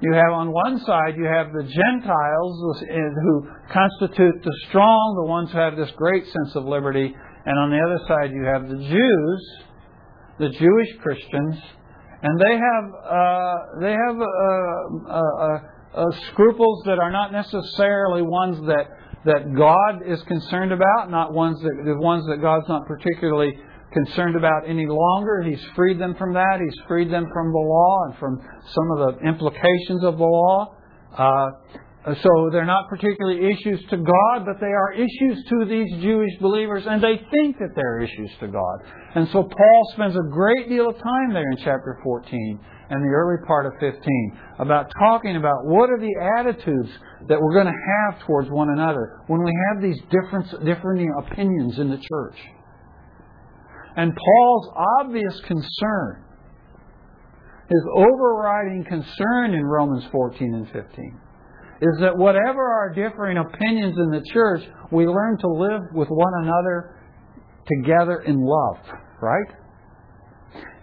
you 0.00 0.12
have 0.12 0.32
on 0.32 0.52
one 0.52 0.78
side, 0.84 1.16
you 1.16 1.24
have 1.24 1.52
the 1.52 1.64
Gentiles 1.64 2.76
who 2.90 3.48
constitute 3.72 4.42
the 4.44 4.56
strong, 4.68 5.22
the 5.24 5.30
ones 5.30 5.50
who 5.50 5.58
have 5.58 5.74
this 5.74 5.90
great 5.96 6.24
sense 6.24 6.54
of 6.54 6.64
liberty. 6.64 7.14
And 7.46 7.58
on 7.58 7.70
the 7.70 7.80
other 7.80 8.00
side, 8.06 8.30
you 8.30 8.44
have 8.44 8.68
the 8.68 8.76
Jews, 8.76 9.58
the 10.38 10.50
Jewish 10.50 10.98
Christians, 11.00 11.56
and 12.22 12.40
they 12.40 12.56
have, 12.56 12.84
uh, 13.08 13.54
they 13.80 13.92
have 13.92 14.16
uh, 14.20 15.08
uh, 15.08 15.58
uh, 15.94 16.04
scruples 16.32 16.82
that 16.84 16.98
are 16.98 17.10
not 17.10 17.32
necessarily 17.32 18.20
ones 18.20 18.58
that, 18.66 18.88
that 19.24 19.54
God 19.56 20.02
is 20.06 20.22
concerned 20.24 20.72
about, 20.72 21.10
not 21.10 21.32
ones 21.32 21.58
that, 21.62 21.82
the 21.86 21.96
ones 21.96 22.26
that 22.28 22.42
God's 22.42 22.68
not 22.68 22.86
particularly 22.86 23.52
concerned 23.92 24.36
about 24.36 24.68
any 24.68 24.86
longer. 24.86 25.42
He's 25.42 25.62
freed 25.74 25.98
them 25.98 26.14
from 26.16 26.34
that. 26.34 26.60
He's 26.60 26.80
freed 26.86 27.10
them 27.10 27.26
from 27.32 27.52
the 27.52 27.58
law 27.58 28.04
and 28.06 28.18
from 28.18 28.40
some 28.74 28.90
of 28.92 28.98
the 28.98 29.26
implications 29.26 30.04
of 30.04 30.18
the 30.18 30.24
law. 30.24 30.74
Uh, 31.16 31.50
so 32.22 32.50
they're 32.52 32.64
not 32.64 32.88
particularly 32.88 33.50
issues 33.50 33.80
to 33.90 33.96
God, 33.96 34.46
but 34.46 34.60
they 34.60 34.70
are 34.70 34.92
issues 34.92 35.44
to 35.48 35.64
these 35.68 35.90
Jewish 36.02 36.30
believers, 36.40 36.84
and 36.86 37.02
they 37.02 37.16
think 37.32 37.58
that 37.58 37.70
they're 37.74 38.00
issues 38.00 38.30
to 38.40 38.46
God. 38.46 38.78
And 39.16 39.26
so 39.32 39.42
Paul 39.42 39.92
spends 39.94 40.14
a 40.14 40.30
great 40.30 40.68
deal 40.68 40.88
of 40.88 40.94
time 40.94 41.32
there 41.32 41.50
in 41.50 41.56
chapter 41.58 41.98
14 42.04 42.60
and 42.90 43.02
the 43.02 43.08
early 43.08 43.44
part 43.48 43.66
of 43.66 43.72
15 43.80 44.38
about 44.60 44.86
talking 45.00 45.36
about 45.36 45.64
what 45.64 45.90
are 45.90 45.98
the 45.98 46.14
attitudes 46.38 46.90
that 47.28 47.40
we're 47.40 47.54
going 47.54 47.66
to 47.66 47.72
have 47.72 48.24
towards 48.24 48.48
one 48.50 48.70
another 48.70 49.20
when 49.26 49.42
we 49.42 49.52
have 49.68 49.82
these 49.82 50.00
different, 50.10 50.46
differing 50.64 51.12
opinions 51.18 51.78
in 51.80 51.90
the 51.90 51.98
church. 51.98 52.36
And 53.96 54.14
Paul's 54.14 54.68
obvious 55.00 55.40
concern, 55.46 56.24
his 57.68 57.82
overriding 57.94 58.84
concern 58.88 59.54
in 59.54 59.64
Romans 59.64 60.04
14 60.12 60.54
and 60.54 60.66
15, 60.66 61.20
is 61.80 62.00
that 62.00 62.16
whatever 62.16 62.62
our 62.62 62.92
differing 62.94 63.38
opinions 63.38 63.96
in 63.98 64.10
the 64.10 64.22
church, 64.32 64.62
we 64.92 65.06
learn 65.06 65.38
to 65.38 65.48
live 65.48 65.82
with 65.94 66.08
one 66.08 66.32
another 66.42 66.96
together 67.66 68.22
in 68.26 68.38
love, 68.38 68.78
right? 69.20 69.54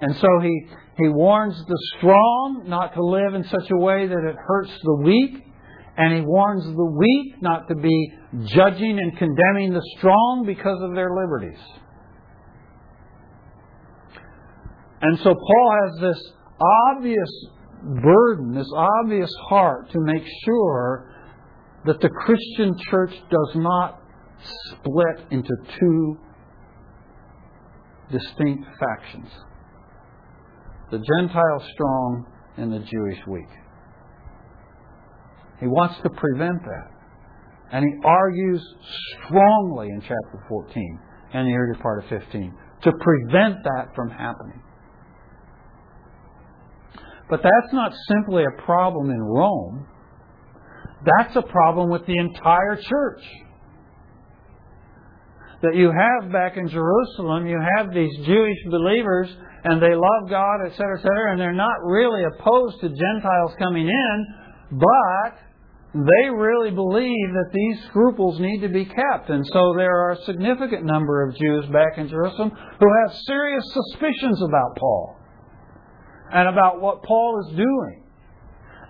And 0.02 0.16
so 0.18 0.28
he, 0.42 0.68
he 0.98 1.08
warns 1.08 1.56
the 1.68 1.80
strong 1.98 2.64
not 2.66 2.94
to 2.96 3.04
live 3.04 3.36
in 3.36 3.44
such 3.46 3.70
a 3.72 3.78
way 3.78 4.08
that 4.08 4.30
it 4.30 4.36
hurts 4.38 4.72
the 4.84 4.96
weak. 4.96 5.32
And 5.96 6.16
he 6.16 6.22
warns 6.22 6.66
the 6.66 6.98
weak 7.00 7.42
not 7.42 7.68
to 7.68 7.76
be 7.76 8.12
judging 8.46 8.98
and 9.00 9.16
condemning 9.18 9.74
the 9.74 9.84
strong 9.98 10.44
because 10.46 10.80
of 10.82 10.96
their 10.96 11.12
liberties. 11.16 11.60
And 15.04 15.18
so 15.18 15.36
Paul 15.36 15.78
has 15.84 16.02
this 16.02 16.32
obvious 16.96 17.30
burden, 18.02 18.54
this 18.56 18.72
obvious 18.74 19.30
heart 19.50 19.92
to 19.92 20.00
make 20.00 20.24
sure 20.46 21.14
that 21.86 22.00
the 22.00 22.10
Christian 22.10 22.74
church 22.90 23.12
does 23.30 23.52
not 23.56 24.02
split 24.70 25.28
into 25.30 25.52
two 25.80 26.18
distinct 28.12 28.66
factions 28.80 29.30
the 30.92 31.00
Gentile 31.18 31.68
strong 31.74 32.26
and 32.56 32.72
the 32.72 32.80
Jewish 32.80 33.28
weak. 33.28 33.50
He 35.60 35.66
wants 35.66 35.96
to 36.04 36.10
prevent 36.10 36.62
that. 36.64 36.92
And 37.72 37.84
he 37.84 38.08
argues 38.08 38.64
strongly 39.26 39.88
in 39.88 40.02
chapter 40.02 40.46
14 40.48 41.00
and 41.34 41.48
the 41.48 41.54
early 41.54 41.82
part 41.82 42.04
of 42.04 42.10
15 42.10 42.54
to 42.84 42.92
prevent 42.92 43.64
that 43.64 43.88
from 43.96 44.12
happening. 44.12 44.62
But 47.30 47.42
that's 47.42 47.74
not 47.74 47.94
simply 48.10 48.44
a 48.44 48.62
problem 48.64 49.10
in 49.10 49.22
Rome. 49.22 49.88
That's 51.06 51.36
a 51.36 51.42
problem 51.42 51.90
with 51.90 52.06
the 52.06 52.18
entire 52.18 52.76
church. 52.76 53.24
That 55.62 55.76
you 55.76 55.92
have 55.92 56.32
back 56.32 56.58
in 56.58 56.68
Jerusalem, 56.68 57.48
you 57.48 57.60
have 57.78 57.94
these 57.94 58.14
Jewish 58.26 58.58
believers 58.70 59.30
and 59.64 59.82
they 59.82 59.96
love 59.96 60.30
God, 60.30 60.66
etc., 60.66 60.98
etc., 60.98 61.32
and 61.32 61.40
they're 61.40 61.54
not 61.54 61.80
really 61.86 62.24
opposed 62.24 62.82
to 62.82 62.90
Gentiles 62.90 63.56
coming 63.58 63.88
in, 63.88 64.28
but 64.72 65.40
they 65.94 66.30
really 66.30 66.72
believe 66.72 67.30
that 67.32 67.52
these 67.54 67.78
scruples 67.88 68.42
need 68.42 68.60
to 68.60 68.68
be 68.68 68.84
kept. 68.84 69.30
And 69.30 69.46
so 69.54 69.74
there 69.78 69.96
are 69.96 70.12
a 70.12 70.24
significant 70.26 70.84
number 70.84 71.24
of 71.24 71.38
Jews 71.38 71.66
back 71.72 71.98
in 71.98 72.10
Jerusalem 72.10 72.50
who 72.50 72.88
have 73.06 73.16
serious 73.26 73.64
suspicions 73.72 74.42
about 74.42 74.76
Paul 74.78 75.16
and 76.34 76.50
about 76.50 76.82
what 76.82 77.04
Paul 77.04 77.46
is 77.48 77.56
doing 77.56 78.04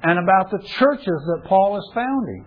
and 0.03 0.19
about 0.19 0.51
the 0.51 0.65
churches 0.79 1.21
that 1.27 1.43
Paul 1.45 1.77
is 1.77 1.91
founding. 1.93 2.45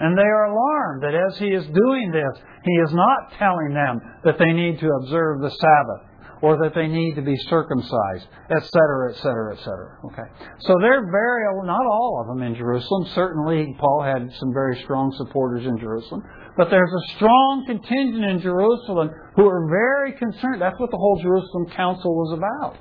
And 0.00 0.18
they 0.18 0.22
are 0.22 0.50
alarmed 0.50 1.02
that 1.02 1.14
as 1.14 1.38
he 1.38 1.48
is 1.48 1.64
doing 1.64 2.10
this, 2.12 2.42
he 2.64 2.72
is 2.72 2.92
not 2.92 3.38
telling 3.38 3.74
them 3.74 4.00
that 4.24 4.38
they 4.38 4.52
need 4.52 4.80
to 4.80 4.88
observe 5.02 5.40
the 5.40 5.50
Sabbath 5.50 6.12
or 6.42 6.58
that 6.58 6.74
they 6.74 6.88
need 6.88 7.14
to 7.14 7.22
be 7.22 7.36
circumcised, 7.48 8.26
etc., 8.50 9.14
etc., 9.14 9.54
etc. 9.54 9.98
Okay, 10.10 10.28
so 10.58 10.74
they're 10.80 11.06
very 11.06 11.44
not 11.64 11.86
all 11.86 12.18
of 12.20 12.26
them 12.26 12.42
in 12.44 12.56
Jerusalem. 12.56 13.06
Certainly, 13.14 13.76
Paul 13.78 14.02
had 14.02 14.28
some 14.40 14.52
very 14.52 14.82
strong 14.82 15.14
supporters 15.18 15.64
in 15.64 15.78
Jerusalem, 15.78 16.22
but 16.56 16.68
there's 16.68 16.90
a 16.90 17.14
strong 17.14 17.64
contingent 17.66 18.24
in 18.24 18.40
Jerusalem 18.40 19.10
who 19.36 19.46
are 19.46 19.68
very 19.70 20.18
concerned. 20.18 20.60
That's 20.60 20.78
what 20.80 20.90
the 20.90 20.98
whole 20.98 21.20
Jerusalem 21.22 21.66
Council 21.76 22.12
was 22.12 22.36
about. 22.36 22.76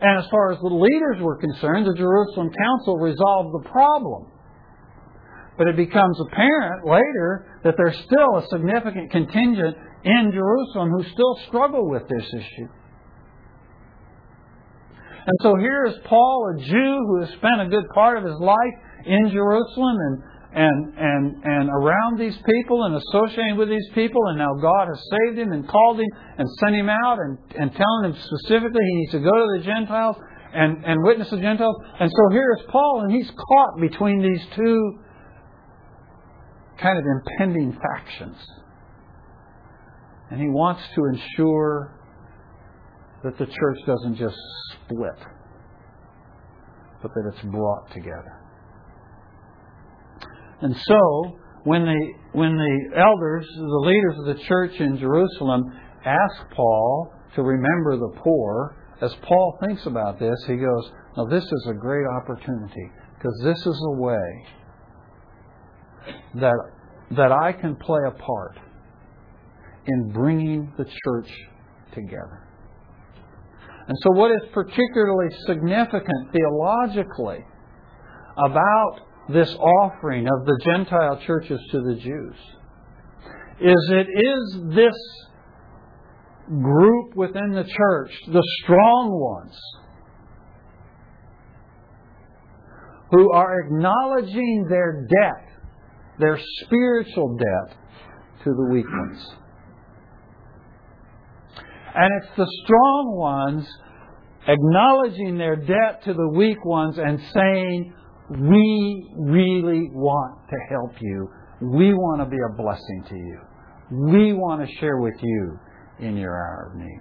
And 0.00 0.18
as 0.18 0.30
far 0.30 0.52
as 0.52 0.58
the 0.60 0.68
leaders 0.68 1.20
were 1.20 1.36
concerned, 1.36 1.86
the 1.86 1.94
Jerusalem 1.94 2.50
Council 2.50 2.98
resolved 2.98 3.54
the 3.54 3.68
problem. 3.68 4.30
But 5.56 5.66
it 5.66 5.76
becomes 5.76 6.20
apparent 6.20 6.86
later 6.86 7.60
that 7.64 7.74
there's 7.76 7.98
still 8.06 8.36
a 8.36 8.46
significant 8.48 9.10
contingent 9.10 9.76
in 10.04 10.30
Jerusalem 10.32 10.90
who 10.90 11.02
still 11.10 11.38
struggle 11.48 11.90
with 11.90 12.02
this 12.08 12.24
issue. 12.32 12.68
And 15.26 15.36
so 15.42 15.56
here 15.56 15.84
is 15.86 15.94
Paul, 16.06 16.54
a 16.54 16.62
Jew 16.62 16.98
who 17.06 17.20
has 17.20 17.28
spent 17.30 17.60
a 17.60 17.66
good 17.68 17.84
part 17.92 18.18
of 18.18 18.24
his 18.24 18.38
life 18.40 18.74
in 19.04 19.30
Jerusalem 19.30 19.96
and 19.98 20.22
and 20.54 20.94
and 20.96 21.44
and 21.44 21.68
around 21.68 22.18
these 22.18 22.36
people 22.46 22.84
and 22.84 22.96
associating 22.96 23.56
with 23.56 23.68
these 23.68 23.88
people 23.94 24.20
and 24.28 24.38
now 24.38 24.54
God 24.60 24.88
has 24.88 25.00
saved 25.10 25.38
him 25.38 25.52
and 25.52 25.68
called 25.68 26.00
him 26.00 26.08
and 26.38 26.48
sent 26.60 26.74
him 26.74 26.88
out 26.88 27.18
and, 27.18 27.38
and 27.54 27.70
telling 27.72 28.04
him 28.04 28.16
specifically 28.16 28.80
he 28.82 28.94
needs 28.96 29.12
to 29.12 29.20
go 29.20 29.30
to 29.30 29.58
the 29.58 29.64
Gentiles 29.64 30.16
and, 30.54 30.84
and 30.84 31.04
witness 31.04 31.28
the 31.30 31.36
Gentiles. 31.36 31.76
And 32.00 32.10
so 32.10 32.32
here 32.32 32.56
is 32.58 32.64
Paul 32.70 33.02
and 33.02 33.12
he's 33.12 33.30
caught 33.30 33.80
between 33.80 34.22
these 34.22 34.44
two 34.56 34.98
kind 36.80 36.98
of 36.98 37.04
impending 37.04 37.78
factions. 37.78 38.36
And 40.30 40.40
he 40.40 40.48
wants 40.48 40.82
to 40.94 41.04
ensure 41.12 41.94
that 43.24 43.36
the 43.38 43.46
church 43.46 43.78
doesn't 43.86 44.16
just 44.16 44.36
split, 44.72 45.26
but 47.02 47.10
that 47.14 47.32
it's 47.32 47.44
brought 47.46 47.90
together. 47.92 48.37
And 50.60 50.76
so, 50.76 51.38
when 51.64 51.84
the, 51.84 52.12
when 52.32 52.56
the 52.56 52.98
elders, 52.98 53.46
the 53.56 53.82
leaders 53.84 54.14
of 54.18 54.36
the 54.36 54.44
church 54.44 54.80
in 54.80 54.98
Jerusalem, 54.98 55.64
ask 56.04 56.50
Paul 56.54 57.12
to 57.34 57.42
remember 57.42 57.96
the 57.96 58.20
poor, 58.20 58.76
as 59.00 59.14
Paul 59.22 59.58
thinks 59.66 59.86
about 59.86 60.18
this, 60.18 60.36
he 60.46 60.56
goes, 60.56 60.90
Now, 61.16 61.26
this 61.26 61.44
is 61.44 61.66
a 61.70 61.74
great 61.74 62.06
opportunity 62.20 62.90
because 63.14 63.38
this 63.44 63.58
is 63.58 63.82
a 63.86 64.00
way 64.00 64.46
that, 66.36 66.56
that 67.12 67.32
I 67.32 67.52
can 67.52 67.76
play 67.76 68.00
a 68.08 68.10
part 68.10 68.58
in 69.86 70.10
bringing 70.12 70.72
the 70.76 70.84
church 70.84 71.30
together. 71.94 72.48
And 73.86 73.96
so, 74.02 74.10
what 74.12 74.30
is 74.30 74.48
particularly 74.52 75.28
significant 75.46 76.32
theologically 76.32 77.44
about 78.36 79.00
this 79.28 79.54
offering 79.54 80.26
of 80.26 80.46
the 80.46 80.58
Gentile 80.64 81.20
churches 81.26 81.60
to 81.70 81.80
the 81.82 81.94
Jews 81.96 82.34
is 83.60 83.90
it 83.90 84.06
is 84.08 84.74
this 84.74 84.96
group 86.48 87.14
within 87.14 87.50
the 87.50 87.64
church, 87.64 88.12
the 88.28 88.42
strong 88.62 89.10
ones, 89.10 89.58
who 93.10 93.32
are 93.32 93.60
acknowledging 93.60 94.66
their 94.68 95.06
debt, 95.08 95.48
their 96.18 96.38
spiritual 96.62 97.36
debt, 97.36 97.76
to 98.44 98.50
the 98.50 98.68
weak 98.70 98.86
ones. 98.88 99.26
And 101.94 102.10
it's 102.22 102.36
the 102.36 102.46
strong 102.64 103.16
ones 103.16 103.66
acknowledging 104.46 105.36
their 105.36 105.56
debt 105.56 106.04
to 106.04 106.14
the 106.14 106.28
weak 106.28 106.64
ones 106.64 106.96
and 106.98 107.20
saying, 107.34 107.92
we 108.30 109.10
really 109.16 109.88
want 109.92 110.38
to 110.50 110.56
help 110.68 110.92
you. 111.00 111.28
We 111.60 111.94
want 111.94 112.20
to 112.20 112.26
be 112.26 112.36
a 112.36 112.56
blessing 112.56 113.04
to 113.08 113.16
you. 113.16 113.40
We 114.12 114.32
want 114.34 114.66
to 114.66 114.76
share 114.76 114.98
with 114.98 115.14
you 115.22 115.58
in 116.00 116.16
your 116.16 116.32
hour 116.32 116.70
of 116.70 116.78
need. 116.78 117.00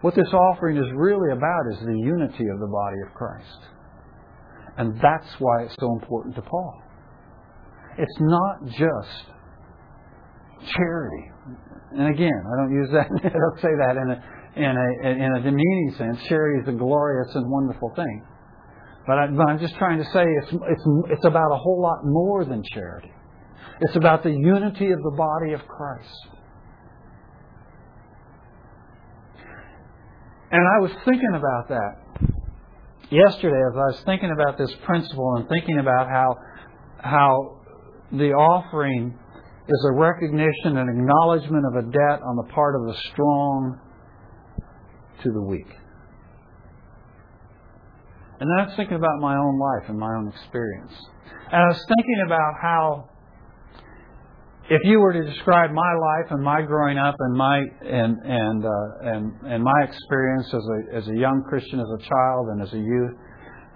What 0.00 0.14
this 0.14 0.32
offering 0.32 0.76
is 0.76 0.90
really 0.94 1.32
about 1.32 1.60
is 1.72 1.78
the 1.80 1.98
unity 1.98 2.48
of 2.48 2.58
the 2.58 2.66
body 2.66 2.96
of 3.06 3.14
Christ. 3.14 3.58
And 4.76 4.94
that's 5.00 5.28
why 5.38 5.64
it's 5.64 5.76
so 5.78 5.92
important 5.92 6.34
to 6.36 6.42
Paul. 6.42 6.82
It's 7.98 8.16
not 8.20 8.64
just 8.66 9.26
charity. 10.74 11.30
And 11.92 12.14
again, 12.14 12.42
I 12.46 12.56
don't 12.56 12.72
use 12.72 12.88
that, 12.92 13.06
I 13.24 13.28
don't 13.28 13.60
say 13.60 13.74
that 13.86 13.96
in 13.96 14.10
a, 14.10 14.24
in 14.56 14.76
a, 14.76 15.08
in 15.10 15.36
a 15.36 15.42
demeaning 15.42 15.94
sense. 15.98 16.18
Charity 16.28 16.62
is 16.62 16.68
a 16.74 16.78
glorious 16.78 17.28
and 17.34 17.44
wonderful 17.50 17.92
thing. 17.94 18.24
But, 19.06 19.18
I, 19.18 19.24
am 19.24 19.58
just 19.58 19.76
trying 19.76 19.98
to 19.98 20.04
say 20.12 20.24
it's, 20.42 20.52
it's, 20.52 20.84
it's 21.10 21.24
about 21.24 21.52
a 21.52 21.56
whole 21.56 21.80
lot 21.80 22.04
more 22.04 22.44
than 22.44 22.62
charity. 22.74 23.12
It's 23.80 23.96
about 23.96 24.22
the 24.22 24.30
unity 24.30 24.90
of 24.90 25.02
the 25.02 25.14
body 25.16 25.54
of 25.54 25.66
Christ. 25.66 26.28
And 30.52 30.60
I 30.60 30.80
was 30.80 30.90
thinking 31.04 31.34
about 31.34 31.68
that 31.68 32.30
yesterday 33.10 33.60
as 33.70 33.76
I 33.76 33.86
was 33.94 34.02
thinking 34.04 34.30
about 34.32 34.58
this 34.58 34.72
principle 34.84 35.36
and 35.36 35.48
thinking 35.48 35.78
about 35.78 36.08
how, 36.08 36.34
how 36.98 37.60
the 38.12 38.32
offering 38.32 39.16
is 39.68 39.86
a 39.88 39.92
recognition 39.92 40.76
and 40.76 40.90
acknowledgement 40.90 41.64
of 41.66 41.84
a 41.84 41.90
debt 41.90 42.20
on 42.26 42.36
the 42.36 42.52
part 42.52 42.74
of 42.74 42.86
the 42.86 42.94
strong 43.12 43.78
to 45.22 45.30
the 45.32 45.42
weak. 45.42 45.68
And 48.40 48.48
then 48.48 48.58
I 48.58 48.66
was 48.68 48.76
thinking 48.76 48.96
about 48.96 49.20
my 49.20 49.36
own 49.36 49.60
life 49.60 49.88
and 49.88 49.98
my 49.98 50.14
own 50.16 50.28
experience. 50.28 50.92
And 51.52 51.62
I 51.62 51.66
was 51.68 51.84
thinking 51.86 52.22
about 52.26 52.54
how 52.60 53.10
if 54.70 54.80
you 54.84 55.00
were 55.00 55.12
to 55.12 55.24
describe 55.24 55.72
my 55.72 55.92
life 55.94 56.30
and 56.30 56.42
my 56.42 56.62
growing 56.62 56.96
up 56.96 57.16
and 57.18 57.36
my 57.36 57.58
and 57.82 58.16
and 58.24 58.64
uh, 58.64 59.12
and 59.12 59.32
and 59.44 59.62
my 59.62 59.82
experience 59.82 60.46
as 60.54 60.62
a 60.62 60.96
as 60.96 61.08
a 61.08 61.16
young 61.16 61.44
Christian, 61.48 61.80
as 61.80 61.88
a 61.88 62.02
child, 62.08 62.48
and 62.48 62.62
as 62.62 62.72
a 62.72 62.78
youth, 62.78 63.14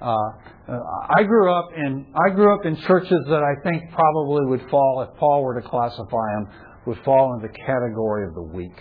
uh, 0.00 0.78
I 1.18 1.24
grew 1.24 1.52
up 1.52 1.68
in 1.76 2.06
I 2.14 2.34
grew 2.34 2.54
up 2.54 2.64
in 2.64 2.76
churches 2.86 3.20
that 3.28 3.42
I 3.42 3.60
think 3.68 3.92
probably 3.92 4.46
would 4.46 4.70
fall, 4.70 5.06
if 5.06 5.18
Paul 5.18 5.42
were 5.42 5.60
to 5.60 5.68
classify 5.68 6.26
them, 6.36 6.48
would 6.86 6.98
fall 7.04 7.34
in 7.34 7.42
the 7.42 7.52
category 7.66 8.26
of 8.26 8.34
the 8.34 8.42
weak. 8.54 8.78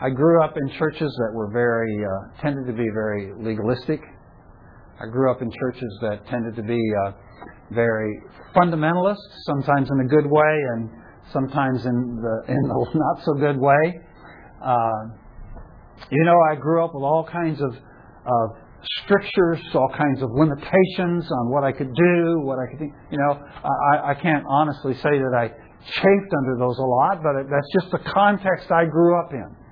I 0.00 0.10
grew 0.10 0.42
up 0.42 0.54
in 0.56 0.76
churches 0.76 1.14
that 1.18 1.32
were 1.32 1.50
very, 1.52 2.04
uh, 2.04 2.42
tended 2.42 2.66
to 2.66 2.72
be 2.72 2.88
very 2.92 3.32
legalistic. 3.38 4.00
I 5.00 5.06
grew 5.06 5.30
up 5.30 5.40
in 5.40 5.50
churches 5.50 5.98
that 6.02 6.26
tended 6.26 6.56
to 6.56 6.62
be 6.62 6.80
uh, 7.06 7.12
very 7.70 8.20
fundamentalist, 8.56 9.22
sometimes 9.46 9.88
in 9.90 10.00
a 10.00 10.08
good 10.08 10.26
way 10.26 10.58
and 10.74 10.90
sometimes 11.32 11.86
in 11.86 12.20
the, 12.20 12.52
in 12.52 12.62
the 12.62 12.86
not 12.94 13.24
so 13.24 13.34
good 13.34 13.58
way. 13.58 14.00
Uh, 14.64 15.14
you 16.10 16.24
know, 16.24 16.36
I 16.50 16.56
grew 16.56 16.84
up 16.84 16.90
with 16.92 17.04
all 17.04 17.26
kinds 17.30 17.60
of, 17.60 17.70
of 17.70 18.50
strictures, 19.02 19.60
all 19.74 19.90
kinds 19.96 20.22
of 20.22 20.30
limitations 20.32 21.30
on 21.30 21.50
what 21.50 21.64
I 21.64 21.72
could 21.72 21.94
do, 21.94 22.40
what 22.42 22.58
I 22.58 22.70
could 22.70 22.80
do. 22.80 22.90
You 23.10 23.18
know, 23.18 23.40
I, 23.92 24.10
I 24.10 24.14
can't 24.14 24.44
honestly 24.48 24.94
say 24.94 25.18
that 25.22 25.34
I 25.36 25.48
chafed 25.86 26.32
under 26.38 26.56
those 26.58 26.78
a 26.78 26.82
lot, 26.82 27.22
but 27.22 27.34
that's 27.48 27.70
just 27.80 27.90
the 27.92 28.10
context 28.10 28.70
I 28.72 28.86
grew 28.86 29.18
up 29.20 29.32
in. 29.32 29.63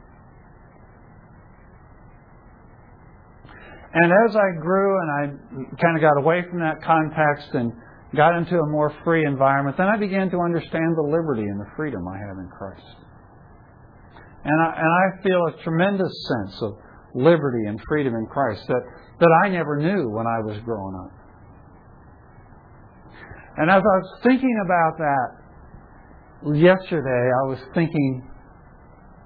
And 3.95 4.13
as 4.29 4.37
I 4.37 4.61
grew 4.61 4.97
and 5.01 5.11
I 5.11 5.77
kind 5.81 5.97
of 5.97 6.01
got 6.01 6.17
away 6.19 6.43
from 6.49 6.61
that 6.61 6.83
context 6.83 7.53
and 7.53 7.73
got 8.17 8.37
into 8.37 8.57
a 8.57 8.67
more 8.67 8.95
free 9.05 9.27
environment, 9.27 9.77
then 9.77 9.89
I 9.89 9.97
began 9.97 10.31
to 10.31 10.39
understand 10.41 10.97
the 10.97 11.09
liberty 11.11 11.43
and 11.43 11.61
the 11.61 11.69
freedom 11.77 12.07
I 12.09 12.17
have 12.17 12.39
in 12.39 12.49
Christ. 12.49 12.97
And 14.45 14.61
I, 14.61 14.75
and 14.77 14.89
I 14.89 15.23
feel 15.23 15.41
a 15.47 15.63
tremendous 15.63 16.13
sense 16.29 16.63
of 16.63 16.73
liberty 17.15 17.67
and 17.69 17.81
freedom 17.87 18.15
in 18.15 18.27
Christ 18.27 18.63
that, 18.69 18.81
that 19.21 19.41
I 19.45 19.49
never 19.51 19.77
knew 19.77 20.09
when 20.09 20.27
I 20.27 20.41
was 20.41 20.59
growing 20.65 20.97
up. 20.97 21.13
And 23.59 23.71
as 23.71 23.77
I 23.77 23.97
was 24.01 24.21
thinking 24.23 24.57
about 24.65 24.97
that 24.99 26.57
yesterday, 26.57 27.31
I 27.31 27.45
was 27.47 27.59
thinking, 27.75 28.29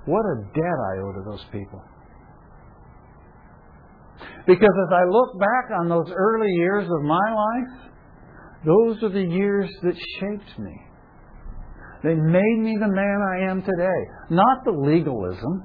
what 0.07 0.23
a 0.27 0.43
debt 0.53 0.79
I 0.91 0.99
owe 1.03 1.13
to 1.13 1.23
those 1.31 1.45
people. 1.53 1.83
Because 4.47 4.75
as 4.87 4.93
I 4.93 5.05
look 5.11 5.39
back 5.41 5.79
on 5.81 5.89
those 5.89 6.13
early 6.15 6.51
years 6.53 6.85
of 6.85 7.03
my 7.03 7.35
life, 7.35 7.91
those 8.65 9.03
are 9.03 9.13
the 9.13 9.29
years 9.29 9.71
that 9.83 9.95
shaped 10.21 10.59
me. 10.59 10.81
They 12.05 12.15
made 12.15 12.59
me 12.59 12.77
the 12.79 12.89
man 12.89 13.19
I 13.35 13.51
am 13.51 13.63
today. 13.63 14.01
Not 14.31 14.65
the 14.65 14.71
legalism, 14.71 15.65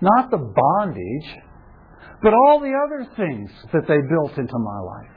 not 0.00 0.30
the 0.30 0.38
bondage, 0.38 1.42
but 2.22 2.32
all 2.32 2.60
the 2.60 2.72
other 2.72 3.06
things 3.16 3.50
that 3.72 3.82
they 3.86 3.98
built 4.08 4.38
into 4.38 4.58
my 4.58 4.80
life. 4.80 5.10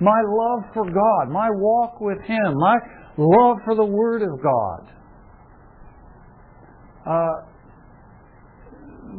My 0.00 0.22
love 0.26 0.72
for 0.72 0.84
God, 0.84 1.30
my 1.30 1.48
walk 1.50 2.00
with 2.00 2.20
Him, 2.22 2.54
my 2.54 2.76
love 3.18 3.58
for 3.64 3.74
the 3.74 3.84
Word 3.84 4.22
of 4.22 4.42
God. 4.42 4.92
Uh, 7.06 7.46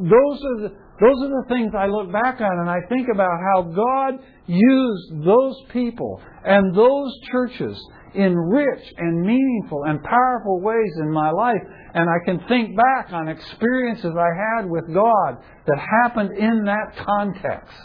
those 0.02 0.42
are 0.44 0.62
the, 0.62 0.76
those 1.00 1.16
are 1.24 1.30
the 1.30 1.46
things 1.48 1.74
I 1.78 1.86
look 1.86 2.12
back 2.12 2.42
on 2.42 2.60
and 2.60 2.70
I 2.70 2.80
think 2.90 3.08
about 3.14 3.38
how 3.54 3.62
God 3.62 4.16
used 4.48 5.24
those 5.24 5.56
people 5.70 6.20
and 6.44 6.76
those 6.76 7.14
churches 7.32 7.78
in 8.16 8.36
rich 8.36 8.94
and 8.98 9.22
meaningful 9.22 9.84
and 9.84 10.02
powerful 10.02 10.60
ways 10.60 10.98
in 11.00 11.12
my 11.12 11.30
life. 11.30 11.62
And 11.94 12.10
I 12.10 12.18
can 12.26 12.40
think 12.48 12.76
back 12.76 13.14
on 13.14 13.28
experiences 13.28 14.12
I 14.18 14.58
had 14.58 14.68
with 14.68 14.92
God 14.92 15.38
that 15.68 15.78
happened 16.02 16.36
in 16.36 16.64
that 16.66 16.96
context. 17.06 17.78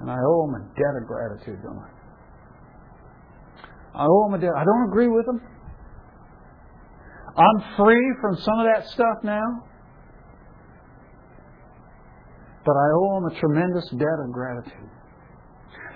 And 0.00 0.08
I 0.08 0.16
owe 0.16 0.44
Him 0.46 0.54
a 0.54 0.64
debt 0.76 1.02
of 1.02 1.08
gratitude, 1.08 1.58
don't 1.64 1.78
I? 1.78 1.90
I 4.02 4.06
owe 4.06 4.28
Him 4.28 4.34
a 4.34 4.38
debt. 4.38 4.52
I 4.56 4.62
don't 4.64 4.88
agree 4.88 5.08
with 5.08 5.26
Him. 5.26 5.40
I'm 7.36 7.76
free 7.76 8.14
from 8.20 8.36
some 8.36 8.60
of 8.60 8.66
that 8.72 8.88
stuff 8.90 9.24
now. 9.24 9.64
But 12.64 12.72
I 12.72 12.86
owe 12.94 13.18
him 13.18 13.24
a 13.24 13.40
tremendous 13.40 13.88
debt 13.90 14.20
of 14.24 14.32
gratitude. 14.32 14.90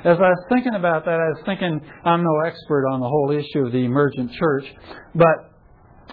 As 0.05 0.19
I 0.21 0.29
was 0.29 0.45
thinking 0.51 0.75
about 0.75 1.05
that, 1.07 1.17
I 1.17 1.29
was 1.33 1.43
thinking 1.47 1.81
I'm 2.05 2.23
no 2.23 2.41
expert 2.45 2.85
on 2.93 3.01
the 3.01 3.09
whole 3.09 3.31
issue 3.33 3.67
of 3.67 3.73
the 3.73 3.85
emergent 3.85 4.33
church, 4.33 4.65
but 5.15 5.55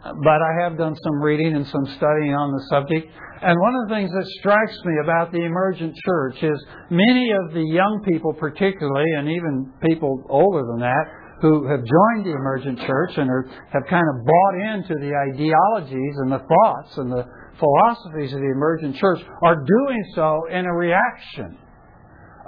but 0.01 0.39
I 0.41 0.63
have 0.63 0.77
done 0.77 0.95
some 1.03 1.21
reading 1.21 1.53
and 1.53 1.67
some 1.67 1.85
studying 1.97 2.33
on 2.33 2.51
the 2.51 2.63
subject. 2.69 3.05
And 3.41 3.59
one 3.59 3.75
of 3.75 3.89
the 3.89 3.95
things 3.95 4.09
that 4.09 4.25
strikes 4.39 4.77
me 4.85 4.93
about 5.03 5.31
the 5.31 5.43
emergent 5.43 5.93
church 6.05 6.41
is 6.41 6.57
many 6.89 7.29
of 7.31 7.53
the 7.53 7.61
young 7.61 8.01
people, 8.07 8.33
particularly, 8.33 9.05
and 9.17 9.29
even 9.29 9.73
people 9.83 10.23
older 10.29 10.65
than 10.71 10.79
that, 10.79 11.05
who 11.41 11.67
have 11.67 11.81
joined 11.81 12.25
the 12.25 12.31
emergent 12.31 12.79
church 12.85 13.17
and 13.17 13.29
are, 13.29 13.45
have 13.73 13.83
kind 13.89 14.05
of 14.05 14.25
bought 14.25 14.55
into 14.73 14.93
the 15.01 15.11
ideologies 15.33 16.15
and 16.21 16.31
the 16.31 16.41
thoughts 16.45 16.97
and 16.97 17.11
the 17.11 17.25
philosophies 17.61 18.33
of 18.33 18.41
the 18.41 18.51
emergent 18.51 18.97
church 18.97 19.19
are 19.45 19.55
doing 19.55 20.03
so 20.15 20.47
in 20.49 20.65
a 20.65 20.73
reaction 20.73 21.57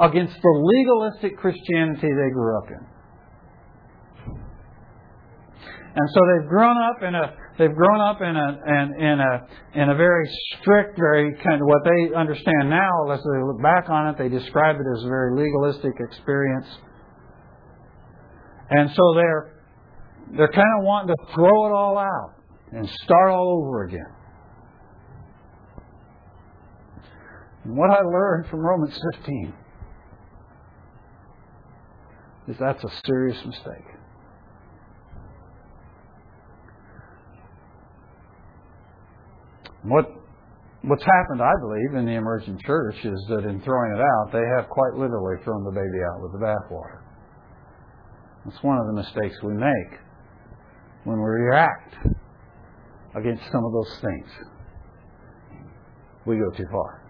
against 0.01 0.33
the 0.33 0.53
legalistic 0.59 1.37
Christianity 1.37 2.09
they 2.09 2.31
grew 2.33 2.57
up 2.57 2.69
in. 2.69 2.93
And 5.95 6.09
so 6.09 6.19
they've 6.25 6.49
grown 6.49 6.75
up 6.77 7.03
in 7.03 7.13
a 7.13 7.33
they've 7.59 7.75
grown 7.75 8.01
up 8.01 8.19
in 8.19 8.35
a 8.35 8.49
in, 8.65 9.01
in 9.01 9.19
a 9.19 9.79
in 9.79 9.89
a 9.89 9.95
very 9.95 10.27
strict, 10.57 10.97
very 10.97 11.35
kind 11.43 11.61
of 11.61 11.67
what 11.67 11.83
they 11.85 12.15
understand 12.15 12.71
now, 12.71 13.11
as 13.11 13.19
they 13.19 13.43
look 13.45 13.61
back 13.61 13.89
on 13.89 14.07
it, 14.07 14.17
they 14.17 14.27
describe 14.27 14.75
it 14.75 14.85
as 14.97 15.03
a 15.03 15.07
very 15.07 15.37
legalistic 15.37 15.93
experience. 15.99 16.65
And 18.71 18.89
so 18.89 19.13
they're 19.13 19.53
they're 20.35 20.51
kind 20.51 20.79
of 20.79 20.83
wanting 20.83 21.15
to 21.15 21.33
throw 21.35 21.67
it 21.67 21.71
all 21.71 21.99
out 21.99 22.33
and 22.71 22.89
start 23.03 23.29
all 23.29 23.61
over 23.63 23.83
again. 23.83 24.22
And 27.63 27.77
what 27.77 27.89
I 27.89 28.01
learned 28.01 28.47
from 28.47 28.59
Romans 28.59 28.97
15 29.13 29.53
is 32.49 32.57
that's 32.59 32.83
a 32.83 32.89
serious 33.05 33.37
mistake. 33.45 33.87
What 39.83 40.05
what's 40.83 41.03
happened, 41.03 41.41
I 41.41 41.53
believe, 41.61 41.99
in 41.99 42.05
the 42.05 42.13
emergent 42.13 42.61
church 42.65 42.95
is 43.03 43.25
that 43.29 43.45
in 43.45 43.61
throwing 43.61 43.95
it 43.95 44.01
out, 44.01 44.31
they 44.33 44.43
have 44.57 44.69
quite 44.69 44.93
literally 44.95 45.41
thrown 45.43 45.63
the 45.63 45.71
baby 45.71 46.03
out 46.11 46.21
with 46.21 46.31
the 46.33 46.39
bathwater. 46.39 46.99
That's 48.45 48.61
one 48.61 48.77
of 48.77 48.87
the 48.87 48.93
mistakes 48.93 49.41
we 49.41 49.53
make 49.53 49.99
when 51.05 51.17
we 51.17 51.23
react 51.23 51.95
against 53.15 53.43
some 53.51 53.63
of 53.63 53.71
those 53.71 53.99
things. 54.01 54.27
We 56.25 56.37
go 56.37 56.49
too 56.57 56.67
far. 56.71 57.02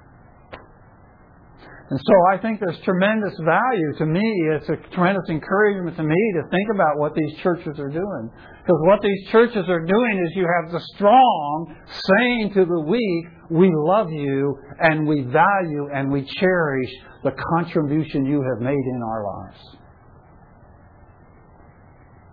And 1.94 2.02
so 2.04 2.14
I 2.34 2.42
think 2.42 2.60
there's 2.60 2.80
tremendous 2.80 3.38
value 3.46 3.94
to 4.00 4.06
me. 4.08 4.26
It's 4.56 4.68
a 4.68 4.78
tremendous 4.96 5.30
encouragement 5.30 5.96
to 5.98 6.02
me 6.02 6.34
to 6.34 6.50
think 6.50 6.70
about 6.74 6.98
what 6.98 7.14
these 7.14 7.38
churches 7.44 7.78
are 7.78 7.90
doing. 7.90 8.32
Because 8.34 8.82
what 8.88 9.00
these 9.04 9.28
churches 9.30 9.70
are 9.70 9.86
doing 9.86 10.26
is 10.26 10.36
you 10.36 10.48
have 10.60 10.72
the 10.72 10.80
strong 10.96 11.76
saying 12.18 12.54
to 12.56 12.66
the 12.66 12.80
weak, 12.80 13.26
we 13.52 13.70
love 13.72 14.12
you 14.12 14.58
and 14.80 15.08
we 15.08 15.22
value 15.22 15.90
and 15.94 16.12
we 16.12 16.26
cherish 16.40 16.90
the 17.24 17.32
contribution 17.60 18.26
you 18.26 18.42
have 18.42 18.60
made 18.60 18.74
in 18.74 19.02
our 19.06 19.24
lives. 19.24 19.78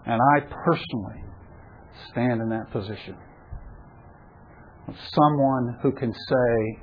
And 0.07 0.19
I 0.37 0.41
personally 0.41 1.23
stand 2.13 2.41
in 2.41 2.49
that 2.49 2.73
position 2.73 3.15
of 4.89 4.95
someone 5.13 5.77
who 5.83 5.93
can 5.93 6.15
say, 6.15 6.83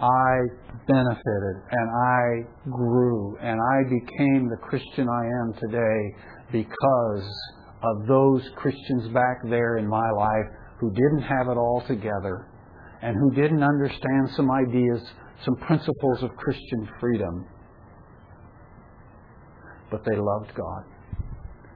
I 0.00 0.38
benefited 0.86 1.56
and 1.72 1.90
I 1.90 2.70
grew 2.70 3.36
and 3.42 3.58
I 3.60 3.82
became 3.88 4.48
the 4.48 4.56
Christian 4.62 5.08
I 5.08 5.24
am 5.42 5.54
today 5.54 6.14
because 6.52 7.28
of 7.82 8.06
those 8.06 8.42
Christians 8.56 9.12
back 9.12 9.38
there 9.48 9.78
in 9.78 9.88
my 9.88 10.08
life 10.16 10.46
who 10.78 10.92
didn't 10.92 11.22
have 11.22 11.48
it 11.48 11.56
all 11.56 11.82
together 11.88 12.46
and 13.02 13.16
who 13.16 13.34
didn't 13.34 13.62
understand 13.62 14.30
some 14.36 14.50
ideas, 14.50 15.02
some 15.44 15.56
principles 15.66 16.22
of 16.22 16.30
Christian 16.36 16.88
freedom. 17.00 17.46
But 19.90 20.04
they 20.04 20.16
loved 20.16 20.54
God 20.54 20.84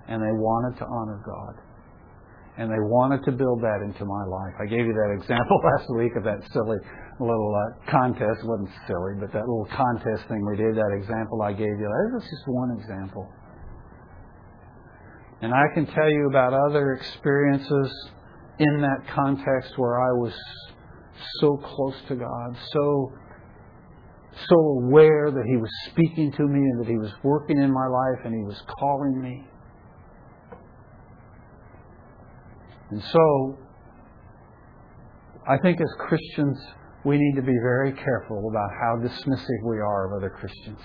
and 0.09 0.23
they 0.23 0.33
wanted 0.33 0.79
to 0.79 0.87
honor 0.87 1.23
God 1.27 1.63
and 2.59 2.71
they 2.71 2.81
wanted 2.81 3.25
to 3.25 3.33
build 3.33 3.63
that 3.63 3.81
into 3.83 4.05
my 4.05 4.25
life. 4.29 4.55
I 4.61 4.67
gave 4.67 4.85
you 4.85 4.93
that 4.93 5.17
example 5.17 5.61
last 5.77 5.89
week 5.97 6.13
of 6.17 6.25
that 6.25 6.41
silly 6.53 6.79
little 7.23 7.55
uh, 7.55 7.91
contest. 7.91 8.43
It 8.43 8.47
wasn't 8.47 8.71
silly, 8.87 9.15
but 9.21 9.33
that 9.33 9.47
little 9.47 9.69
contest 9.71 10.29
thing 10.29 10.45
we 10.45 10.57
did, 10.57 10.75
that 10.75 10.93
example 10.97 11.43
I 11.43 11.53
gave 11.53 11.79
you, 11.79 11.89
that 11.89 12.11
was 12.15 12.25
just 12.25 12.45
one 12.47 12.77
example. 12.79 13.29
And 15.41 15.53
I 15.53 15.65
can 15.75 15.87
tell 15.87 16.09
you 16.09 16.29
about 16.31 16.53
other 16.55 16.93
experiences 16.93 18.11
in 18.59 18.81
that 18.81 19.13
context 19.15 19.73
where 19.77 20.01
I 20.01 20.13
was 20.13 20.35
so 21.41 21.57
close 21.57 21.97
to 22.09 22.15
God, 22.15 22.57
so 22.73 23.13
so 24.49 24.57
aware 24.57 25.31
that 25.31 25.45
He 25.47 25.57
was 25.57 25.71
speaking 25.91 26.33
to 26.33 26.43
me 26.47 26.59
and 26.59 26.81
that 26.81 26.89
He 26.89 26.97
was 26.97 27.13
working 27.23 27.59
in 27.59 27.73
my 27.73 27.87
life 27.87 28.25
and 28.25 28.35
He 28.35 28.45
was 28.45 28.61
calling 28.79 29.21
me. 29.21 29.45
And 32.91 33.03
so, 33.11 33.59
I 35.49 35.59
think 35.59 35.81
as 35.81 35.89
Christians, 35.99 36.59
we 37.05 37.19
need 37.19 37.35
to 37.37 37.43
be 37.43 37.59
very 37.63 37.93
careful 37.93 38.49
about 38.49 38.71
how 38.81 38.97
dismissive 38.97 39.63
we 39.65 39.79
are 39.79 40.07
of 40.07 40.19
other 40.19 40.31
Christians. 40.31 40.79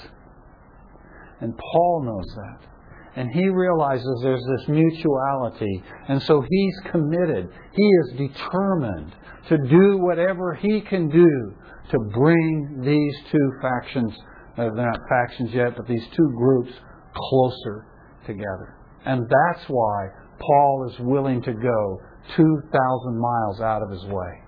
And 1.42 1.54
Paul 1.58 2.04
knows 2.06 2.36
that. 2.36 2.68
And 3.16 3.32
he 3.34 3.50
realizes 3.50 4.20
there's 4.22 4.46
this 4.58 4.68
mutuality. 4.68 5.84
And 6.08 6.22
so 6.22 6.44
he's 6.48 6.80
committed. 6.92 7.50
He 7.72 7.84
is 7.84 8.30
determined 8.30 9.16
to 9.50 9.58
do 9.58 9.98
whatever 9.98 10.56
he 10.56 10.82
can 10.82 11.10
do 11.10 11.54
to 11.92 11.98
bring 12.14 12.82
these 12.84 13.16
two 13.32 13.52
factions, 13.62 14.14
uh, 14.58 14.70
they're 14.76 14.92
not 14.92 15.00
factions 15.10 15.54
yet, 15.54 15.76
but 15.78 15.88
these 15.88 16.06
two 16.16 16.34
groups 16.36 16.72
closer 17.16 17.86
together. 18.26 18.76
And 19.06 19.24
that's 19.24 19.66
why 19.68 20.08
Paul 20.40 20.90
is 20.92 21.00
willing 21.00 21.42
to 21.44 21.54
go 21.54 22.02
2,000 22.36 23.20
miles 23.20 23.62
out 23.62 23.82
of 23.82 23.90
his 23.90 24.04
way 24.06 24.47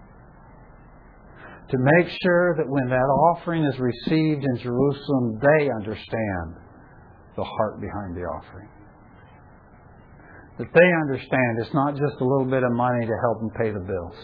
to 1.70 1.78
make 1.78 2.10
sure 2.24 2.56
that 2.58 2.68
when 2.68 2.90
that 2.90 3.10
offering 3.30 3.64
is 3.64 3.78
received 3.80 4.44
in 4.44 4.58
Jerusalem, 4.58 5.38
they 5.38 5.70
understand 5.70 6.58
the 7.36 7.44
heart 7.44 7.80
behind 7.80 8.18
the 8.18 8.26
offering. 8.26 8.70
That 10.58 10.68
they 10.74 10.90
understand 11.06 11.60
it's 11.62 11.74
not 11.74 11.94
just 11.94 12.20
a 12.20 12.26
little 12.26 12.50
bit 12.50 12.64
of 12.64 12.72
money 12.72 13.06
to 13.06 13.14
help 13.22 13.40
them 13.40 13.52
pay 13.56 13.70
the 13.72 13.86
bills. 13.86 14.18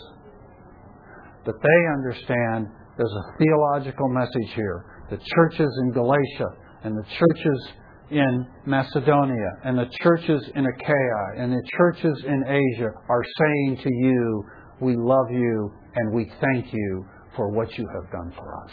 That 1.46 1.56
they 1.62 1.80
understand 1.94 2.68
there's 2.98 3.14
a 3.14 3.38
theological 3.38 4.10
message 4.10 4.52
here. 4.56 4.86
The 5.12 5.18
churches 5.18 5.70
in 5.84 5.92
Galatia 5.92 6.50
and 6.84 6.98
the 6.98 7.06
churches 7.06 7.68
in 8.10 8.48
Macedonia 8.66 9.52
and 9.64 9.78
the 9.78 9.90
churches 10.02 10.42
in 10.56 10.66
Achaia 10.66 11.44
and 11.44 11.52
the 11.52 11.64
churches 11.78 12.24
in 12.26 12.44
Asia 12.48 12.90
are 13.08 13.24
saying 13.40 13.80
to 13.84 13.90
you, 13.94 14.44
We 14.82 14.96
love 14.98 15.30
you 15.30 15.72
and 15.96 16.14
we 16.14 16.32
thank 16.42 16.74
you 16.74 17.06
for 17.36 17.50
what 17.50 17.78
you 17.78 17.88
have 17.94 18.12
done 18.12 18.32
for 18.38 18.64
us. 18.64 18.72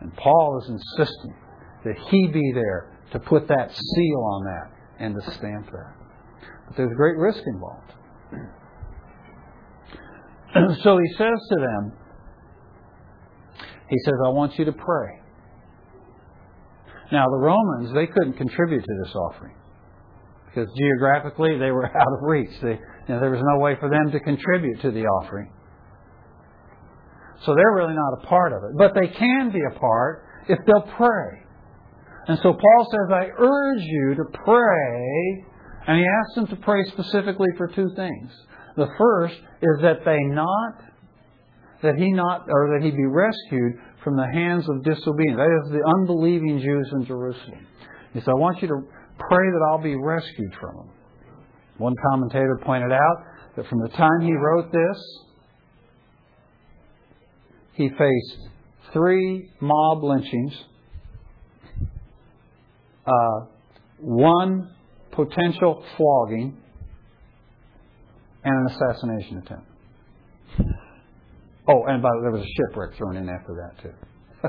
And 0.00 0.14
Paul 0.16 0.60
is 0.62 0.70
insisting 0.70 1.34
that 1.84 1.98
he 2.10 2.26
be 2.28 2.52
there 2.54 2.92
to 3.12 3.18
put 3.20 3.48
that 3.48 3.74
seal 3.74 4.18
on 4.18 4.44
that 4.44 4.70
and 4.98 5.14
to 5.14 5.30
stamp 5.32 5.66
that. 5.66 5.94
But 6.66 6.76
there's 6.76 6.92
great 6.96 7.16
risk 7.16 7.42
involved. 7.46 7.92
so 10.82 10.98
he 10.98 11.08
says 11.16 11.38
to 11.50 11.56
them, 11.56 11.92
he 13.88 13.96
says, 14.04 14.14
I 14.24 14.28
want 14.30 14.58
you 14.58 14.64
to 14.64 14.72
pray. 14.72 15.20
Now, 17.12 17.26
the 17.28 17.36
Romans, 17.36 17.94
they 17.94 18.06
couldn't 18.06 18.32
contribute 18.32 18.82
to 18.82 18.94
this 19.04 19.14
offering 19.14 19.54
because 20.46 20.68
geographically 20.76 21.58
they 21.58 21.70
were 21.70 21.86
out 22.00 22.12
of 22.12 22.18
reach. 22.22 22.50
They, 22.62 22.72
you 22.72 22.78
know, 23.08 23.20
there 23.20 23.30
was 23.30 23.42
no 23.42 23.60
way 23.60 23.76
for 23.78 23.88
them 23.88 24.10
to 24.10 24.20
contribute 24.20 24.80
to 24.80 24.90
the 24.90 25.04
offering. 25.04 25.52
So 27.44 27.54
they're 27.54 27.74
really 27.74 27.94
not 27.94 28.22
a 28.22 28.26
part 28.26 28.52
of 28.52 28.64
it. 28.64 28.76
But 28.76 28.94
they 28.94 29.08
can 29.08 29.50
be 29.52 29.60
a 29.60 29.78
part 29.78 30.24
if 30.48 30.58
they'll 30.66 30.90
pray. 30.96 31.42
And 32.28 32.38
so 32.38 32.52
Paul 32.52 32.88
says, 32.90 33.12
I 33.12 33.28
urge 33.36 33.82
you 33.82 34.14
to 34.16 34.24
pray. 34.44 35.44
And 35.86 35.98
he 35.98 36.04
asks 36.04 36.34
them 36.34 36.46
to 36.48 36.56
pray 36.56 36.82
specifically 36.88 37.48
for 37.56 37.68
two 37.68 37.90
things. 37.94 38.32
The 38.76 38.88
first 38.98 39.36
is 39.62 39.82
that 39.82 40.04
they 40.04 40.18
not, 40.24 40.82
that 41.82 41.94
he 41.96 42.10
not, 42.12 42.46
or 42.48 42.76
that 42.76 42.84
he 42.84 42.90
be 42.90 43.06
rescued 43.06 43.74
from 44.02 44.16
the 44.16 44.26
hands 44.26 44.68
of 44.68 44.82
disobedience. 44.82 45.38
That 45.38 45.62
is 45.64 45.72
the 45.72 45.94
unbelieving 45.98 46.60
Jews 46.60 46.90
in 46.92 47.06
Jerusalem. 47.06 47.66
He 48.12 48.20
said, 48.20 48.30
I 48.30 48.40
want 48.40 48.60
you 48.62 48.68
to 48.68 48.80
pray 49.18 49.46
that 49.50 49.66
I'll 49.70 49.82
be 49.82 49.96
rescued 49.96 50.52
from 50.60 50.76
them. 50.76 50.90
One 51.78 51.94
commentator 52.10 52.58
pointed 52.64 52.92
out 52.92 53.16
that 53.56 53.66
from 53.68 53.80
the 53.80 53.88
time 53.90 54.20
he 54.22 54.32
wrote 54.32 54.72
this 54.72 54.98
he 57.76 57.88
faced 57.90 58.48
three 58.92 59.50
mob 59.60 60.02
lynchings, 60.02 60.52
uh, 63.06 63.46
one 64.00 64.70
potential 65.12 65.84
flogging, 65.96 66.56
and 68.44 68.54
an 68.54 68.74
assassination 68.74 69.42
attempt. 69.44 69.66
Oh, 71.68 71.82
and 71.88 72.00
by 72.00 72.08
the 72.08 72.18
way, 72.18 72.22
there 72.22 72.30
was 72.30 72.42
a 72.42 72.70
shipwreck 72.70 72.96
thrown 72.96 73.16
in 73.16 73.28
after 73.28 73.54
that 73.54 73.82
too. 73.82 74.48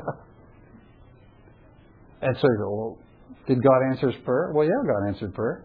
and 2.22 2.36
so 2.36 2.42
you 2.42 2.58
go, 2.58 2.70
well, 2.70 2.98
did 3.48 3.62
God 3.62 3.90
answer 3.90 4.10
his 4.12 4.20
prayer? 4.24 4.52
Well, 4.54 4.64
yeah, 4.64 4.86
God 4.86 5.08
answered 5.08 5.34
prayer. 5.34 5.64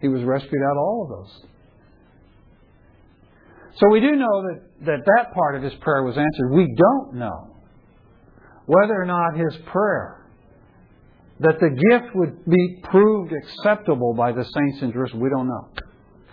He 0.00 0.08
was 0.08 0.22
rescued 0.24 0.62
out 0.62 0.72
of 0.72 0.78
all 0.78 1.02
of 1.04 1.08
those. 1.10 1.46
So 3.76 3.88
we 3.90 4.00
do 4.00 4.12
know 4.12 4.42
that, 4.42 4.60
that 4.86 5.00
that 5.04 5.34
part 5.34 5.56
of 5.56 5.62
his 5.62 5.74
prayer 5.80 6.02
was 6.02 6.16
answered. 6.16 6.50
We 6.52 6.66
don't 6.76 7.14
know 7.14 7.56
whether 8.66 8.94
or 8.94 9.06
not 9.06 9.36
his 9.36 9.56
prayer, 9.66 10.26
that 11.40 11.60
the 11.60 11.70
gift 11.70 12.14
would 12.14 12.44
be 12.44 12.80
proved 12.84 13.32
acceptable 13.32 14.14
by 14.14 14.32
the 14.32 14.42
saints 14.42 14.82
in 14.82 14.92
Jerusalem, 14.92 15.22
we 15.22 15.30
don't 15.30 15.46
know. 15.46 15.68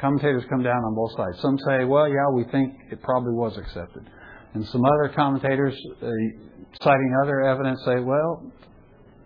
Commentators 0.02 0.44
come 0.50 0.64
down 0.64 0.76
on 0.76 0.96
both 0.96 1.12
sides. 1.16 1.40
Some 1.42 1.58
say, 1.68 1.86
well, 1.86 2.10
yeah, 2.10 2.28
we 2.34 2.44
think 2.52 2.74
it 2.92 3.02
probably 3.02 3.34
was 3.34 3.58
accepted. 3.58 4.10
And 4.54 4.66
some 4.68 4.82
other 4.84 5.14
commentators, 5.16 5.76
uh, 6.02 6.08
citing 6.82 7.14
other 7.24 7.42
evidence, 7.42 7.80
say, 7.86 8.00
well, 8.00 8.52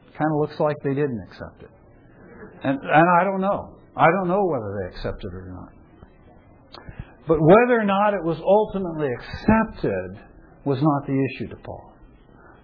it 0.07 0.17
kind 0.17 0.29
of 0.33 0.41
looks 0.41 0.59
like 0.59 0.75
they 0.83 0.93
didn't 0.93 1.19
accept 1.29 1.63
it. 1.63 1.69
And, 2.63 2.79
and 2.79 3.09
I 3.19 3.23
don't 3.23 3.41
know. 3.41 3.77
I 3.95 4.05
don't 4.05 4.27
know 4.27 4.45
whether 4.45 4.77
they 4.79 4.95
accepted 4.95 5.31
it 5.31 5.35
or 5.35 5.49
not. 5.49 5.76
But 7.27 7.39
whether 7.41 7.79
or 7.79 7.85
not 7.85 8.13
it 8.13 8.23
was 8.23 8.39
ultimately 8.39 9.09
accepted 9.13 10.23
was 10.63 10.81
not 10.81 11.05
the 11.05 11.27
issue 11.31 11.47
to 11.49 11.55
Paul. 11.57 11.93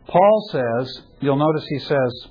Paul 0.07 0.49
says, 0.51 1.01
you'll 1.19 1.37
notice 1.37 1.65
he 1.67 1.79
says 1.79 2.27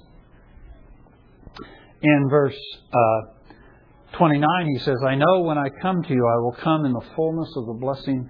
in 2.03 2.29
verse 2.31 2.59
uh, 2.93 4.17
29, 4.17 4.67
he 4.67 4.79
says, 4.81 4.97
I 5.07 5.15
know 5.15 5.41
when 5.41 5.59
I 5.59 5.69
come 5.81 6.03
to 6.03 6.13
you, 6.13 6.27
I 6.27 6.39
will 6.41 6.57
come 6.63 6.85
in 6.85 6.93
the 6.93 7.05
fullness 7.17 7.49
of 7.57 7.67
the 7.67 7.79
blessing 7.81 8.29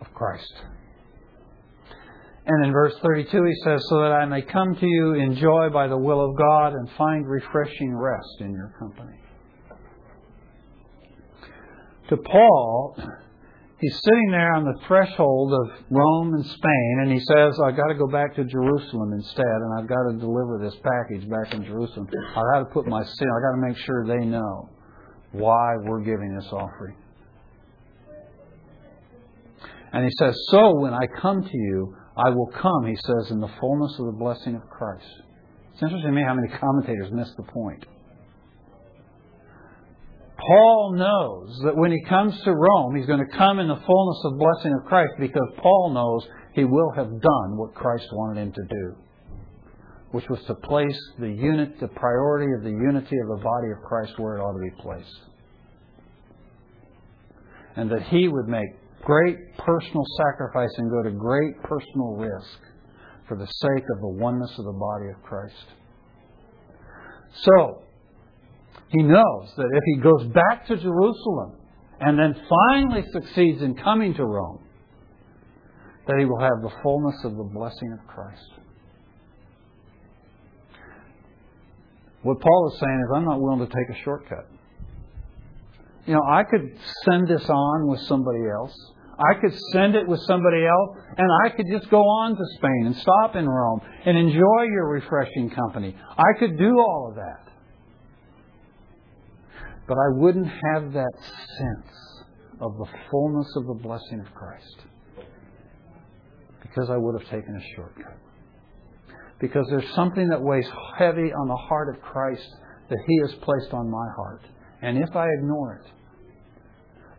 of 0.00 0.12
Christ. 0.14 0.52
And 2.46 2.64
in 2.64 2.72
verse 2.72 2.94
32, 3.02 3.44
he 3.44 3.54
says, 3.64 3.82
So 3.88 4.00
that 4.00 4.12
I 4.12 4.24
may 4.26 4.42
come 4.42 4.74
to 4.74 4.86
you 4.86 5.14
in 5.14 5.36
joy 5.36 5.68
by 5.72 5.86
the 5.86 5.96
will 5.96 6.24
of 6.24 6.36
God 6.36 6.72
and 6.72 6.88
find 6.96 7.26
refreshing 7.26 7.94
rest 7.94 8.40
in 8.40 8.52
your 8.52 8.74
company. 8.78 9.19
To 12.10 12.16
Paul, 12.16 12.96
he's 13.78 14.00
sitting 14.02 14.30
there 14.32 14.52
on 14.54 14.64
the 14.64 14.74
threshold 14.88 15.52
of 15.52 15.70
Rome 15.90 16.34
and 16.34 16.44
Spain, 16.44 16.98
and 17.02 17.12
he 17.12 17.20
says, 17.20 17.54
I've 17.64 17.76
got 17.76 17.86
to 17.86 17.94
go 17.94 18.08
back 18.08 18.34
to 18.34 18.44
Jerusalem 18.44 19.12
instead, 19.12 19.46
and 19.46 19.78
I've 19.78 19.88
got 19.88 20.10
to 20.10 20.18
deliver 20.18 20.58
this 20.60 20.74
package 20.82 21.30
back 21.30 21.54
in 21.54 21.64
Jerusalem. 21.64 22.08
I've 22.30 22.34
got 22.34 22.58
to 22.58 22.74
put 22.74 22.88
my 22.88 23.04
sin, 23.04 23.28
I've 23.30 23.42
got 23.42 23.60
to 23.60 23.68
make 23.68 23.76
sure 23.76 24.06
they 24.08 24.26
know 24.26 24.70
why 25.30 25.76
we're 25.84 26.02
giving 26.02 26.34
this 26.34 26.48
offering. 26.50 26.96
And 29.92 30.04
he 30.04 30.10
says, 30.18 30.36
So 30.50 30.80
when 30.80 30.92
I 30.92 31.06
come 31.20 31.42
to 31.44 31.56
you, 31.56 31.94
I 32.16 32.30
will 32.30 32.50
come, 32.60 32.86
he 32.86 32.96
says, 32.96 33.30
in 33.30 33.40
the 33.40 33.50
fullness 33.60 33.96
of 34.00 34.06
the 34.06 34.18
blessing 34.18 34.56
of 34.56 34.68
Christ. 34.68 35.06
It's 35.72 35.82
interesting 35.82 36.10
to 36.10 36.16
me 36.16 36.22
how 36.26 36.34
many 36.34 36.48
commentators 36.48 37.12
miss 37.12 37.32
the 37.36 37.44
point. 37.44 37.86
Paul 40.46 40.94
knows 40.96 41.60
that 41.64 41.76
when 41.76 41.92
he 41.92 42.02
comes 42.08 42.34
to 42.42 42.52
Rome, 42.52 42.96
he's 42.96 43.06
going 43.06 43.24
to 43.24 43.36
come 43.36 43.58
in 43.58 43.68
the 43.68 43.82
fullness 43.86 44.20
of 44.24 44.38
blessing 44.38 44.72
of 44.78 44.86
Christ 44.86 45.12
because 45.18 45.48
Paul 45.58 45.92
knows 45.92 46.26
he 46.54 46.64
will 46.64 46.92
have 46.96 47.08
done 47.08 47.56
what 47.56 47.74
Christ 47.74 48.06
wanted 48.12 48.40
him 48.40 48.52
to 48.52 48.62
do, 48.68 48.94
which 50.12 50.24
was 50.28 50.42
to 50.46 50.54
place 50.54 50.98
the 51.18 51.28
unit, 51.28 51.78
the 51.80 51.88
priority 51.88 52.52
of 52.56 52.64
the 52.64 52.70
unity 52.70 53.16
of 53.18 53.38
the 53.38 53.44
body 53.44 53.68
of 53.76 53.82
Christ 53.86 54.18
where 54.18 54.36
it 54.36 54.40
ought 54.40 54.54
to 54.54 54.70
be 54.70 54.82
placed. 54.82 55.20
And 57.76 57.90
that 57.90 58.02
he 58.04 58.28
would 58.28 58.48
make 58.48 58.68
great 59.02 59.36
personal 59.58 60.04
sacrifice 60.18 60.70
and 60.78 60.90
go 60.90 61.02
to 61.02 61.10
great 61.10 61.62
personal 61.62 62.16
risk 62.16 62.58
for 63.28 63.36
the 63.36 63.46
sake 63.46 63.84
of 63.94 64.00
the 64.00 64.08
oneness 64.08 64.50
of 64.58 64.64
the 64.64 64.72
body 64.72 65.08
of 65.14 65.22
Christ. 65.22 65.66
So, 67.44 67.82
he 68.90 69.02
knows 69.02 69.52
that 69.56 69.68
if 69.72 69.82
he 69.86 70.00
goes 70.00 70.26
back 70.34 70.66
to 70.66 70.76
Jerusalem 70.76 71.52
and 72.00 72.18
then 72.18 72.34
finally 72.48 73.04
succeeds 73.12 73.62
in 73.62 73.76
coming 73.76 74.14
to 74.14 74.24
Rome, 74.24 74.60
that 76.06 76.18
he 76.18 76.24
will 76.24 76.40
have 76.40 76.62
the 76.62 76.72
fullness 76.82 77.24
of 77.24 77.36
the 77.36 77.44
blessing 77.44 77.92
of 77.92 78.06
Christ. 78.08 78.50
What 82.22 82.40
Paul 82.40 82.72
is 82.72 82.80
saying 82.80 83.04
is, 83.06 83.12
I'm 83.14 83.24
not 83.24 83.40
willing 83.40 83.60
to 83.60 83.66
take 83.66 83.96
a 83.96 84.04
shortcut. 84.04 84.46
You 86.06 86.14
know, 86.14 86.22
I 86.28 86.42
could 86.42 86.68
send 87.04 87.28
this 87.28 87.48
on 87.48 87.88
with 87.88 88.00
somebody 88.00 88.40
else. 88.52 88.74
I 89.18 89.38
could 89.40 89.56
send 89.72 89.94
it 89.94 90.08
with 90.08 90.20
somebody 90.26 90.64
else, 90.66 90.96
and 91.16 91.28
I 91.44 91.50
could 91.50 91.66
just 91.70 91.90
go 91.90 92.00
on 92.00 92.34
to 92.34 92.44
Spain 92.56 92.82
and 92.86 92.96
stop 92.96 93.36
in 93.36 93.46
Rome 93.46 93.80
and 94.06 94.18
enjoy 94.18 94.62
your 94.64 94.88
refreshing 94.88 95.50
company. 95.50 95.94
I 96.16 96.38
could 96.38 96.58
do 96.58 96.70
all 96.78 97.08
of 97.10 97.16
that. 97.16 97.49
But 99.90 99.98
I 99.98 100.08
wouldn't 100.10 100.46
have 100.46 100.92
that 100.92 101.12
sense 101.58 102.22
of 102.60 102.78
the 102.78 102.86
fullness 103.10 103.48
of 103.56 103.66
the 103.66 103.74
blessing 103.82 104.20
of 104.24 104.32
Christ 104.36 104.76
because 106.62 106.88
I 106.88 106.96
would 106.96 107.20
have 107.20 107.28
taken 107.28 107.56
a 107.56 107.74
shortcut. 107.74 108.16
Because 109.40 109.66
there's 109.68 109.92
something 109.96 110.28
that 110.28 110.40
weighs 110.40 110.68
heavy 110.96 111.32
on 111.32 111.48
the 111.48 111.56
heart 111.56 111.92
of 111.92 112.00
Christ 112.02 112.48
that 112.88 112.98
He 113.04 113.18
has 113.22 113.34
placed 113.42 113.74
on 113.74 113.90
my 113.90 114.06
heart. 114.14 114.42
And 114.80 114.96
if 114.96 115.16
I 115.16 115.26
ignore 115.40 115.82
it, 115.82 115.90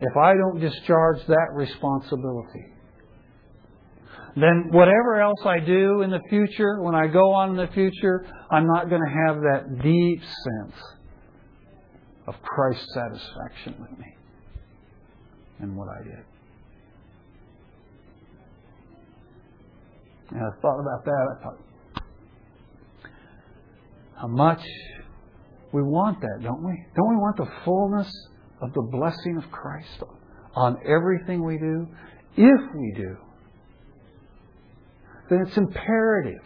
if 0.00 0.16
I 0.16 0.32
don't 0.32 0.58
discharge 0.58 1.26
that 1.26 1.48
responsibility, 1.52 2.72
then 4.34 4.68
whatever 4.70 5.20
else 5.20 5.44
I 5.44 5.58
do 5.58 6.00
in 6.00 6.10
the 6.10 6.22
future, 6.30 6.80
when 6.80 6.94
I 6.94 7.06
go 7.06 7.34
on 7.34 7.50
in 7.50 7.56
the 7.56 7.70
future, 7.74 8.24
I'm 8.50 8.66
not 8.66 8.88
going 8.88 9.02
to 9.02 9.26
have 9.26 9.36
that 9.42 9.82
deep 9.82 10.22
sense 10.22 10.82
of 12.26 12.34
Christ's 12.42 12.86
satisfaction 12.94 13.74
with 13.80 13.98
me 13.98 14.16
and 15.60 15.76
what 15.76 15.88
I 15.88 16.02
did. 16.02 16.24
And 20.30 20.40
I 20.40 20.60
thought 20.60 20.80
about 20.80 21.04
that. 21.04 21.26
I 21.30 21.42
thought, 21.42 21.58
how 24.16 24.28
much 24.28 24.62
we 25.72 25.82
want 25.82 26.20
that, 26.20 26.40
don't 26.42 26.64
we? 26.64 26.84
Don't 26.94 27.10
we 27.10 27.16
want 27.16 27.36
the 27.36 27.50
fullness 27.64 28.10
of 28.60 28.72
the 28.72 28.82
blessing 28.82 29.36
of 29.36 29.50
Christ 29.50 30.02
on 30.54 30.78
everything 30.86 31.44
we 31.44 31.58
do? 31.58 31.86
If 32.36 32.74
we 32.74 32.94
do, 32.96 33.16
then 35.28 35.44
it's 35.46 35.56
imperative 35.56 36.42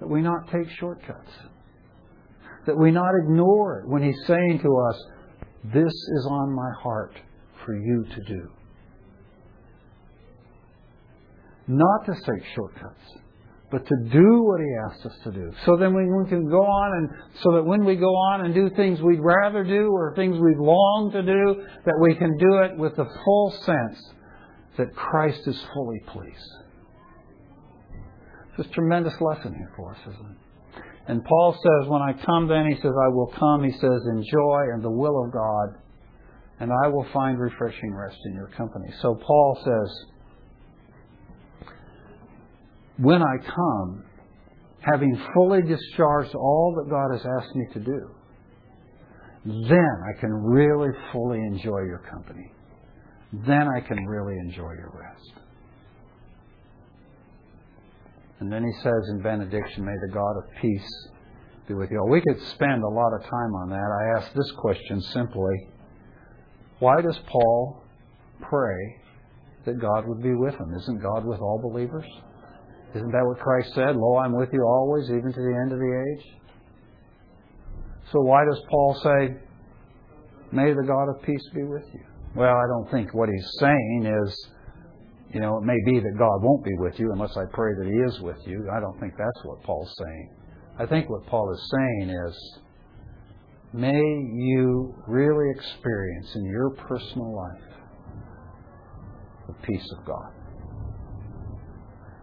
that 0.00 0.08
we 0.08 0.22
not 0.22 0.50
take 0.50 0.68
shortcuts 0.78 1.30
that 2.66 2.76
we 2.76 2.90
not 2.90 3.12
ignore 3.24 3.80
it 3.80 3.88
when 3.88 4.02
He's 4.02 4.26
saying 4.26 4.60
to 4.62 4.76
us, 4.90 5.02
This 5.72 5.92
is 5.92 6.26
on 6.30 6.54
my 6.54 6.70
heart 6.82 7.16
for 7.64 7.74
you 7.74 8.04
to 8.04 8.20
do. 8.26 8.48
Not 11.66 12.04
to 12.06 12.12
take 12.12 12.44
shortcuts, 12.54 13.18
but 13.70 13.86
to 13.86 13.96
do 14.10 14.42
what 14.42 14.60
He 14.60 14.66
asks 14.90 15.06
us 15.06 15.18
to 15.24 15.32
do. 15.32 15.50
So 15.64 15.76
then 15.76 15.94
we 15.94 16.28
can 16.28 16.48
go 16.48 16.60
on 16.60 16.98
and 16.98 17.08
so 17.40 17.52
that 17.54 17.64
when 17.64 17.84
we 17.84 17.96
go 17.96 18.14
on 18.14 18.44
and 18.44 18.54
do 18.54 18.70
things 18.76 19.00
we'd 19.00 19.20
rather 19.20 19.64
do 19.64 19.88
or 19.90 20.14
things 20.14 20.38
we 20.38 20.54
long 20.58 21.10
to 21.12 21.22
do, 21.22 21.64
that 21.84 21.98
we 22.00 22.14
can 22.14 22.36
do 22.38 22.58
it 22.58 22.76
with 22.76 22.96
the 22.96 23.06
full 23.24 23.50
sense 23.62 23.98
that 24.76 24.94
Christ 24.94 25.46
is 25.46 25.60
fully 25.72 26.00
pleased. 26.08 26.50
It's 28.58 28.68
a 28.68 28.72
tremendous 28.72 29.14
lesson 29.20 29.54
here 29.54 29.72
for 29.76 29.92
us, 29.92 29.98
isn't 30.02 30.30
it? 30.30 30.43
And 31.06 31.22
Paul 31.24 31.52
says, 31.52 31.88
when 31.88 32.00
I 32.00 32.12
come 32.24 32.48
then, 32.48 32.66
he 32.66 32.76
says, 32.76 32.92
I 32.92 33.08
will 33.08 33.32
come, 33.38 33.62
he 33.62 33.72
says, 33.72 34.00
in 34.10 34.24
joy 34.30 34.60
and 34.72 34.82
the 34.82 34.90
will 34.90 35.24
of 35.24 35.32
God, 35.32 35.74
and 36.60 36.70
I 36.84 36.88
will 36.88 37.06
find 37.12 37.38
refreshing 37.38 37.94
rest 37.94 38.16
in 38.24 38.34
your 38.34 38.48
company. 38.56 38.86
So 39.02 39.14
Paul 39.14 39.58
says, 39.64 40.06
when 42.96 43.22
I 43.22 43.36
come, 43.44 44.04
having 44.80 45.20
fully 45.34 45.62
discharged 45.62 46.34
all 46.34 46.74
that 46.78 46.90
God 46.90 47.10
has 47.12 47.26
asked 47.40 47.54
me 47.54 47.66
to 47.74 47.80
do, 47.80 48.10
then 49.44 50.00
I 50.08 50.20
can 50.20 50.32
really 50.32 50.88
fully 51.12 51.38
enjoy 51.38 51.82
your 51.82 52.02
company. 52.10 52.50
Then 53.46 53.66
I 53.68 53.80
can 53.80 54.06
really 54.06 54.38
enjoy 54.38 54.72
your 54.72 54.92
rest. 54.94 55.43
And 58.40 58.52
then 58.52 58.64
he 58.64 58.72
says 58.82 59.08
in 59.10 59.22
benediction, 59.22 59.84
May 59.84 59.94
the 60.06 60.12
God 60.12 60.36
of 60.38 60.44
peace 60.60 61.08
be 61.68 61.74
with 61.74 61.90
you. 61.90 62.04
We 62.10 62.20
could 62.20 62.40
spend 62.48 62.82
a 62.82 62.88
lot 62.88 63.14
of 63.14 63.22
time 63.22 63.54
on 63.54 63.70
that. 63.70 63.76
I 63.76 64.18
ask 64.18 64.34
this 64.34 64.50
question 64.58 65.00
simply 65.00 65.68
Why 66.78 67.00
does 67.00 67.18
Paul 67.26 67.84
pray 68.42 69.00
that 69.66 69.80
God 69.80 70.06
would 70.06 70.22
be 70.22 70.34
with 70.34 70.54
him? 70.54 70.74
Isn't 70.76 71.02
God 71.02 71.24
with 71.24 71.40
all 71.40 71.60
believers? 71.62 72.06
Isn't 72.94 73.10
that 73.10 73.24
what 73.24 73.38
Christ 73.38 73.74
said? 73.74 73.96
Lo, 73.96 74.18
I'm 74.18 74.36
with 74.36 74.50
you 74.52 74.62
always, 74.62 75.06
even 75.06 75.32
to 75.32 75.40
the 75.40 75.58
end 75.62 75.72
of 75.72 75.78
the 75.78 76.04
age? 76.12 76.34
So 78.12 78.20
why 78.20 78.44
does 78.44 78.60
Paul 78.70 79.00
say, 79.02 79.36
May 80.52 80.72
the 80.72 80.84
God 80.86 81.08
of 81.08 81.22
peace 81.22 81.48
be 81.54 81.64
with 81.64 81.84
you? 81.92 82.04
Well, 82.36 82.54
I 82.54 82.66
don't 82.68 82.90
think 82.90 83.14
what 83.14 83.28
he's 83.28 83.50
saying 83.58 84.06
is, 84.06 84.48
you 85.34 85.40
know, 85.40 85.58
it 85.58 85.64
may 85.64 85.76
be 85.84 85.98
that 85.98 86.16
God 86.16 86.42
won't 86.42 86.64
be 86.64 86.74
with 86.78 86.98
you 86.98 87.10
unless 87.12 87.36
I 87.36 87.44
pray 87.52 87.72
that 87.76 87.86
he 87.86 87.98
is 88.08 88.20
with 88.20 88.38
you. 88.46 88.68
I 88.72 88.78
don't 88.78 88.98
think 89.00 89.14
that's 89.18 89.44
what 89.44 89.62
Paul's 89.64 89.92
saying. 89.98 90.30
I 90.78 90.86
think 90.86 91.10
what 91.10 91.26
Paul 91.26 91.52
is 91.52 91.70
saying 91.70 92.10
is, 92.10 92.58
may 93.72 93.98
you 93.98 94.94
really 95.08 95.50
experience 95.50 96.34
in 96.36 96.44
your 96.44 96.70
personal 96.70 97.34
life 97.34 97.62
the 99.48 99.54
peace 99.66 99.92
of 99.98 100.04
God. 100.06 100.30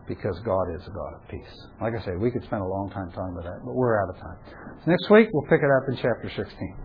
Because 0.08 0.40
God 0.46 0.76
is 0.76 0.82
a 0.88 0.92
God 0.92 1.14
of 1.22 1.28
peace. 1.30 1.66
Like 1.82 1.94
I 2.00 2.04
said, 2.04 2.20
we 2.20 2.32
could 2.32 2.44
spend 2.44 2.62
a 2.62 2.68
long 2.68 2.92
time 2.94 3.12
talking 3.12 3.36
about 3.38 3.44
that, 3.44 3.60
but 3.64 3.76
we're 3.76 4.02
out 4.02 4.10
of 4.10 4.22
time. 4.22 4.38
Next 4.88 5.10
week, 5.10 5.28
we'll 5.32 5.48
pick 5.50 5.62
it 5.62 5.70
up 5.70 5.88
in 5.90 5.96
chapter 5.96 6.32
16. 6.36 6.76